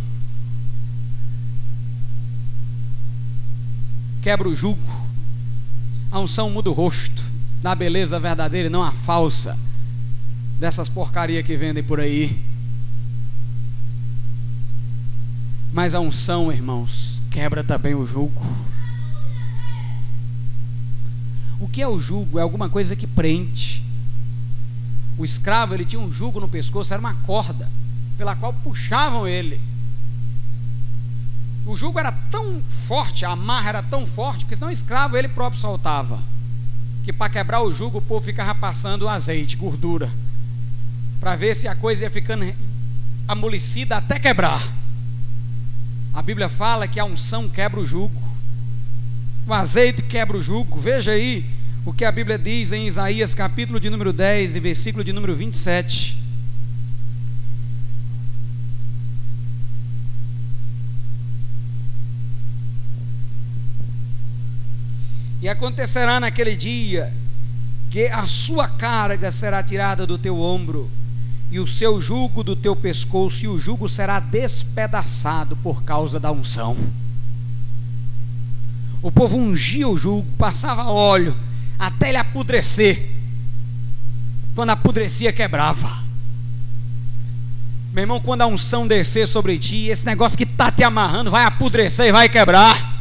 quebra 4.23 4.49
o 4.49 4.55
jugo, 4.55 4.81
a 6.11 6.21
unção 6.21 6.51
muda 6.51 6.71
o 6.71 6.73
rosto 6.73 7.23
da 7.65 7.75
beleza 7.75 8.21
verdadeira 8.21 8.67
e 8.67 8.71
não 8.71 8.83
a 8.83 8.93
falsa 8.93 9.59
dessas 10.61 10.87
porcaria 10.87 11.43
que 11.43 11.57
vendem 11.57 11.83
por 11.83 11.99
aí. 11.99 12.39
Mas 15.73 15.95
a 15.95 15.99
unção, 15.99 16.53
irmãos, 16.53 17.23
quebra 17.31 17.65
também 17.65 17.95
o 17.95 18.07
jugo. 18.07 18.47
O 21.59 21.67
que 21.67 21.81
é 21.81 21.89
o 21.89 21.99
jugo? 21.99 22.39
É 22.39 22.43
alguma 22.43 22.69
coisa 22.69 22.95
que 22.95 23.07
prende. 23.07 23.83
O 25.17 25.25
escravo 25.25 25.73
ele 25.73 25.87
tinha 25.87 26.03
um 26.03 26.13
jugo 26.13 26.41
no 26.41 26.49
pescoço, 26.49 26.93
era 26.93 27.01
uma 27.01 27.15
corda 27.15 27.67
pela 28.19 28.37
qual 28.37 28.53
puxavam 28.53 29.27
ele. 29.27 29.59
O 31.65 31.75
jugo 31.75 31.99
era 31.99 32.13
tão 32.31 32.63
forte, 32.87 33.25
a 33.25 33.31
amarra 33.31 33.71
era 33.71 33.83
tão 33.83 34.07
forte, 34.07 34.41
porque 34.41 34.55
senão 34.55 34.69
o 34.69 34.71
escravo 34.71 35.17
ele 35.17 35.29
próprio 35.29 35.59
soltava. 35.59 36.34
Que 37.05 37.13
para 37.13 37.31
quebrar 37.31 37.63
o 37.63 37.73
jugo 37.73 37.99
o 37.99 38.03
povo 38.03 38.25
ficava 38.25 38.55
passando 38.55 39.09
azeite, 39.09 39.57
gordura, 39.57 40.11
para 41.21 41.37
ver 41.37 41.55
se 41.55 41.69
a 41.69 41.75
coisa 41.75 42.05
ia 42.05 42.11
ficando 42.11 42.53
amolecida 43.29 43.97
até 43.97 44.19
quebrar. 44.19 44.67
A 46.13 46.23
Bíblia 46.23 46.49
fala 46.49 46.89
que 46.89 47.01
a 47.01 47.05
unção 47.05 47.49
quebra 47.49 47.81
o 47.81 47.87
jugo. 47.87 48.23
O 49.47 49.53
azeite 49.53 50.01
quebra 50.01 50.37
o 50.37 50.43
jugo. 50.43 50.79
Veja 50.79 51.11
aí 51.13 51.45
o 51.85 51.93
que 51.93 52.05
a 52.05 52.13
Bíblia 52.13 52.39
diz 52.39 52.73
em 52.73 52.87
Isaías, 52.87 53.35
capítulo 53.35 53.79
de 53.79 53.91
número 53.91 54.13
10 54.13 54.57
e 54.57 54.61
versículo 54.61 55.05
de 55.05 55.13
número 55.13 55.35
27. 55.35 56.17
E 65.44 65.44
acontecerá 65.55 66.21
naquele 66.21 66.55
dia 66.55 67.13
que 67.91 68.07
a 68.09 68.27
sua 68.27 68.69
carga 68.69 69.31
será 69.31 69.63
tirada 69.63 70.07
do 70.07 70.19
teu 70.19 70.41
ombro, 70.41 70.91
e 71.51 71.61
o 71.61 71.67
seu 71.67 72.01
jugo 72.01 72.43
do 72.43 72.57
teu 72.57 72.75
pescoço, 72.75 73.45
e 73.45 73.49
o 73.49 73.59
jugo 73.59 73.89
será 73.89 74.19
despedaçado 74.19 75.55
por 75.57 75.85
causa 75.85 76.19
da 76.19 76.33
unção. 76.33 76.77
O 79.01 79.13
povo 79.13 79.37
ungia 79.37 79.89
o 79.89 79.97
jugo, 79.97 80.27
passava 80.37 80.85
óleo, 80.85 81.37
até 81.79 82.09
ele 82.09 82.19
apodrecer. 82.19 83.11
Quando 84.55 84.71
apodrecia, 84.71 85.33
quebrava. 85.33 86.03
Meu 87.93 88.03
irmão, 88.03 88.19
quando 88.19 88.43
a 88.43 88.47
unção 88.47 88.89
descer 88.89 89.29
sobre 89.29 89.57
ti, 89.57 89.87
esse 89.87 90.05
negócio 90.05 90.37
que 90.37 90.43
está 90.43 90.73
te 90.73 90.83
amarrando 90.83 91.31
vai 91.31 91.45
apodrecer 91.45 92.07
e 92.07 92.13
vai 92.13 92.29
quebrar. 92.29 92.94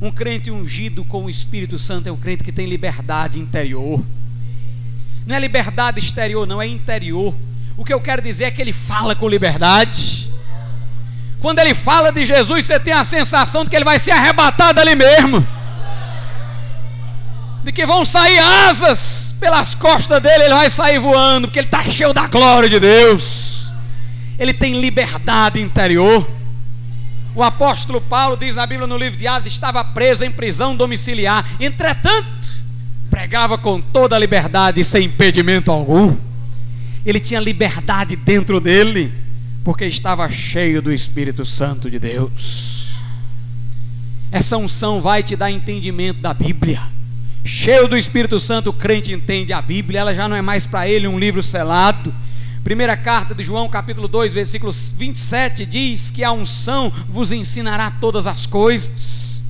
Um 0.00 0.10
crente 0.10 0.50
ungido 0.50 1.04
com 1.04 1.24
o 1.24 1.30
Espírito 1.30 1.78
Santo 1.78 2.08
é 2.08 2.12
um 2.12 2.16
crente 2.16 2.44
que 2.44 2.52
tem 2.52 2.66
liberdade 2.66 3.38
interior. 3.38 4.04
Não 5.26 5.34
é 5.34 5.40
liberdade 5.40 5.98
exterior, 5.98 6.46
não, 6.46 6.60
é 6.60 6.66
interior. 6.66 7.34
O 7.76 7.84
que 7.84 7.92
eu 7.92 8.00
quero 8.00 8.22
dizer 8.22 8.44
é 8.44 8.50
que 8.50 8.60
ele 8.60 8.72
fala 8.72 9.14
com 9.14 9.28
liberdade. 9.28 10.30
Quando 11.40 11.58
ele 11.58 11.74
fala 11.74 12.10
de 12.12 12.24
Jesus, 12.24 12.66
você 12.66 12.78
tem 12.78 12.92
a 12.92 13.04
sensação 13.04 13.64
de 13.64 13.70
que 13.70 13.76
ele 13.76 13.84
vai 13.84 13.98
ser 13.98 14.12
arrebatado 14.12 14.80
ali 14.80 14.94
mesmo 14.94 15.46
de 17.66 17.72
que 17.72 17.84
vão 17.84 18.04
sair 18.04 18.38
asas 18.38 19.34
pelas 19.40 19.74
costas 19.74 20.22
dele, 20.22 20.44
ele 20.44 20.54
vai 20.54 20.70
sair 20.70 21.00
voando, 21.00 21.48
porque 21.48 21.58
ele 21.58 21.66
está 21.66 21.82
cheio 21.82 22.14
da 22.14 22.28
glória 22.28 22.68
de 22.68 22.78
Deus. 22.78 23.72
Ele 24.38 24.54
tem 24.54 24.80
liberdade 24.80 25.60
interior. 25.60 26.24
O 27.36 27.42
apóstolo 27.42 28.00
Paulo 28.00 28.36
diz 28.36 28.56
na 28.56 28.66
Bíblia 28.66 28.86
no 28.86 28.96
livro 28.96 29.18
de 29.18 29.28
Atos: 29.28 29.46
estava 29.46 29.84
preso 29.84 30.24
em 30.24 30.30
prisão 30.30 30.74
domiciliar, 30.74 31.46
entretanto, 31.60 32.48
pregava 33.08 33.56
com 33.56 33.80
toda 33.80 34.16
a 34.16 34.18
liberdade, 34.18 34.82
sem 34.82 35.04
impedimento 35.04 35.70
algum. 35.70 36.16
Ele 37.04 37.20
tinha 37.20 37.38
liberdade 37.38 38.16
dentro 38.16 38.58
dele, 38.58 39.12
porque 39.62 39.84
estava 39.84 40.28
cheio 40.30 40.82
do 40.82 40.92
Espírito 40.92 41.46
Santo 41.46 41.88
de 41.90 41.98
Deus. 41.98 42.94
Essa 44.32 44.56
unção 44.56 45.00
vai 45.00 45.22
te 45.22 45.36
dar 45.36 45.50
entendimento 45.50 46.20
da 46.20 46.34
Bíblia 46.34 46.96
cheio 47.46 47.86
do 47.86 47.96
Espírito 47.96 48.40
Santo, 48.40 48.70
o 48.70 48.72
crente 48.72 49.12
entende 49.12 49.52
a 49.52 49.62
Bíblia, 49.62 50.00
ela 50.00 50.14
já 50.14 50.28
não 50.28 50.36
é 50.36 50.42
mais 50.42 50.66
para 50.66 50.88
ele 50.88 51.06
um 51.06 51.18
livro 51.18 51.42
selado. 51.42 52.12
Primeira 52.66 52.96
carta 52.96 53.32
de 53.32 53.44
João, 53.44 53.68
capítulo 53.68 54.08
2, 54.08 54.34
versículo 54.34 54.72
27, 54.72 55.64
diz 55.64 56.10
que 56.10 56.24
a 56.24 56.32
unção 56.32 56.92
vos 57.08 57.30
ensinará 57.30 57.92
todas 58.00 58.26
as 58.26 58.44
coisas. 58.44 59.40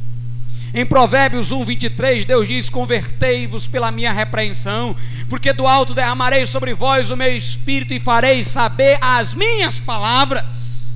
Em 0.74 0.84
Provérbios 0.84 1.50
1, 1.50 1.64
23, 1.64 2.26
Deus 2.26 2.46
diz: 2.46 2.68
Convertei-vos 2.68 3.66
pela 3.66 3.90
minha 3.90 4.12
repreensão, 4.12 4.94
porque 5.30 5.54
do 5.54 5.66
alto 5.66 5.94
derramarei 5.94 6.44
sobre 6.44 6.74
vós 6.74 7.10
o 7.10 7.16
meu 7.16 7.34
espírito 7.34 7.94
e 7.94 8.00
farei 8.00 8.44
saber 8.44 8.98
as 9.00 9.32
minhas 9.32 9.78
palavras. 9.78 10.94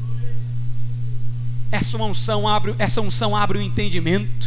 Essa 1.72 1.96
unção 1.96 2.46
abre, 2.46 2.74
essa 2.78 3.00
unção 3.00 3.34
abre 3.34 3.56
o 3.56 3.62
entendimento. 3.62 4.46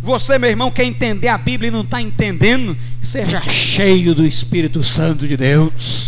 Você, 0.00 0.38
meu 0.38 0.48
irmão, 0.48 0.70
quer 0.70 0.84
entender 0.84 1.26
a 1.26 1.38
Bíblia 1.38 1.70
e 1.70 1.72
não 1.72 1.80
está 1.80 2.00
entendendo? 2.00 2.76
Seja 3.02 3.40
cheio 3.48 4.14
do 4.14 4.24
Espírito 4.24 4.84
Santo 4.84 5.26
de 5.26 5.36
Deus. 5.36 6.07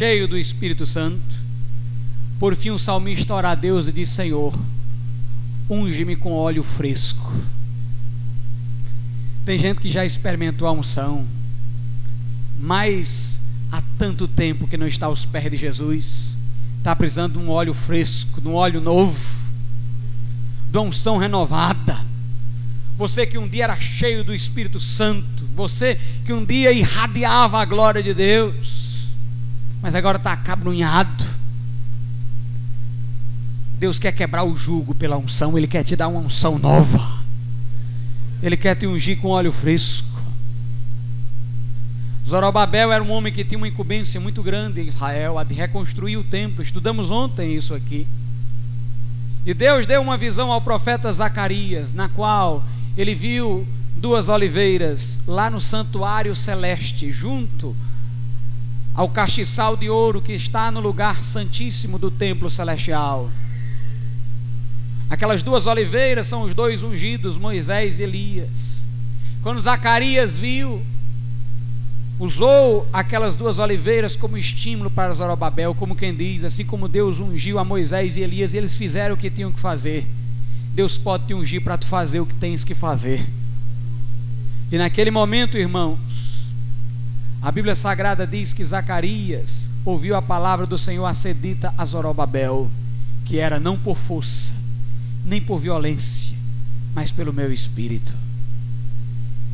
Cheio 0.00 0.26
do 0.26 0.38
Espírito 0.38 0.86
Santo. 0.86 1.20
Por 2.38 2.56
fim, 2.56 2.70
o 2.70 2.78
salmista 2.78 3.34
ora 3.34 3.50
a 3.50 3.54
Deus 3.54 3.86
e 3.86 3.92
diz: 3.92 4.08
Senhor, 4.08 4.58
unge-me 5.68 6.16
com 6.16 6.32
óleo 6.32 6.62
fresco. 6.62 7.30
Tem 9.44 9.58
gente 9.58 9.78
que 9.78 9.90
já 9.90 10.02
experimentou 10.02 10.66
a 10.66 10.72
unção, 10.72 11.26
mas 12.58 13.42
há 13.70 13.82
tanto 13.98 14.26
tempo 14.26 14.66
que 14.66 14.78
não 14.78 14.86
está 14.86 15.04
aos 15.04 15.26
pés 15.26 15.50
de 15.50 15.58
Jesus, 15.58 16.34
está 16.78 16.96
precisando 16.96 17.34
de 17.34 17.38
um 17.44 17.50
óleo 17.50 17.74
fresco, 17.74 18.40
de 18.40 18.48
um 18.48 18.54
óleo 18.54 18.80
novo 18.80 19.20
de 20.72 20.78
unção 20.78 21.18
renovada. 21.18 22.00
Você 22.96 23.26
que 23.26 23.36
um 23.36 23.46
dia 23.46 23.64
era 23.64 23.78
cheio 23.78 24.24
do 24.24 24.34
Espírito 24.34 24.80
Santo, 24.80 25.44
você 25.54 26.00
que 26.24 26.32
um 26.32 26.42
dia 26.42 26.72
irradiava 26.72 27.60
a 27.60 27.66
glória 27.66 28.02
de 28.02 28.14
Deus, 28.14 28.79
mas 29.82 29.94
agora 29.94 30.16
está 30.16 30.32
acabrunhado. 30.32 31.24
Deus 33.78 33.98
quer 33.98 34.12
quebrar 34.12 34.44
o 34.44 34.56
jugo 34.56 34.94
pela 34.94 35.16
unção, 35.16 35.56
Ele 35.56 35.66
quer 35.66 35.82
te 35.82 35.96
dar 35.96 36.08
uma 36.08 36.20
unção 36.20 36.58
nova, 36.58 37.00
Ele 38.42 38.56
quer 38.56 38.76
te 38.76 38.86
ungir 38.86 39.18
com 39.18 39.28
óleo 39.28 39.52
fresco. 39.52 40.08
Zorobabel 42.28 42.92
era 42.92 43.02
um 43.02 43.10
homem 43.10 43.32
que 43.32 43.44
tinha 43.44 43.58
uma 43.58 43.66
incumbência 43.66 44.20
muito 44.20 44.42
grande 44.42 44.80
em 44.80 44.86
Israel, 44.86 45.38
a 45.38 45.42
de 45.42 45.54
reconstruir 45.54 46.16
o 46.16 46.22
templo. 46.22 46.62
Estudamos 46.62 47.10
ontem 47.10 47.56
isso 47.56 47.74
aqui. 47.74 48.06
E 49.44 49.52
Deus 49.52 49.86
deu 49.86 50.00
uma 50.00 50.16
visão 50.16 50.52
ao 50.52 50.60
profeta 50.60 51.12
Zacarias, 51.12 51.92
na 51.92 52.08
qual 52.08 52.62
ele 52.96 53.14
viu 53.14 53.66
duas 53.96 54.28
oliveiras 54.28 55.20
lá 55.26 55.50
no 55.50 55.60
santuário 55.60 56.36
celeste, 56.36 57.10
junto 57.10 57.74
ao 59.00 59.08
castiçal 59.08 59.78
de 59.78 59.88
ouro 59.88 60.20
que 60.20 60.34
está 60.34 60.70
no 60.70 60.78
lugar 60.78 61.22
santíssimo 61.22 61.98
do 61.98 62.10
templo 62.10 62.50
celestial. 62.50 63.30
Aquelas 65.08 65.42
duas 65.42 65.66
oliveiras 65.66 66.26
são 66.26 66.42
os 66.42 66.52
dois 66.52 66.82
ungidos, 66.82 67.38
Moisés 67.38 67.98
e 67.98 68.02
Elias. 68.02 68.84
Quando 69.42 69.58
Zacarias 69.58 70.38
viu, 70.38 70.82
usou 72.18 72.86
aquelas 72.92 73.36
duas 73.36 73.58
oliveiras 73.58 74.16
como 74.16 74.36
estímulo 74.36 74.90
para 74.90 75.14
Zorobabel, 75.14 75.74
como 75.74 75.96
quem 75.96 76.14
diz, 76.14 76.44
assim 76.44 76.66
como 76.66 76.86
Deus 76.86 77.20
ungiu 77.20 77.58
a 77.58 77.64
Moisés 77.64 78.18
e 78.18 78.20
Elias, 78.20 78.52
eles 78.52 78.76
fizeram 78.76 79.14
o 79.14 79.18
que 79.18 79.30
tinham 79.30 79.50
que 79.50 79.60
fazer. 79.60 80.06
Deus 80.74 80.98
pode 80.98 81.24
te 81.24 81.32
ungir 81.32 81.62
para 81.62 81.78
tu 81.78 81.86
fazer 81.86 82.20
o 82.20 82.26
que 82.26 82.34
tens 82.34 82.64
que 82.64 82.74
fazer. 82.74 83.26
E 84.70 84.76
naquele 84.76 85.10
momento, 85.10 85.56
irmãos, 85.56 85.98
a 87.42 87.50
Bíblia 87.50 87.74
Sagrada 87.74 88.26
diz 88.26 88.52
que 88.52 88.64
Zacarias 88.64 89.70
ouviu 89.84 90.14
a 90.14 90.20
palavra 90.20 90.66
do 90.66 90.76
Senhor 90.76 91.06
acedita 91.06 91.72
a 91.76 91.84
Zorobabel, 91.84 92.70
que 93.24 93.38
era 93.38 93.58
não 93.58 93.78
por 93.78 93.96
força, 93.96 94.52
nem 95.24 95.40
por 95.40 95.58
violência, 95.58 96.36
mas 96.94 97.10
pelo 97.10 97.32
meu 97.32 97.50
espírito. 97.52 98.12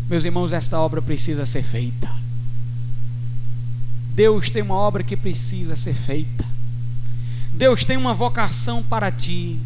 Meus 0.09 0.24
irmãos, 0.24 0.53
esta 0.53 0.78
obra 0.78 1.01
precisa 1.01 1.47
ser 1.47 1.62
feita. 1.62 2.11
Deus 4.14 4.51
tem 4.51 4.62
uma 4.62 4.74
obra 4.74 5.05
que 5.05 5.16
precisa 5.16 5.76
ser 5.76 5.95
feita. 5.95 6.45
Deus 7.53 7.84
tem 7.84 7.97
uma 7.97 8.14
vocação 8.14 8.82
para 8.82 9.12
ti 9.12 9.61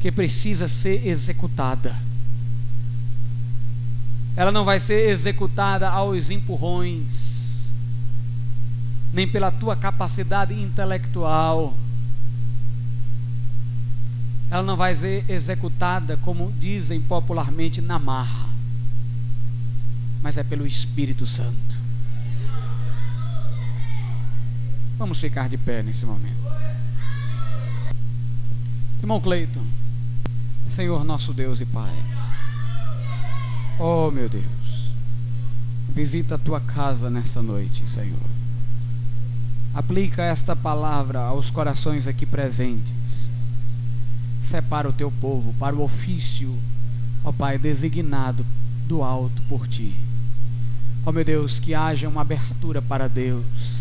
que 0.00 0.10
precisa 0.10 0.68
ser 0.68 1.06
executada. 1.06 1.96
Ela 4.36 4.52
não 4.52 4.64
vai 4.64 4.78
ser 4.78 5.10
executada 5.10 5.88
aos 5.88 6.30
empurrões, 6.30 7.37
nem 9.18 9.26
pela 9.26 9.50
tua 9.50 9.74
capacidade 9.74 10.54
intelectual. 10.54 11.76
Ela 14.48 14.62
não 14.62 14.76
vai 14.76 14.94
ser 14.94 15.28
executada, 15.28 16.16
como 16.18 16.52
dizem 16.52 17.00
popularmente, 17.00 17.80
na 17.80 17.98
marra, 17.98 18.46
mas 20.22 20.36
é 20.36 20.44
pelo 20.44 20.64
Espírito 20.64 21.26
Santo. 21.26 21.76
Vamos 24.96 25.18
ficar 25.18 25.48
de 25.48 25.58
pé 25.58 25.82
nesse 25.82 26.06
momento. 26.06 26.36
Irmão 29.00 29.20
Cleiton, 29.20 29.66
Senhor 30.64 31.02
nosso 31.02 31.34
Deus 31.34 31.60
e 31.60 31.66
Pai. 31.66 32.04
Oh 33.80 34.12
meu 34.12 34.28
Deus, 34.28 34.92
visita 35.88 36.36
a 36.36 36.38
tua 36.38 36.60
casa 36.60 37.10
nessa 37.10 37.42
noite, 37.42 37.84
Senhor. 37.84 38.37
Aplica 39.74 40.22
esta 40.22 40.56
palavra 40.56 41.20
aos 41.20 41.50
corações 41.50 42.06
aqui 42.06 42.26
presentes. 42.26 43.30
Separa 44.42 44.88
o 44.88 44.92
teu 44.92 45.10
povo 45.10 45.54
para 45.58 45.76
o 45.76 45.82
ofício, 45.82 46.56
ó 47.24 47.32
Pai, 47.32 47.58
designado 47.58 48.44
do 48.86 49.02
alto 49.02 49.42
por 49.48 49.68
ti. 49.68 49.94
Ó 51.04 51.12
meu 51.12 51.24
Deus, 51.24 51.60
que 51.60 51.74
haja 51.74 52.08
uma 52.08 52.22
abertura 52.22 52.80
para 52.80 53.08
Deus 53.08 53.78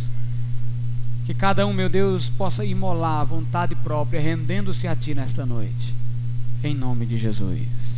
que 1.28 1.34
cada 1.34 1.68
um, 1.68 1.74
meu 1.74 1.90
Deus, 1.90 2.30
possa 2.30 2.64
imolar 2.64 3.20
a 3.20 3.24
vontade 3.26 3.76
própria, 3.76 4.22
rendendo-se 4.22 4.88
a 4.88 4.96
Ti 4.96 5.14
nesta 5.14 5.46
noite. 5.46 5.94
Em 6.64 6.74
nome 6.74 7.06
de 7.06 7.18
Jesus. 7.18 7.97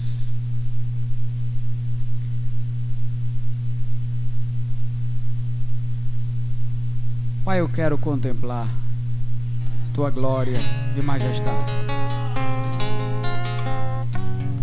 Pai, 7.50 7.62
eu 7.62 7.68
quero 7.68 7.97
contemplar 7.97 8.68
Tua 9.95 10.12
glória 10.12 10.60
e 10.95 11.02
majestade. 11.02 11.74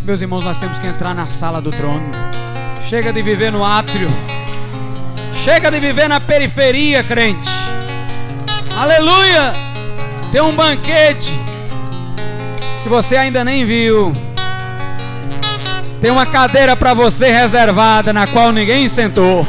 Meus 0.05 0.21
irmãos, 0.21 0.45
nós 0.45 0.61
temos 0.61 0.79
que 0.79 0.87
entrar 0.87 1.13
na 1.13 1.27
sala 1.27 1.61
do 1.61 1.73
trono. 1.73 2.13
Chega 2.89 3.13
de 3.13 3.21
viver 3.23 3.51
no 3.51 3.65
átrio. 3.65 4.09
Chega 5.35 5.69
de 5.69 5.81
viver 5.81 6.09
na 6.09 6.21
periferia, 6.21 7.03
crente. 7.03 7.49
Aleluia! 8.79 9.53
Tem 10.31 10.41
um 10.41 10.55
banquete 10.55 11.33
que 12.85 12.89
você 12.89 13.17
ainda 13.17 13.45
nem 13.45 13.65
viu. 13.65 14.13
Tem 16.01 16.13
uma 16.13 16.25
cadeira 16.25 16.77
para 16.77 16.95
você 16.95 17.33
reservada 17.33 18.13
na 18.13 18.29
qual 18.29 18.53
ninguém 18.53 18.87
sentou. 18.87 19.45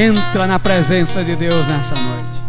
Entra 0.00 0.46
na 0.46 0.58
presença 0.58 1.22
de 1.22 1.36
Deus 1.36 1.68
nessa 1.68 1.94
noite. 1.94 2.39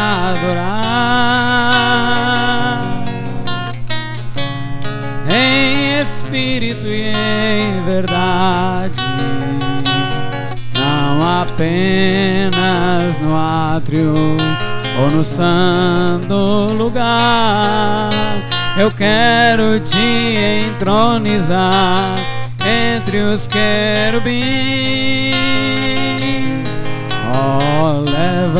Adorar 0.00 0.80
em 5.28 6.00
espírito 6.00 6.86
e 6.86 7.12
em 7.12 7.84
verdade, 7.84 9.00
não 10.74 11.42
apenas 11.42 13.18
no 13.20 13.36
átrio 13.36 14.36
ou 15.02 15.10
no 15.10 15.22
santo 15.22 16.34
lugar. 16.76 18.10
Eu 18.78 18.90
quero 18.90 19.80
te 19.80 20.66
entronizar 20.74 22.16
entre 22.64 23.18
os 23.18 23.46
querubins. 23.46 24.40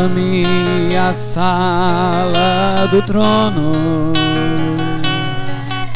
Leva-me 0.01 0.97
à 0.97 1.13
sala 1.13 2.89
do 2.91 3.03
trono, 3.03 4.15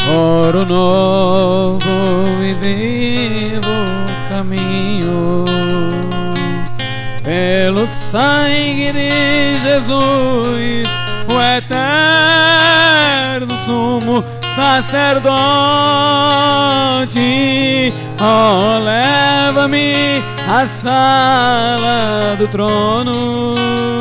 um 0.06 0.64
novo 0.66 1.78
e 2.42 2.52
vivo 2.52 3.66
caminho. 4.28 5.46
Pelo 7.22 7.86
sangue 7.86 8.92
de 8.92 9.58
Jesus, 9.62 10.86
o 11.26 11.40
eterno 11.56 13.56
sumo 13.64 14.22
sacerdote, 14.54 15.32
oh, 18.20 18.78
leva-me 18.80 20.22
à 20.46 20.66
sala 20.66 22.36
do 22.36 22.46
trono 22.48 23.93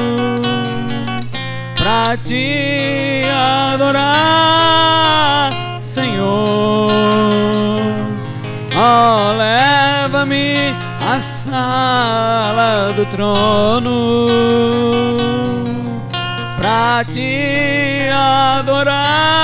para 2.04 2.18
te 2.18 3.24
adorar, 3.72 4.02
Senhor. 5.82 6.92
Oh, 8.76 9.32
leva-me 9.38 10.76
à 11.02 11.22
sala 11.22 12.92
do 12.94 13.06
trono 13.06 14.28
para 16.58 17.06
te 17.06 18.10
adorar, 18.12 19.43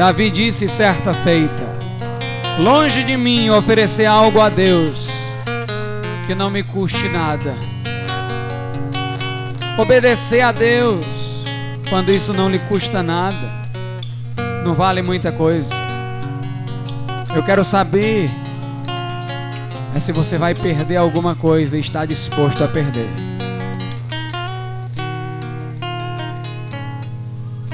Davi 0.00 0.30
disse 0.30 0.66
certa 0.66 1.12
feita: 1.12 1.62
Longe 2.58 3.04
de 3.04 3.18
mim 3.18 3.50
oferecer 3.50 4.06
algo 4.06 4.40
a 4.40 4.48
Deus 4.48 5.06
que 6.26 6.34
não 6.34 6.50
me 6.50 6.62
custe 6.62 7.06
nada 7.06 7.54
Obedecer 9.76 10.40
a 10.40 10.52
Deus 10.52 11.04
quando 11.90 12.10
isso 12.10 12.32
não 12.32 12.48
lhe 12.48 12.58
custa 12.60 13.02
nada, 13.02 13.46
não 14.64 14.72
vale 14.72 15.02
muita 15.02 15.30
coisa. 15.32 15.74
Eu 17.36 17.42
quero 17.42 17.62
saber 17.62 18.30
é 19.94 20.00
se 20.00 20.12
você 20.12 20.38
vai 20.38 20.54
perder 20.54 20.96
alguma 20.96 21.34
coisa 21.34 21.76
e 21.76 21.80
está 21.80 22.06
disposto 22.06 22.64
a 22.64 22.68
perder. 22.68 23.10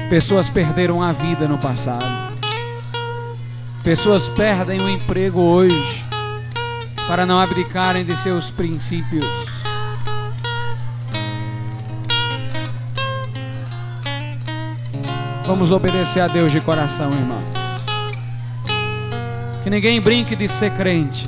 Pessoas 0.09 0.49
perderam 0.49 1.03
a 1.03 1.11
vida 1.11 1.49
no 1.49 1.57
passado. 1.57 2.16
Pessoas 3.87 4.27
perdem 4.27 4.81
o 4.81 4.89
emprego 4.89 5.39
hoje 5.39 6.03
para 7.07 7.25
não 7.25 7.39
abdicarem 7.39 8.03
de 8.03 8.17
seus 8.17 8.51
princípios. 8.51 9.25
Vamos 15.45 15.71
obedecer 15.71 16.19
a 16.19 16.27
Deus 16.27 16.51
de 16.51 16.59
coração, 16.59 17.13
irmãos. 17.13 17.45
Que 19.63 19.69
ninguém 19.69 20.01
brinque 20.01 20.35
de 20.35 20.49
ser 20.49 20.71
crente, 20.71 21.25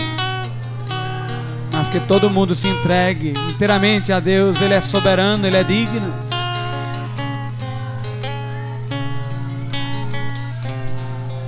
mas 1.72 1.90
que 1.90 2.02
todo 2.02 2.30
mundo 2.30 2.54
se 2.54 2.68
entregue 2.68 3.36
inteiramente 3.50 4.12
a 4.12 4.20
Deus. 4.20 4.60
Ele 4.60 4.74
é 4.74 4.82
soberano, 4.82 5.48
ele 5.48 5.56
é 5.56 5.64
digno. 5.64 6.29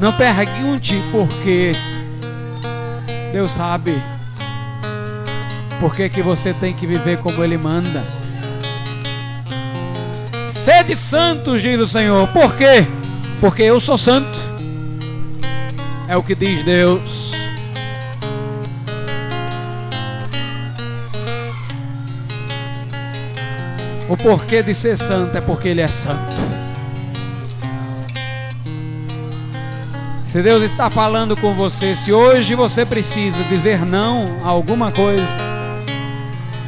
Não 0.01 0.11
pergunte 0.11 0.99
por 1.11 1.27
quê. 1.43 1.73
Deus 3.31 3.51
sabe 3.51 4.01
por 5.79 5.95
que, 5.95 6.09
que 6.09 6.23
você 6.23 6.55
tem 6.55 6.73
que 6.73 6.87
viver 6.87 7.19
como 7.19 7.43
Ele 7.43 7.55
manda. 7.55 8.03
Sede 10.49 10.95
santos, 10.95 11.61
diz 11.61 11.79
o 11.79 11.87
Senhor. 11.87 12.27
Por 12.29 12.55
quê? 12.55 12.83
Porque 13.39 13.61
eu 13.61 13.79
sou 13.79 13.95
santo. 13.95 14.39
É 16.07 16.17
o 16.17 16.23
que 16.23 16.33
diz 16.33 16.63
Deus. 16.63 17.31
O 24.09 24.17
porquê 24.17 24.63
de 24.63 24.73
ser 24.73 24.97
santo 24.97 25.37
é 25.37 25.41
porque 25.41 25.67
Ele 25.67 25.81
é 25.81 25.91
santo. 25.91 26.40
Se 30.31 30.41
Deus 30.41 30.63
está 30.63 30.89
falando 30.89 31.35
com 31.35 31.53
você, 31.53 31.93
se 31.93 32.13
hoje 32.13 32.55
você 32.55 32.85
precisa 32.85 33.43
dizer 33.43 33.85
não 33.85 34.39
a 34.45 34.47
alguma 34.47 34.89
coisa, 34.89 35.27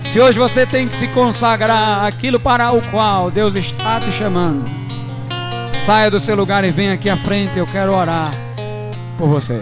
se 0.03 0.19
hoje 0.19 0.37
você 0.37 0.65
tem 0.65 0.85
que 0.85 0.93
se 0.93 1.07
consagrar 1.07 2.03
aquilo 2.03 2.37
para 2.37 2.73
o 2.73 2.81
qual 2.91 3.31
Deus 3.31 3.55
está 3.55 4.01
te 4.01 4.11
chamando, 4.11 4.69
saia 5.85 6.11
do 6.11 6.19
seu 6.19 6.35
lugar 6.35 6.65
e 6.65 6.71
venha 6.71 6.91
aqui 6.91 7.09
à 7.09 7.15
frente, 7.15 7.57
eu 7.57 7.65
quero 7.65 7.93
orar 7.95 8.33
por 9.17 9.29
você. 9.29 9.61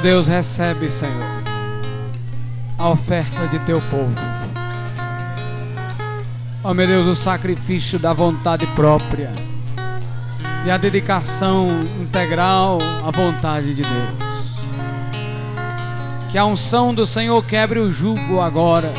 Deus, 0.00 0.26
recebe, 0.26 0.90
Senhor, 0.90 1.42
a 2.78 2.88
oferta 2.88 3.46
de 3.48 3.58
teu 3.60 3.82
povo. 3.82 4.14
Ó 6.64 6.72
meu 6.72 6.86
Deus, 6.86 7.06
o 7.06 7.14
sacrifício 7.14 7.98
da 7.98 8.14
vontade 8.14 8.66
própria 8.68 9.30
e 10.64 10.70
a 10.70 10.76
dedicação 10.78 11.82
integral 12.00 12.78
à 13.06 13.10
vontade 13.10 13.74
de 13.74 13.82
Deus. 13.82 14.30
Que 16.30 16.38
a 16.38 16.46
unção 16.46 16.94
do 16.94 17.04
Senhor 17.04 17.44
quebre 17.44 17.78
o 17.78 17.92
jugo 17.92 18.40
agora. 18.40 18.94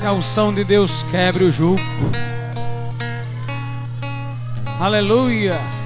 Que 0.00 0.06
a 0.06 0.12
unção 0.12 0.52
de 0.52 0.64
Deus 0.64 1.04
quebre 1.10 1.44
o 1.44 1.52
jugo. 1.52 1.80
Aleluia. 4.78 5.81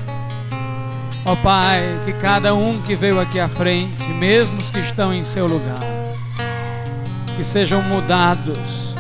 Ó 1.29 1.33
oh, 1.33 1.37
Pai, 1.39 1.81
que 2.05 2.13
cada 2.13 2.55
um 2.55 2.81
que 2.81 2.95
veio 2.95 3.19
aqui 3.19 3.41
à 3.41 3.49
frente, 3.49 4.05
mesmo 4.05 4.59
os 4.59 4.71
que 4.71 4.79
estão 4.79 5.13
em 5.13 5.25
seu 5.25 5.49
lugar, 5.49 5.81
que 7.37 7.43
sejam 7.43 7.83
mudados 7.83 8.95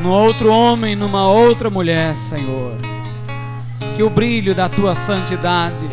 num 0.00 0.10
outro 0.10 0.52
homem, 0.52 0.94
numa 0.94 1.26
outra 1.26 1.68
mulher, 1.68 2.14
Senhor. 2.14 2.76
Que 3.96 4.04
o 4.04 4.08
brilho 4.08 4.54
da 4.54 4.68
tua 4.68 4.94
santidade 4.94 5.84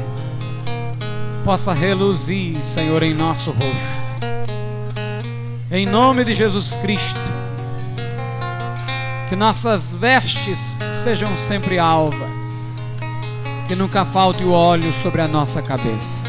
possa 1.43 1.74
reluzir, 1.74 2.63
Senhor, 2.63 3.01
em 3.01 3.16
nosso 3.16 3.49
rosto. 3.49 4.05
Em 5.72 5.88
nome 5.88 6.24
de 6.24 6.36
Jesus 6.36 6.76
Cristo, 6.76 7.20
que 9.30 9.36
nossas 9.36 9.95
vestes 9.95 10.78
sejam 10.91 11.36
sempre 11.36 11.80
alvas 11.80 12.35
que 13.68 13.76
nunca 13.76 14.05
falte 14.05 14.43
o 14.43 14.51
óleo 14.51 14.93
sobre 15.01 15.22
a 15.22 15.28
nossa 15.28 15.61
cabeça. 15.61 16.24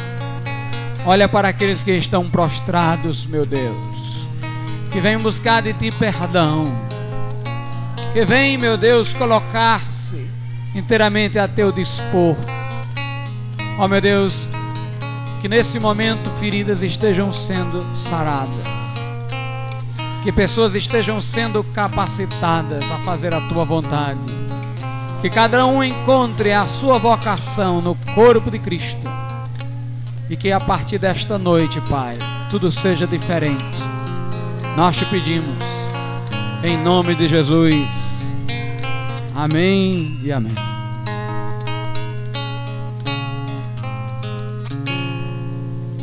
Olha 1.05 1.29
para 1.29 1.49
aqueles 1.49 1.85
que 1.85 1.93
estão 1.93 2.29
prostrados, 2.29 3.27
meu 3.27 3.45
Deus, 3.45 4.27
que 4.91 5.01
vêm 5.01 5.19
buscar 5.19 5.63
de 5.63 5.73
ti 5.75 5.91
perdão, 5.91 6.73
que 8.13 8.25
vêm, 8.25 8.57
meu 8.57 8.77
Deus, 8.77 9.13
colocar-se 9.13 10.29
inteiramente 10.75 11.39
a 11.39 11.47
teu 11.47 11.71
dispor. 11.71 12.37
Ó 13.79 13.85
oh, 13.85 13.89
meu 13.89 14.01
Deus, 14.01 14.49
que 15.41 15.49
nesse 15.49 15.79
momento 15.79 16.31
feridas 16.41 16.83
estejam 16.83 17.33
sendo 17.33 17.85
saradas, 17.95 18.97
que 20.25 20.33
pessoas 20.33 20.75
estejam 20.75 21.21
sendo 21.21 21.63
capacitadas 21.63 22.91
a 22.91 22.99
fazer 23.05 23.35
a 23.35 23.41
tua 23.43 23.65
vontade 23.65 24.36
Que 25.21 25.31
cada 25.31 25.67
um 25.67 25.83
encontre 25.83 26.53
a 26.53 26.67
sua 26.69 26.99
vocação 26.99 27.81
no 27.81 27.95
corpo 28.15 28.51
de 28.51 28.59
Cristo. 28.59 29.09
E 30.29 30.37
que 30.37 30.53
a 30.53 30.61
partir 30.61 30.99
desta 30.99 31.39
noite, 31.39 31.81
Pai, 31.83 32.19
tudo 32.51 32.71
seja 32.71 33.07
diferente. 33.07 33.79
Nós 34.77 34.97
te 34.97 35.05
pedimos, 35.07 35.65
em 36.63 36.77
nome 36.77 37.15
de 37.15 37.27
Jesus. 37.29 38.35
Amém 39.35 40.21
e 40.23 40.33
amém. 40.33 40.55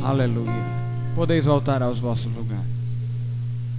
Aleluia. 0.03 0.51
Podeis 1.15 1.45
voltar 1.45 1.81
aos 1.81 1.99
vossos 1.99 2.31
lugares. 2.35 2.82